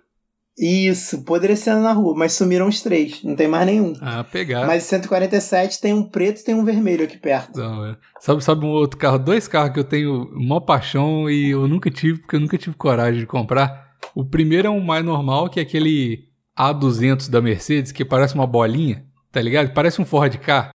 [0.57, 3.93] Isso, apodrecendo na rua, mas sumiram os três, não tem mais nenhum.
[4.01, 4.65] Ah, pegar.
[4.65, 7.59] Mas 147 tem um preto e tem um vermelho aqui perto.
[7.59, 7.95] Não, é.
[8.19, 9.19] Sabe, sabe um outro carro?
[9.19, 12.75] Dois carros que eu tenho maior paixão e eu nunca tive, porque eu nunca tive
[12.75, 13.86] coragem de comprar.
[14.15, 16.27] O primeiro é um mais normal, que é aquele
[16.57, 19.73] A200 da Mercedes, que parece uma bolinha, tá ligado?
[19.73, 20.71] Parece um Ford Ka.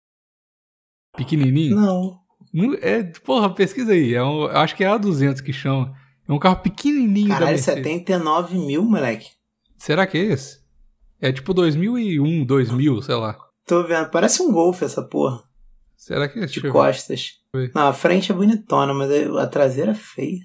[1.16, 1.76] Pequenininho.
[1.76, 2.20] Não.
[2.54, 4.14] Não- É, porra, pesquisa aí.
[4.14, 5.94] É um, eu acho que é A200 que chama.
[6.28, 7.84] É um carro pequenininho da Caralho, Mercedes.
[7.84, 9.28] 79 mil, moleque.
[9.78, 10.60] Será que é esse?
[11.22, 13.38] É tipo 2001, 2000, sei lá.
[13.66, 15.42] Tô vendo, parece um Golf essa porra,
[15.96, 16.54] Será que é esse?
[16.56, 17.32] de Deixa costas.
[17.76, 20.40] Não, a frente é bonitona, mas a traseira é feia.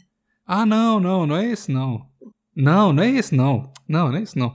[0.46, 2.06] Ah, não, não, não é esse não.
[2.56, 3.70] Não, não é esse não.
[3.88, 4.54] Não, não é esse não.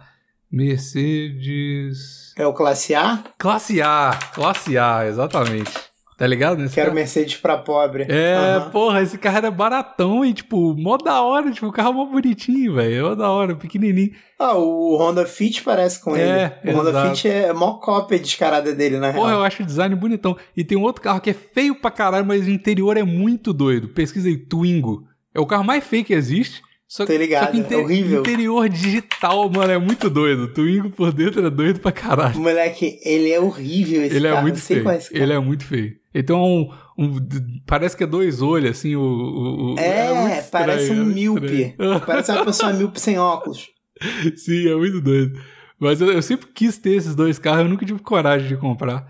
[0.51, 2.33] Mercedes.
[2.37, 3.23] É o Classe A?
[3.37, 5.71] Classe A, classe A, exatamente.
[6.17, 6.57] Tá ligado?
[6.57, 6.95] Nesse Quero carro?
[6.95, 8.05] Mercedes pra pobre.
[8.09, 8.69] É, Aham.
[8.71, 12.75] porra, esse carro era baratão e, tipo, mó da hora, tipo, o carro mó bonitinho,
[12.75, 13.05] velho.
[13.09, 14.11] Mó da hora, pequenininho.
[14.37, 16.73] Ah, o Honda Fit parece com É, ele.
[16.73, 17.15] O Honda exato.
[17.15, 19.39] Fit é mó cópia descarada dele, na Porra, real.
[19.39, 20.35] eu acho o design bonitão.
[20.57, 23.53] E tem um outro carro que é feio pra caralho, mas o interior é muito
[23.53, 23.87] doido.
[23.87, 25.05] Pesquisa aí, Twingo.
[25.33, 26.61] É o carro mais feio que existe.
[26.91, 28.21] Só, Tô ligado, só que inte- é horrível.
[28.21, 30.47] interior digital, mano, é muito doido.
[30.51, 32.39] Twingo por dentro é doido pra caralho.
[32.39, 34.39] Moleque, ele é horrível esse Ele carro.
[34.39, 34.89] é muito eu sei feio.
[34.89, 35.23] é.
[35.23, 35.91] Ele é muito feio.
[36.15, 37.19] Então um, um-
[37.67, 39.01] parece que é dois olhos, assim, o.
[39.01, 41.75] o- o- É, muito estranho, parece um é muito míope.
[42.07, 43.67] Parece uma pessoa míope sem óculos.
[44.35, 45.39] Sim, é muito doido.
[45.79, 49.05] Mas eu, eu sempre quis ter esses dois carros, eu nunca tive coragem de comprar.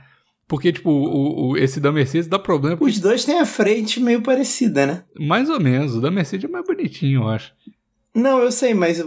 [0.49, 2.75] Porque, tipo, o, o- esse da Mercedes dá problema.
[2.75, 5.03] Porque, Os dois têm a frente meio parecida, né?
[5.19, 7.53] mais ou menos, o da Mercedes é mais bonitinho, eu acho.
[8.15, 8.99] Não, eu sei, mas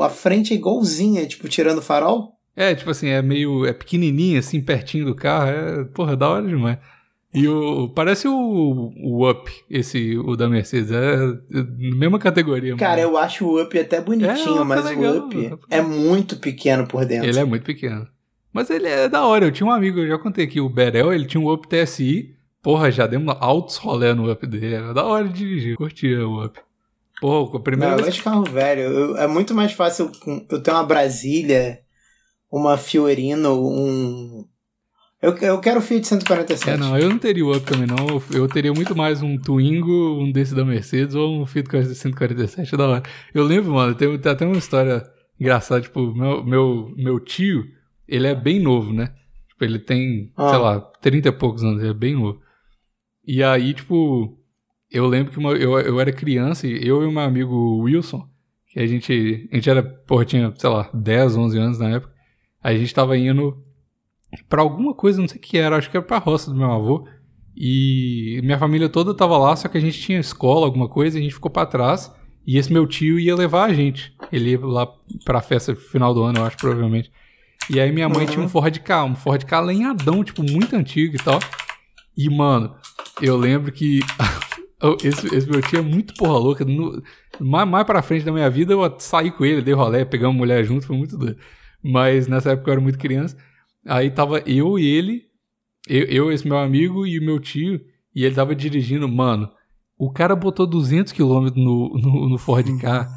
[0.00, 2.32] a frente é igualzinha, tipo, tirando o farol.
[2.56, 3.64] É, tipo assim, é meio.
[3.66, 5.48] É pequenininho, assim, pertinho do carro.
[5.50, 6.78] É, porra, da hora demais.
[7.32, 7.90] E o.
[7.90, 10.90] Parece o, o Up, esse, o da Mercedes.
[10.90, 12.74] É, é na mesma categoria.
[12.76, 13.12] Cara, mano.
[13.12, 15.14] eu acho o Up até É, bonitinho, é mas legal.
[15.14, 17.28] o Up é muito pequeno por dentro.
[17.28, 18.08] Ele é muito pequeno.
[18.52, 19.46] Mas ele é da hora.
[19.46, 22.34] Eu tinha um amigo, eu já contei aqui, o Berel, ele tinha um Up TSI.
[22.62, 24.74] Porra, já demos altos rolê no Up dele.
[24.74, 25.76] Era da hora de dirigir.
[25.76, 26.58] Curtia o Up.
[27.20, 28.82] Porra, a Não, eu gosto de carro velho.
[28.82, 31.80] Eu- é muito mais fácil com- eu ter uma Brasília,
[32.50, 34.44] uma Fiorino, um.
[35.20, 36.70] Eu, eu quero o Fiat 147.
[36.70, 38.06] É, não, eu não teria o Up também, não.
[38.08, 42.76] Eu- Eu teria muito mais um Twingo, um desse da Mercedes ou um Fiat 147
[42.76, 43.02] da hora.
[43.34, 45.04] Eu lembro, mano, tem, tem até uma história
[45.40, 47.64] engraçada, tipo, meu, meu, meu tio,
[48.08, 49.12] ele é bem novo, né?
[49.48, 50.48] Tipo, ele tem, Ah.
[50.50, 52.40] sei lá, 30 e poucos anos, ele é bem novo.
[53.26, 54.38] E aí, tipo,
[54.90, 58.26] eu lembro que uma- eu, eu era criança e eu e o meu amigo Wilson,
[58.72, 62.12] que a gente, a gente era, porra, tinha, sei lá, 10, 11 anos na época,
[62.62, 63.56] a gente tava indo
[64.48, 66.70] pra alguma coisa, não sei o que era, acho que era pra roça do meu
[66.70, 67.06] avô.
[67.60, 71.20] E minha família toda tava lá, só que a gente tinha escola, alguma coisa, e
[71.20, 72.12] a gente ficou pra trás.
[72.46, 74.14] E esse meu tio ia levar a gente.
[74.32, 74.86] Ele ia lá
[75.24, 77.10] pra festa final do ano, eu acho, provavelmente.
[77.70, 78.30] E aí minha mãe Uhum.
[78.32, 81.38] tinha um Ford K, um Ford K lenhadão, tipo, muito antigo e tal.
[82.16, 82.74] E, mano,
[83.20, 84.00] eu lembro que
[85.04, 86.64] esse, esse meu tio é muito porra louca.
[86.64, 87.02] No-
[87.40, 90.64] mais, mais pra frente da minha vida, eu saí com ele, dei rolé, pegamos mulher
[90.64, 91.36] junto, foi muito doido.
[91.82, 93.36] Mas nessa época eu era muito criança.
[93.86, 95.22] Aí tava eu e ele,
[95.88, 97.80] eu, eu, esse meu amigo e o meu tio,
[98.14, 99.48] e ele tava dirigindo, mano.
[99.96, 103.08] O cara botou 200 km no, no, no Ford K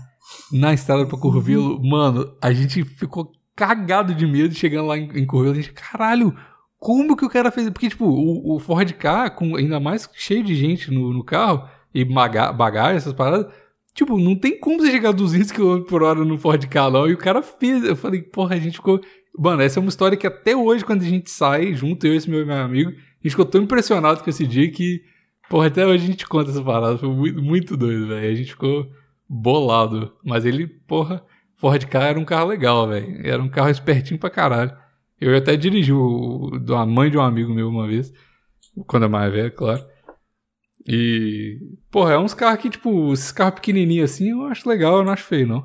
[0.52, 1.80] na estrada pra Curvelo.
[1.84, 3.32] Mano, a gente ficou
[3.62, 5.54] cagado de medo chegando lá em, em Curvelo.
[5.54, 6.36] A gente, caralho,
[6.80, 7.70] como que o cara fez?
[7.70, 11.70] Porque, tipo, o, o Ford K, com, ainda mais cheio de gente no, no carro,
[11.94, 13.54] e baga- bagagem, essas paradas,
[13.94, 17.08] tipo, não tem como você chegar a 200 km por hora no Ford K, não.
[17.08, 17.84] E o cara fez.
[17.84, 19.00] Eu falei, porra, a gente ficou.
[19.38, 22.18] Mano, essa é uma história que até hoje, quando a gente sai junto, eu e
[22.18, 25.02] esse meu, meu amigo, a gente ficou tão impressionado com esse dia que,
[25.50, 26.98] porra, até hoje a gente conta essa parada.
[26.98, 28.28] Foi muito, muito doido, velho.
[28.32, 28.88] A gente ficou
[29.30, 30.14] bolado.
[30.26, 31.24] Mas ele, porra,
[31.62, 33.22] Ford K era um carro legal, velho.
[33.26, 34.76] Era um carro espertinho pra caralho.
[35.20, 38.12] Eu até dirigi o, o- a mãe de um amigo meu uma vez.
[38.88, 39.86] Quando é mais velho, claro.
[40.88, 41.60] E,
[41.92, 45.12] porra, é uns carros que, tipo, esses carros pequenininhos assim, eu acho legal, eu não
[45.14, 45.60] acho feio, não.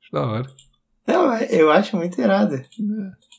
[0.00, 0.46] Acho da hora.
[1.06, 2.60] Não, eu acho muito irado.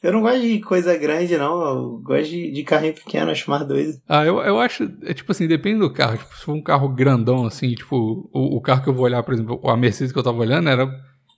[0.03, 1.61] Eu não gosto de coisa grande, não.
[1.61, 3.93] Eu gosto de, de carrinho pequeno, acho mais doido.
[4.07, 6.17] Ah, eu, eu acho, é tipo assim, depende do carro.
[6.17, 9.23] Tipo, se for um carro grandão, assim, tipo, o, o carro que eu vou olhar,
[9.23, 10.85] por exemplo, a Mercedes que eu tava olhando era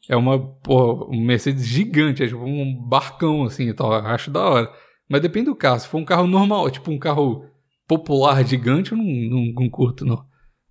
[0.09, 3.93] é uma, porra, um Mercedes gigante, é tipo um barcão, assim, e tal.
[3.93, 4.73] Eu acho da hora.
[5.09, 5.79] Mas depende do carro.
[5.79, 7.45] Se for um carro normal, tipo um carro
[7.87, 10.25] popular gigante, eu não, não, não curto, não.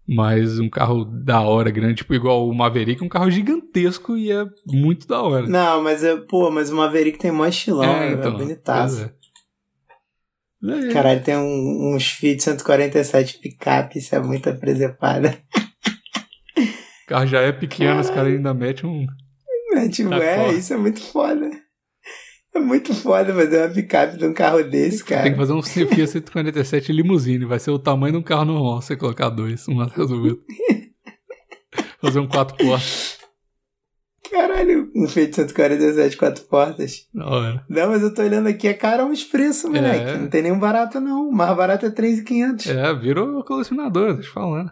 [0.06, 4.32] Mas um carro da hora, grande, tipo igual o Maverick, é um carro gigantesco e
[4.32, 5.46] é muito da hora.
[5.46, 8.96] Não, mas, é, pô, mas o Maverick tem mó estilão, é, então, bonitaço.
[8.96, 9.22] pois é.
[10.64, 10.92] É.
[10.92, 15.36] Caralho, tem um, uns Fiat 147 picape, isso é muita presepada.
[17.04, 19.06] O carro já é pequeno, os caras ainda metem um.
[19.82, 21.50] É, tipo, Tá é, isso é muito foda.
[22.54, 25.22] É muito foda fazer uma picape de um carro desse, cara.
[25.22, 27.46] Tem que fazer um Fiat 147 limusine.
[27.46, 28.82] Vai ser o tamanho de um carro normal.
[28.82, 30.44] Você colocar dois, um atrás do outro.
[31.98, 33.18] fazer um quatro portas.
[34.30, 37.06] Caralho, um Fiat 147 quatro portas.
[37.14, 37.64] Da hora.
[37.68, 40.10] Não, mas eu tô olhando aqui, é caro uns preços, moleque.
[40.10, 40.18] É.
[40.18, 41.28] Não tem nenhum barato, não.
[41.28, 42.66] O mais barato é 3,500.
[42.66, 44.70] É, virou colecionador, deixa eu falando.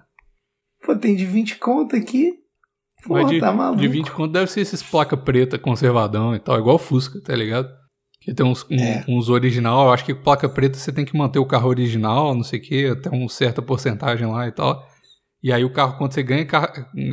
[0.83, 2.40] Pô, tem de 20 conto aqui.
[3.07, 3.81] Porra, Mas de, tá maluco.
[3.81, 7.69] de 20 conto deve ser esses placa preta conservadão e tal, igual Fusca, tá ligado?
[8.21, 9.05] Que tem uns, um- É.
[9.09, 12.43] uns original, eu acho que placa preta você tem que manter o carro original, não
[12.45, 14.87] sei o que, até uma certa porcentagem lá e tal.
[15.43, 16.47] E aí o carro, quando você ganha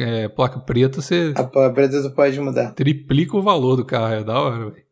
[0.01, 2.73] é, placa preta, você A pobreza tu pode mudar.
[2.73, 4.85] triplica o valor do carro, é da hora, velho.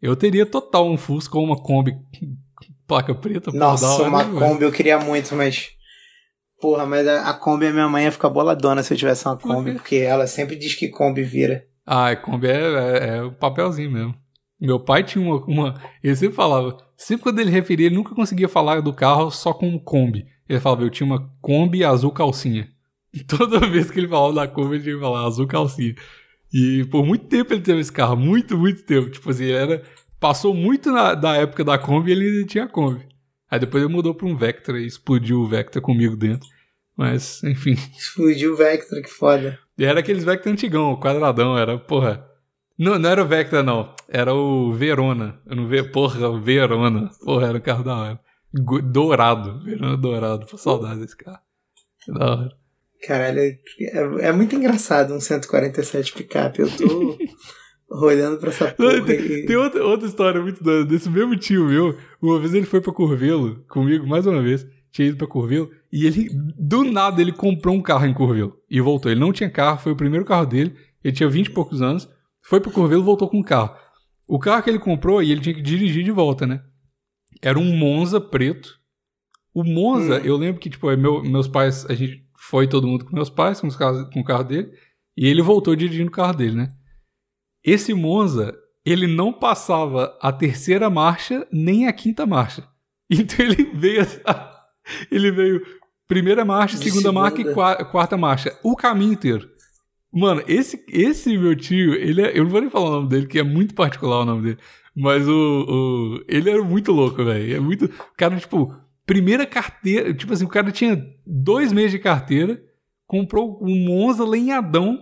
[0.00, 1.96] Eu teria total um Fusca ou uma Kombi
[2.86, 3.50] placa preta.
[3.50, 4.38] Nossa, uma né?
[4.38, 5.70] Kombi eu queria muito, mas.
[6.60, 9.36] Porra, mas a, a Kombi, a minha mãe ia ficar boladona se eu tivesse uma
[9.36, 11.64] Kombi, porque ela sempre diz que Kombi vira.
[11.84, 14.14] Ah, a Kombi é, é, é o papelzinho mesmo.
[14.58, 15.74] Meu pai tinha uma, uma.
[16.02, 16.76] Ele sempre falava.
[16.96, 20.26] Sempre quando ele referia, ele nunca conseguia falar do carro só com Kombi.
[20.48, 22.68] Ele falava, eu tinha uma Kombi azul calcinha.
[23.12, 25.94] E toda vez que ele falava da Kombi, ele tinha que falar azul calcinha.
[26.52, 28.16] E por muito tempo ele teve esse carro.
[28.16, 29.10] Muito, muito tempo.
[29.10, 29.82] Tipo assim, ele era.
[30.18, 33.06] Passou muito na, da época da Kombi e ele ainda tinha Kombi.
[33.50, 36.48] Aí depois ele mudou pra um Vectra e explodiu o Vectra comigo dentro.
[36.96, 37.76] Mas, enfim.
[37.96, 39.58] Explodiu o Vectra, que foda.
[39.78, 42.26] E era aqueles Vectra antigão, o quadradão, era, porra.
[42.78, 43.94] Não, não era o Vectra, não.
[44.08, 45.40] Era o Verona.
[45.46, 47.10] Eu não vi, porra, o Verona.
[47.24, 48.20] Porra, era um carro da hora.
[48.52, 49.62] Dourado.
[49.62, 50.46] Verona dourado.
[50.46, 51.40] Pô, saudade desse carro.
[52.04, 52.56] Que da hora.
[53.06, 53.58] Caralho, é,
[54.20, 56.60] é muito engraçado um 147 picape.
[56.60, 57.18] Eu tô
[57.88, 59.46] olhando pra essa porra tem e...
[59.46, 60.84] tem outra, outra história muito doida.
[60.84, 61.96] Desse mesmo tio meu.
[62.20, 64.66] Uma vez ele foi pra Curvelo comigo, mais uma vez.
[64.90, 65.70] Tinha ido pra Curvelo.
[65.92, 68.56] E ele, do nada, ele comprou um carro em Curvelo.
[68.70, 69.10] E voltou.
[69.10, 70.74] Ele não tinha carro, foi o primeiro carro dele.
[71.04, 72.08] Ele tinha 20 e poucos anos.
[72.42, 73.74] Foi pro Curvelo e voltou com um carro.
[74.26, 76.62] O carro que ele comprou, e ele tinha que dirigir de volta, né?
[77.42, 78.74] Era um Monza preto.
[79.54, 80.22] O Monza, Hum.
[80.24, 83.60] eu lembro que, tipo, meu- meus pais, a gente foi todo mundo com meus pais,
[83.60, 84.68] com, os carros, com o carro dele.
[85.16, 86.68] E ele voltou dirigindo o carro dele, né?
[87.66, 92.62] Esse Monza, ele não passava a terceira marcha nem a quinta marcha.
[93.10, 94.04] Então ele veio.
[95.10, 95.60] Ele veio
[96.08, 97.54] primeira marcha, De segunda marcha e segunda.
[97.54, 98.56] qua- quarta marcha.
[98.62, 99.48] O caminho inteiro.
[100.12, 103.26] Mano, esse, esse meu tio, ele é, eu não vou nem falar o nome dele,
[103.26, 104.58] que é muito particular o nome dele.
[104.94, 105.32] Mas o.
[105.68, 107.56] o ele era muito louco, velho.
[107.56, 107.84] É muito.
[107.86, 108.74] O cara, tipo,
[109.04, 110.14] primeira carteira.
[110.14, 112.62] Tipo assim, o cara tinha dois meses de carteira,
[113.06, 114.98] comprou um Monza lenhadão.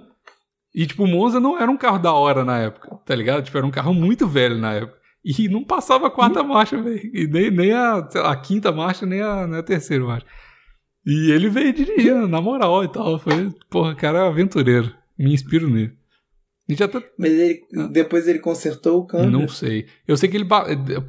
[0.74, 3.44] E, tipo, o Monza não era um carro da hora na época, tá ligado?
[3.44, 4.98] Tipo, era um carro muito velho na época.
[5.24, 7.00] E não passava a quarta marcha, velho.
[7.14, 10.26] E nem, nem a, lá, a quinta marcha, nem a, nem a terceira marcha.
[11.06, 13.18] E ele veio dirigindo, na moral e tal.
[13.18, 14.92] Foi, porra, cara é aventureiro.
[15.18, 15.92] Me inspiro nele.
[16.68, 17.00] E já tá.
[17.18, 17.60] Mas ele,
[17.92, 19.30] depois ele consertou o câmbio.
[19.30, 19.86] Não sei.
[20.08, 20.48] Eu sei que ele.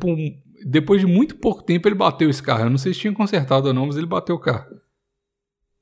[0.06, 2.66] um- Depois de muito pouco tempo, ele bateu esse carro.
[2.66, 4.66] Eu não sei se tinha consertado ou não, mas ele bateu o carro.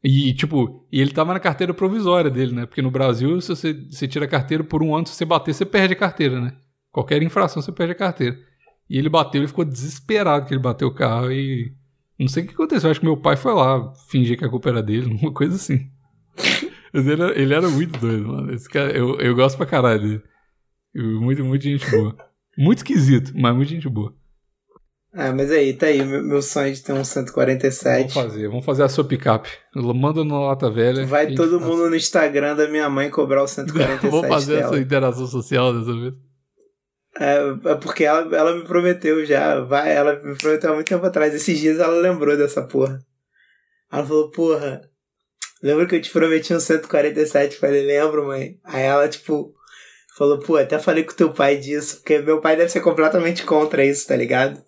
[0.03, 2.65] E, tipo, e ele tava na carteira provisória dele, né?
[2.65, 5.53] Porque no Brasil, se você, você tira a carteira por um ano, se você bater,
[5.53, 6.53] você perde a carteira, né?
[6.91, 8.37] Qualquer infração, você perde a carteira.
[8.89, 11.73] E ele bateu, ele ficou desesperado que ele bateu o carro e.
[12.19, 12.91] Não sei o que aconteceu.
[12.91, 15.89] Acho que meu pai foi lá fingir que a culpa era dele, uma coisa assim.
[16.93, 18.53] Mas ele era, ele era muito doido, mano.
[18.53, 20.23] Esse cara, eu, eu gosto pra caralho dele.
[20.93, 22.15] Muito, muito gente boa.
[22.57, 24.13] Muito esquisito, mas muito gente boa.
[25.15, 26.03] Ah, mas aí, tá aí.
[26.03, 28.13] Meu, meu sonho de ter um Vamos 147.
[28.13, 29.49] fazer, vamos fazer a sua picape.
[29.75, 31.05] Manda na lata velha.
[31.05, 31.69] Vai todo faz.
[31.71, 34.73] mundo no Instagram da minha mãe cobrar o 147 Vamos fazer dela.
[34.73, 36.13] essa interação social dessa vez.
[37.19, 39.59] É, é porque ela, ela me prometeu já.
[39.61, 41.33] Vai, ela me prometeu há muito tempo atrás.
[41.33, 42.99] Esses dias ela lembrou dessa porra.
[43.91, 44.81] Ela falou, porra,
[45.61, 47.53] lembra que eu te prometi um 147?
[47.53, 48.57] Eu Falei, lembro, mãe.
[48.63, 49.53] Aí ela, tipo,
[50.17, 53.85] falou, pô, até falei com teu pai disso, porque meu pai deve ser completamente contra
[53.85, 54.59] isso, tá ligado?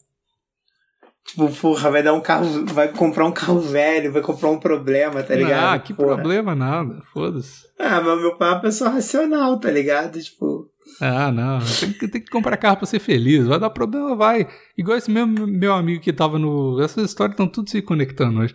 [1.27, 5.23] Tipo, porra, vai dar um carro, vai comprar um carro velho, vai comprar um problema,
[5.23, 5.73] tá ligado?
[5.75, 6.15] Ah, que Porra.
[6.15, 7.01] problema nada.
[7.11, 7.65] Foda-se.
[7.79, 10.21] Ah, mas meu pai é pessoa racional, tá ligado?
[10.21, 10.69] Tipo,
[11.01, 11.57] Ah, não.
[11.79, 13.47] Tem que, tem que comprar carro pra ser feliz.
[13.47, 14.47] Vai dar problema, vai.
[14.77, 16.79] Igual esse mesmo meu amigo que tava no.
[16.79, 18.53] Essas histórias estão tudo se conectando hoje.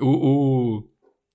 [0.00, 0.84] O, o-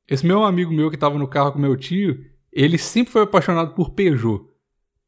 [0.08, 2.18] Esse meu amigo meu que tava no carro com meu tio,
[2.52, 4.44] ele sempre foi apaixonado por Peugeot.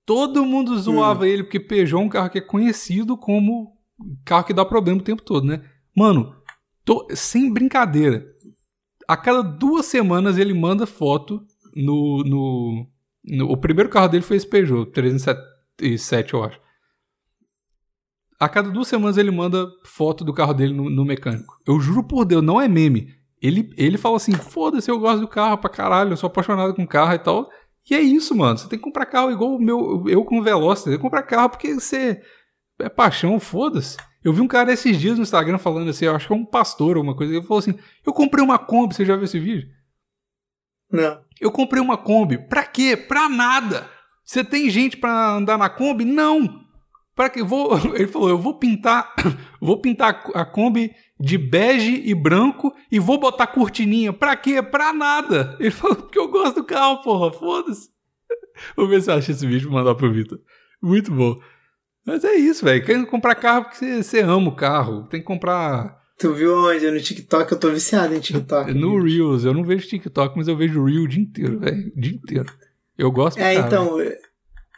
[0.06, 3.75] Todo mundo zoava ele, porque Peugeot é um carro que é conhecido como
[4.24, 5.64] carro que dá problema o tempo todo, né?
[5.96, 6.36] Mano,
[6.84, 8.26] tô- sem brincadeira.
[9.08, 11.42] A cada duas semanas ele manda foto
[11.76, 12.88] no, no,
[13.24, 16.60] no- O primeiro carro dele foi esse Peugeot 307, eu acho.
[18.40, 21.54] A cada duas semanas ele manda foto do carro dele no, no mecânico.
[21.66, 23.14] Eu juro por Deus, não é meme.
[23.42, 26.86] Ele, ele fala assim: foda-se, eu gosto do carro pra caralho, eu sou apaixonado com
[26.86, 27.50] carro e tal.
[27.90, 28.58] E é isso, mano.
[28.58, 30.86] Você tem que comprar carro igual o meu, eu com o Veloster.
[30.86, 32.22] Você tem que comprar carro porque você
[32.80, 33.98] é paixão, foda-se.
[34.24, 36.46] Eu vi um cara esses dias no Instagram falando assim, eu acho que é um
[36.46, 37.34] pastor ou uma coisa.
[37.34, 39.70] Ele falou assim: Eu comprei uma Kombi, você já viu esse vídeo?
[40.92, 41.24] não.
[41.40, 42.38] Eu comprei uma Kombi.
[42.48, 42.96] Pra quê?
[42.96, 43.90] Pra nada.
[44.24, 46.06] Você tem gente pra andar na Kombi?
[46.06, 46.64] Não.
[47.14, 47.78] Para que vou?
[47.94, 49.14] Ele falou: eu vou pintar,
[49.62, 54.12] vou pintar a Kombi de bege e branco e vou botar cortininha.
[54.12, 54.62] Pra quê?
[54.62, 55.56] Pra nada.
[55.60, 57.32] Ele falou porque eu gosto do carro, porra.
[57.32, 57.90] Foda-se.
[58.76, 60.40] Vou ver se eu acho esse vídeo e mandar pro Vitor.
[60.82, 61.40] Muito bom.
[62.06, 62.86] Mas é isso, velho.
[62.86, 65.08] Quer comprar carro porque você, ama o carro.
[65.08, 66.90] Tem que comprar Tu viu onde?
[66.90, 67.52] No TikTok?
[67.52, 68.74] Eu tô viciado em TikTok.
[68.74, 69.44] no Reels.
[69.44, 71.92] Eu não vejo TikTok, mas eu vejo Reel o dia inteiro, velho.
[71.96, 72.54] O dia inteiro.
[72.98, 73.68] Eu gosto É, caralho.
[73.68, 73.98] então,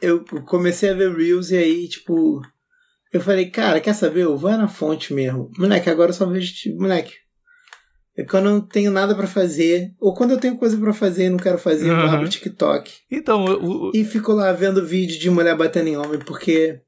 [0.02, 2.42] eu comecei a ver Reels e aí, tipo,
[3.14, 4.24] Eu falei, cara, quer saber?
[4.24, 5.52] Eu vou na fonte mesmo.
[5.58, 6.54] Moleque, agora eu só vejo.
[6.54, 7.14] tipo, Moleque.
[8.18, 9.92] É quando eu não tenho nada pra fazer.
[10.00, 12.14] Ou quando eu tenho coisa pra fazer e não quero fazer, eu Aham.
[12.16, 12.92] abro o TikTok.
[13.12, 16.80] Então, o, o, E fico lá vendo vídeo de mulher batendo em homem, porque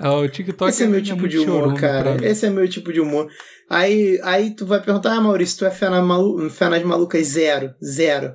[0.00, 2.16] ah, o TikTok esse é meu tipo de humor, cara.
[2.26, 3.28] Esse é meu tipo de humor.
[3.70, 7.26] Aí, aí tu vai perguntar, ah, Maurício, tu é fé, na malu fé nas malucas?
[7.26, 8.34] Zero, zero.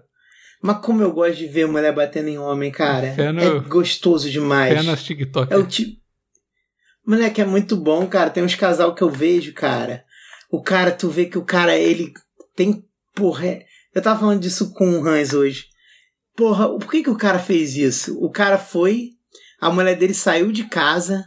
[0.61, 3.13] Mas como eu gosto de ver mulher batendo em homem, cara.
[3.31, 4.73] No- É gostoso demais.
[4.77, 5.51] Fé nas TikTok.
[5.53, 5.99] É o tipo.
[7.05, 8.29] Moleque, é muito bom, cara.
[8.29, 10.03] Tem uns casal que eu vejo, cara.
[10.51, 12.11] O cara, tu vê que o cara, ele
[12.55, 12.83] tem.
[13.15, 13.65] Porra, é-
[13.95, 15.65] eu tava falando disso com o Hans hoje.
[16.35, 18.17] Porra, por que, que o cara fez isso?
[18.23, 19.09] O cara foi,
[19.59, 21.25] a mulher dele saiu de casa,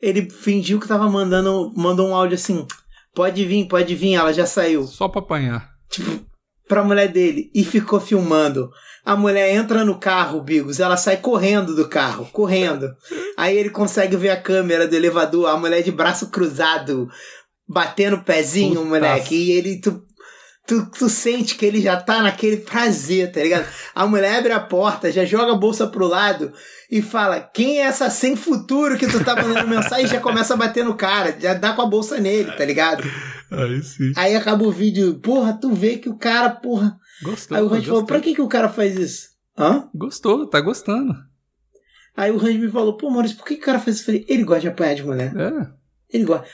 [0.00, 2.66] ele fingiu que tava mandando, mandou um áudio assim:
[3.14, 5.68] pode vir, pode vir, ela já saiu Só pra apanhar.
[5.90, 6.24] tipo,
[6.68, 8.70] pra mulher dele e ficou filmando.
[9.04, 12.88] A mulher entra no carro, Bigos, ela sai correndo do carro, correndo.
[13.36, 17.08] Aí ele consegue ver a câmera do elevador, a mulher de braço cruzado,
[17.68, 18.88] batendo o pezinho, Putaço.
[18.88, 19.34] moleque.
[19.36, 20.02] E ele, tu,
[20.66, 23.66] tu, tu sente que ele já tá naquele prazer, tá ligado?
[23.94, 26.52] A mulher abre a porta, já joga a bolsa pro lado
[26.90, 30.06] e fala: Quem é essa sem futuro que tu tá mandando mensagem?
[30.06, 33.04] E já começa a bater no cara, já dá com a bolsa nele, tá ligado?
[33.50, 34.12] Aí sim.
[34.16, 36.98] Aí acaba o vídeo, porra, tu vê que o cara, porra.
[37.22, 37.56] Gostou.
[37.56, 39.28] Aí o Hans falou, pra que, que o cara faz isso?
[39.56, 39.88] Hã?
[39.94, 41.14] Gostou, tá gostando.
[42.16, 44.02] Aí o Hans me falou, pô, Maurício, por que, que o cara faz isso?
[44.02, 45.32] Eu falei, ele gosta de apanhar de mulher.
[45.36, 45.70] É.
[46.12, 46.46] Ele gosta.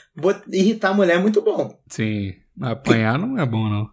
[0.48, 1.78] Irritar a mulher é muito bom.
[1.88, 2.34] Sim.
[2.60, 3.88] Apanhar não é bom, não.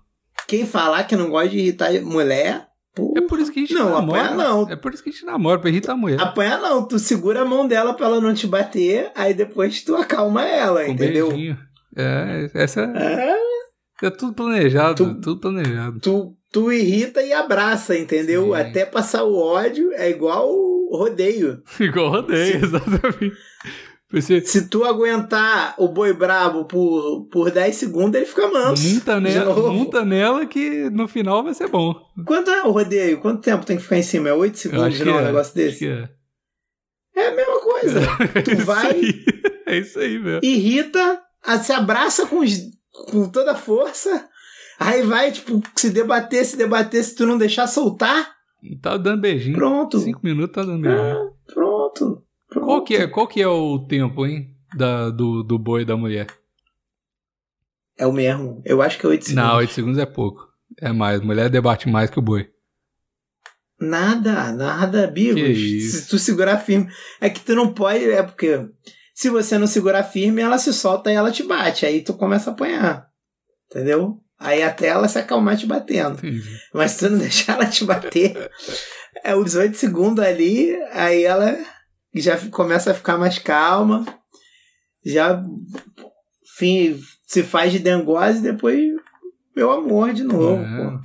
[0.50, 2.66] Quem falar que não gosta de irritar mulher,
[2.96, 4.24] pô, É por isso que a gente Não, namora.
[4.24, 4.70] apanhar não.
[4.70, 6.20] É por isso que a gente namora, pra irritar a mulher.
[6.20, 6.88] apanhar não.
[6.88, 10.84] Tu segura a mão dela pra ela não te bater, aí depois tu acalma ela,
[10.86, 11.28] Com entendeu?
[11.30, 11.58] beijinho.
[11.96, 13.36] É, essa É,
[14.04, 16.00] é tudo planejado, Tu- tudo planejado.
[16.00, 18.46] tu, tu irrita e abraça, entendeu?
[18.48, 18.54] Sim.
[18.56, 20.50] Até passar o ódio é igual
[20.92, 21.62] rodeio.
[21.80, 23.34] Igual rodeio, exatamente.
[24.12, 28.84] Você Se tu aguentar o boi brabo por, por 10 segundos, ele fica manso.
[28.96, 31.94] monta nela, monta nela que no final vai ser bom.
[32.26, 33.20] Quanto é o rodeio?
[33.22, 34.30] Quanto tempo tem que ficar em cima?
[34.30, 35.14] É 8 Eu segundos, não?
[35.16, 35.24] Um é.
[35.26, 35.88] negócio Acho desse?
[35.88, 36.10] é.
[37.16, 38.00] É a mesma coisa.
[38.36, 39.26] É Tu vai- aí.
[39.68, 40.40] É isso aí, velho.
[40.44, 41.22] Irrita,
[41.62, 42.64] se abraça com, os-
[43.12, 44.28] com toda a força,
[44.80, 48.32] aí vai, tipo, se debater, se debater, se tu não deixar soltar,
[48.82, 49.56] Tá dando beijinho.
[49.56, 50.00] pronto.
[50.00, 51.02] Cinco minutos tá dando beijinho.
[51.02, 52.24] Ah, pronto.
[52.50, 52.66] Pronto.
[52.66, 54.56] Qual que é, qual que é o tempo, hein?
[54.76, 56.28] Da, do, do boi da mulher?
[57.98, 58.62] É o mesmo.
[58.64, 59.50] Eu acho que é 8 segundos.
[59.50, 60.48] Não, 8 segundos é pouco.
[60.80, 61.22] É mais.
[61.22, 62.50] Mulher debate mais que o boi.
[63.80, 65.92] Nada, nada, Bigos.
[65.92, 66.90] Se tu segurar firme.
[67.20, 68.10] É que tu não pode.
[68.10, 68.68] É porque.
[69.14, 71.86] Se você não segurar firme, ela se solta e ela te bate.
[71.86, 73.10] Aí tu começa a apanhar.
[73.70, 74.18] Entendeu?
[74.40, 76.18] Aí até ela se acalmar te batendo.
[76.20, 76.58] Entendi.
[76.74, 78.50] Mas se tu não deixar ela te bater,
[79.24, 81.58] é os 8 segundos ali, aí ela
[82.16, 84.06] já começa a ficar mais calma.
[85.06, 85.44] Já
[86.58, 88.80] fim, se faz de dengose e depois
[89.56, 90.62] meu amor de novo.
[90.64, 91.00] É.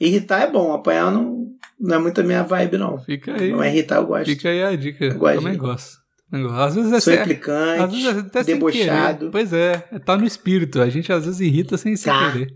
[0.00, 1.46] Irritar é bom, apanhar não,
[1.78, 2.98] não é muito a minha vibe, não.
[2.98, 3.52] Fica aí.
[3.52, 4.26] Não é irritar, eu gosto.
[4.26, 5.04] Fica aí a dica.
[5.04, 5.42] Eu gosto gosto.
[5.44, 6.02] Também gosto.
[6.58, 9.28] Às vezes é Sou implicante, Às vezes é até debochado.
[9.30, 10.80] Pois é, tá no espírito.
[10.80, 12.32] A gente às vezes irrita sem, sem Tá.
[12.32, 12.48] querer.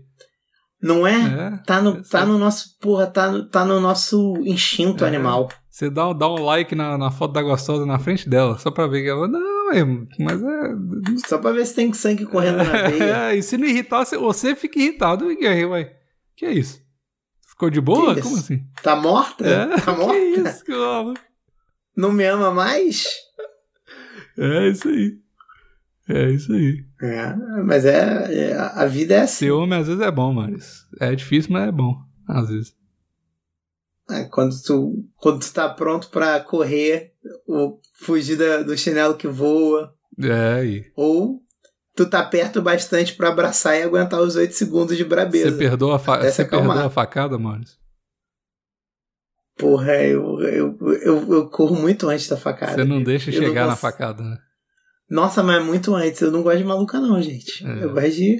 [0.81, 1.13] não é?
[1.13, 1.57] É.
[1.65, 5.07] Tá no, eu tá no nosso, porra, tá no, tá no nosso instinto É.
[5.07, 5.47] animal.
[5.77, 8.87] Você dá, dá um like na, na foto da gostosa na frente dela, só pra
[8.87, 9.27] ver que ela.
[9.27, 9.85] Não, é,
[10.17, 11.27] mas é.
[11.27, 13.29] Só pra ver se tem sangue correndo na veia.
[13.29, 15.95] É, e se não irritar, você, você fica irritado aí, ué.
[16.35, 16.81] Que é isso?
[17.47, 18.15] Ficou de boa?
[18.15, 18.27] Que isso?
[18.29, 18.65] Como assim?
[18.81, 19.47] Tá morta?
[19.47, 20.17] É, Tá que morta?
[20.49, 21.21] isso, que maluco.
[21.95, 23.05] Não me ama mais?
[24.35, 25.19] É isso aí.
[26.09, 26.83] É isso aí.
[27.03, 29.51] É, mas é, é- a vida é assim.
[29.51, 30.87] Homem às vezes é bom, Maris.
[30.99, 31.95] É difícil, mas é bom.
[32.27, 32.76] Às vezes.
[34.09, 37.13] É, quando, tu, quando tu tá pronto pra correr,
[37.45, 40.85] ou fugir da- do chinelo que voa, É aí.
[40.95, 41.41] ou
[41.95, 45.51] tu tá perto bastante pra abraçar e aguentar os 8 segundos de brabeza.
[45.51, 47.77] Você perdoa a, fa você perdoa a facada, Maris?
[49.57, 52.73] Porra, eu, eu, eu, eu corro muito antes da facada.
[52.75, 54.37] Você não deixa Eu não chegar na facada, né?
[55.09, 56.21] Nossa, mas muito antes.
[56.21, 57.65] Eu não gosto de maluca, não, gente.
[57.65, 57.83] É.
[57.83, 58.37] Eu gosto de.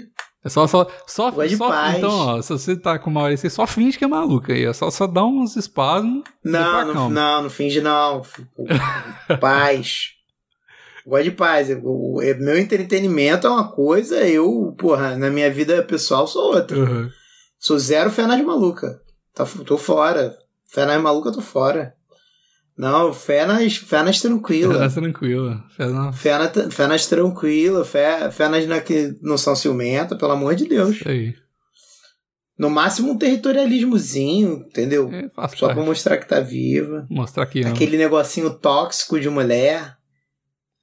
[0.48, 1.98] É só, só, só, só paz.
[1.98, 4.74] então, ó, se você tá com uma hora, você só finge que é maluca aí,
[4.74, 6.24] só, só dá uns espasmos.
[6.44, 8.22] Não, não, não, não finge, não.
[9.40, 10.12] paz.
[11.06, 11.70] Eu Gosto de paz.
[11.70, 11.82] Eu-
[12.40, 16.78] meu entretenimento é uma coisa, eu, porra, na minha vida pessoal sou outra.
[16.78, 17.10] Uhum.
[17.60, 19.02] Sou zero fé nas maluca.
[19.34, 20.38] Tá, tô fora.
[20.70, 21.94] Fé nas maluca, tô fora.
[22.78, 24.78] Não, fé nas, fé nas tranquila.
[24.78, 25.64] Tá tranquila.
[25.76, 30.16] Faz uma- Fé, na, fé nas tranquila, fé, fé nas na, que não são ciumenta,
[30.16, 30.98] pelo amor de Deus.
[30.98, 31.34] Isso aí.
[32.58, 35.10] No máximo um territorialismozinho, entendeu?
[35.12, 35.86] É, Só pra parte.
[35.86, 37.06] mostrar que tá viva.
[37.10, 37.70] Mostrar que ama.
[37.70, 39.96] Aquele negocinho tóxico de mulher.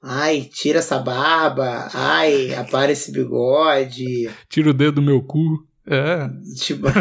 [0.03, 1.89] Ai, tira essa barba.
[1.95, 4.29] Ai, apara esse bigode.
[4.49, 5.67] Tira o dedo do meu cu.
[5.87, 6.29] É.
[6.61, 6.87] Tipo.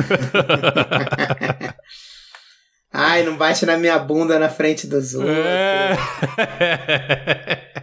[2.93, 5.35] Ai, não bate na minha bunda na frente dos outros.
[5.35, 5.97] É.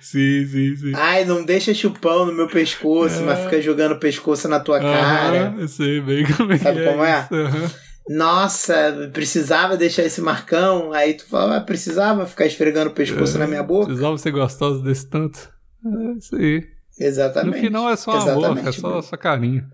[0.00, 0.92] sim, sim, sim.
[0.94, 3.22] Ai, não deixa chupão no meu pescoço, É.
[3.22, 5.54] mas fica jogando pescoço na tua cara.
[5.58, 7.28] Eu sei bem como é Sabe que como é?
[7.32, 7.70] aham.
[8.06, 10.92] Nossa, precisava deixar esse marcão.
[10.92, 13.40] Aí tu fala, ah, precisava ficar esfregando o pescoço É.
[13.40, 13.86] na minha boca.
[13.86, 15.38] Precisava ser gostosa desse tanto.
[15.86, 16.64] É isso aí.
[16.98, 17.54] Exatamente.
[17.56, 19.64] No final é só amor, Exatamente, é só, só carinho.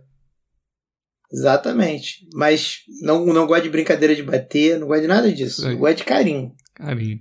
[1.32, 2.26] Exatamente.
[2.34, 5.68] Mas não, não gosto de brincadeira de bater, não gosto de nada disso.
[5.68, 5.76] Isso.
[5.78, 6.52] Gosto de carinho.
[6.74, 7.18] Carinho.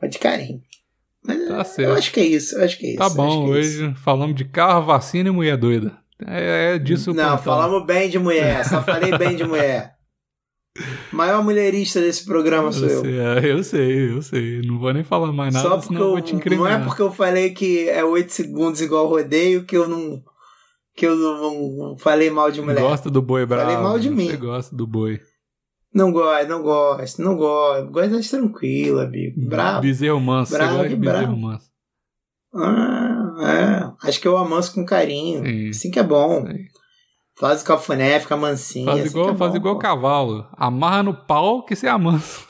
[0.00, 0.60] Gosto de carinho.
[1.24, 1.88] Mas Tá é, certo.
[1.90, 2.98] eu acho que é isso, eu acho que é isso.
[2.98, 3.82] Tá eu bom, é isso.
[3.84, 5.98] hoje falamos de carro, vacina e mulher doida.
[6.26, 9.94] É, é disso Não, falamos bem de mulher, só falei bem de mulher.
[11.12, 13.00] Maior mulherista desse programa sou eu.
[13.02, 14.62] sei, é, eu sei, eu sei.
[14.62, 16.80] Não vou nem falar mais nada, Só porque senão eu vou te eu, não incriminar.
[16.80, 20.22] é porque eu falei que é 8 segundos igual rodeio que eu não
[20.98, 22.80] que eu não, falei mal de mulher.
[22.80, 23.70] Gosta do boi bravo.
[23.70, 24.26] Falei mal de mim.
[24.26, 25.20] Você gosta do boi.
[25.94, 27.90] Não gosto, não gosto, não gosto.
[27.90, 29.40] Gosto das tranquila, amigo.
[29.48, 29.80] Bravo.
[29.80, 30.52] Bezerro manso.
[30.52, 31.68] Bravo, você gosta de bezerro manso.
[32.52, 34.08] Ah, é.
[34.08, 35.44] Acho que eu amanso com carinho.
[35.46, 35.68] Sim.
[35.68, 36.44] Assim que é bom.
[36.46, 36.64] Sim.
[37.38, 38.86] Faz o cafuné, fica mansinho.
[38.86, 39.80] Faz assim igual, é faz bom, igual pô.
[39.80, 40.48] cavalo.
[40.56, 42.40] Amarra no pau que você amansa.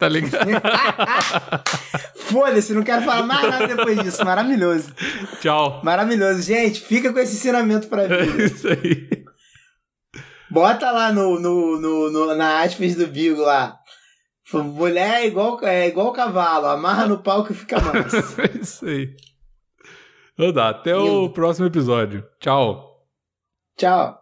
[0.00, 0.48] Tá ligado?
[2.16, 4.24] Foda-se, não quero falar mais nada depois disso.
[4.24, 4.92] Maravilhoso.
[5.40, 5.80] Tchau.
[5.84, 6.42] Maravilhoso.
[6.42, 8.42] Gente, fica com esse ensinamento pra É vida.
[8.44, 9.08] isso aí.
[10.50, 13.76] Bota lá no, no, no, no- na aspas do Bigo lá.
[14.52, 18.40] Mulher é igual, é igual cavalo, amarra no pau que fica manso.
[18.40, 19.14] É isso aí.
[20.34, 22.24] Então tá, até o próximo episódio.
[22.40, 23.04] Tchau.
[23.78, 24.19] Tchau.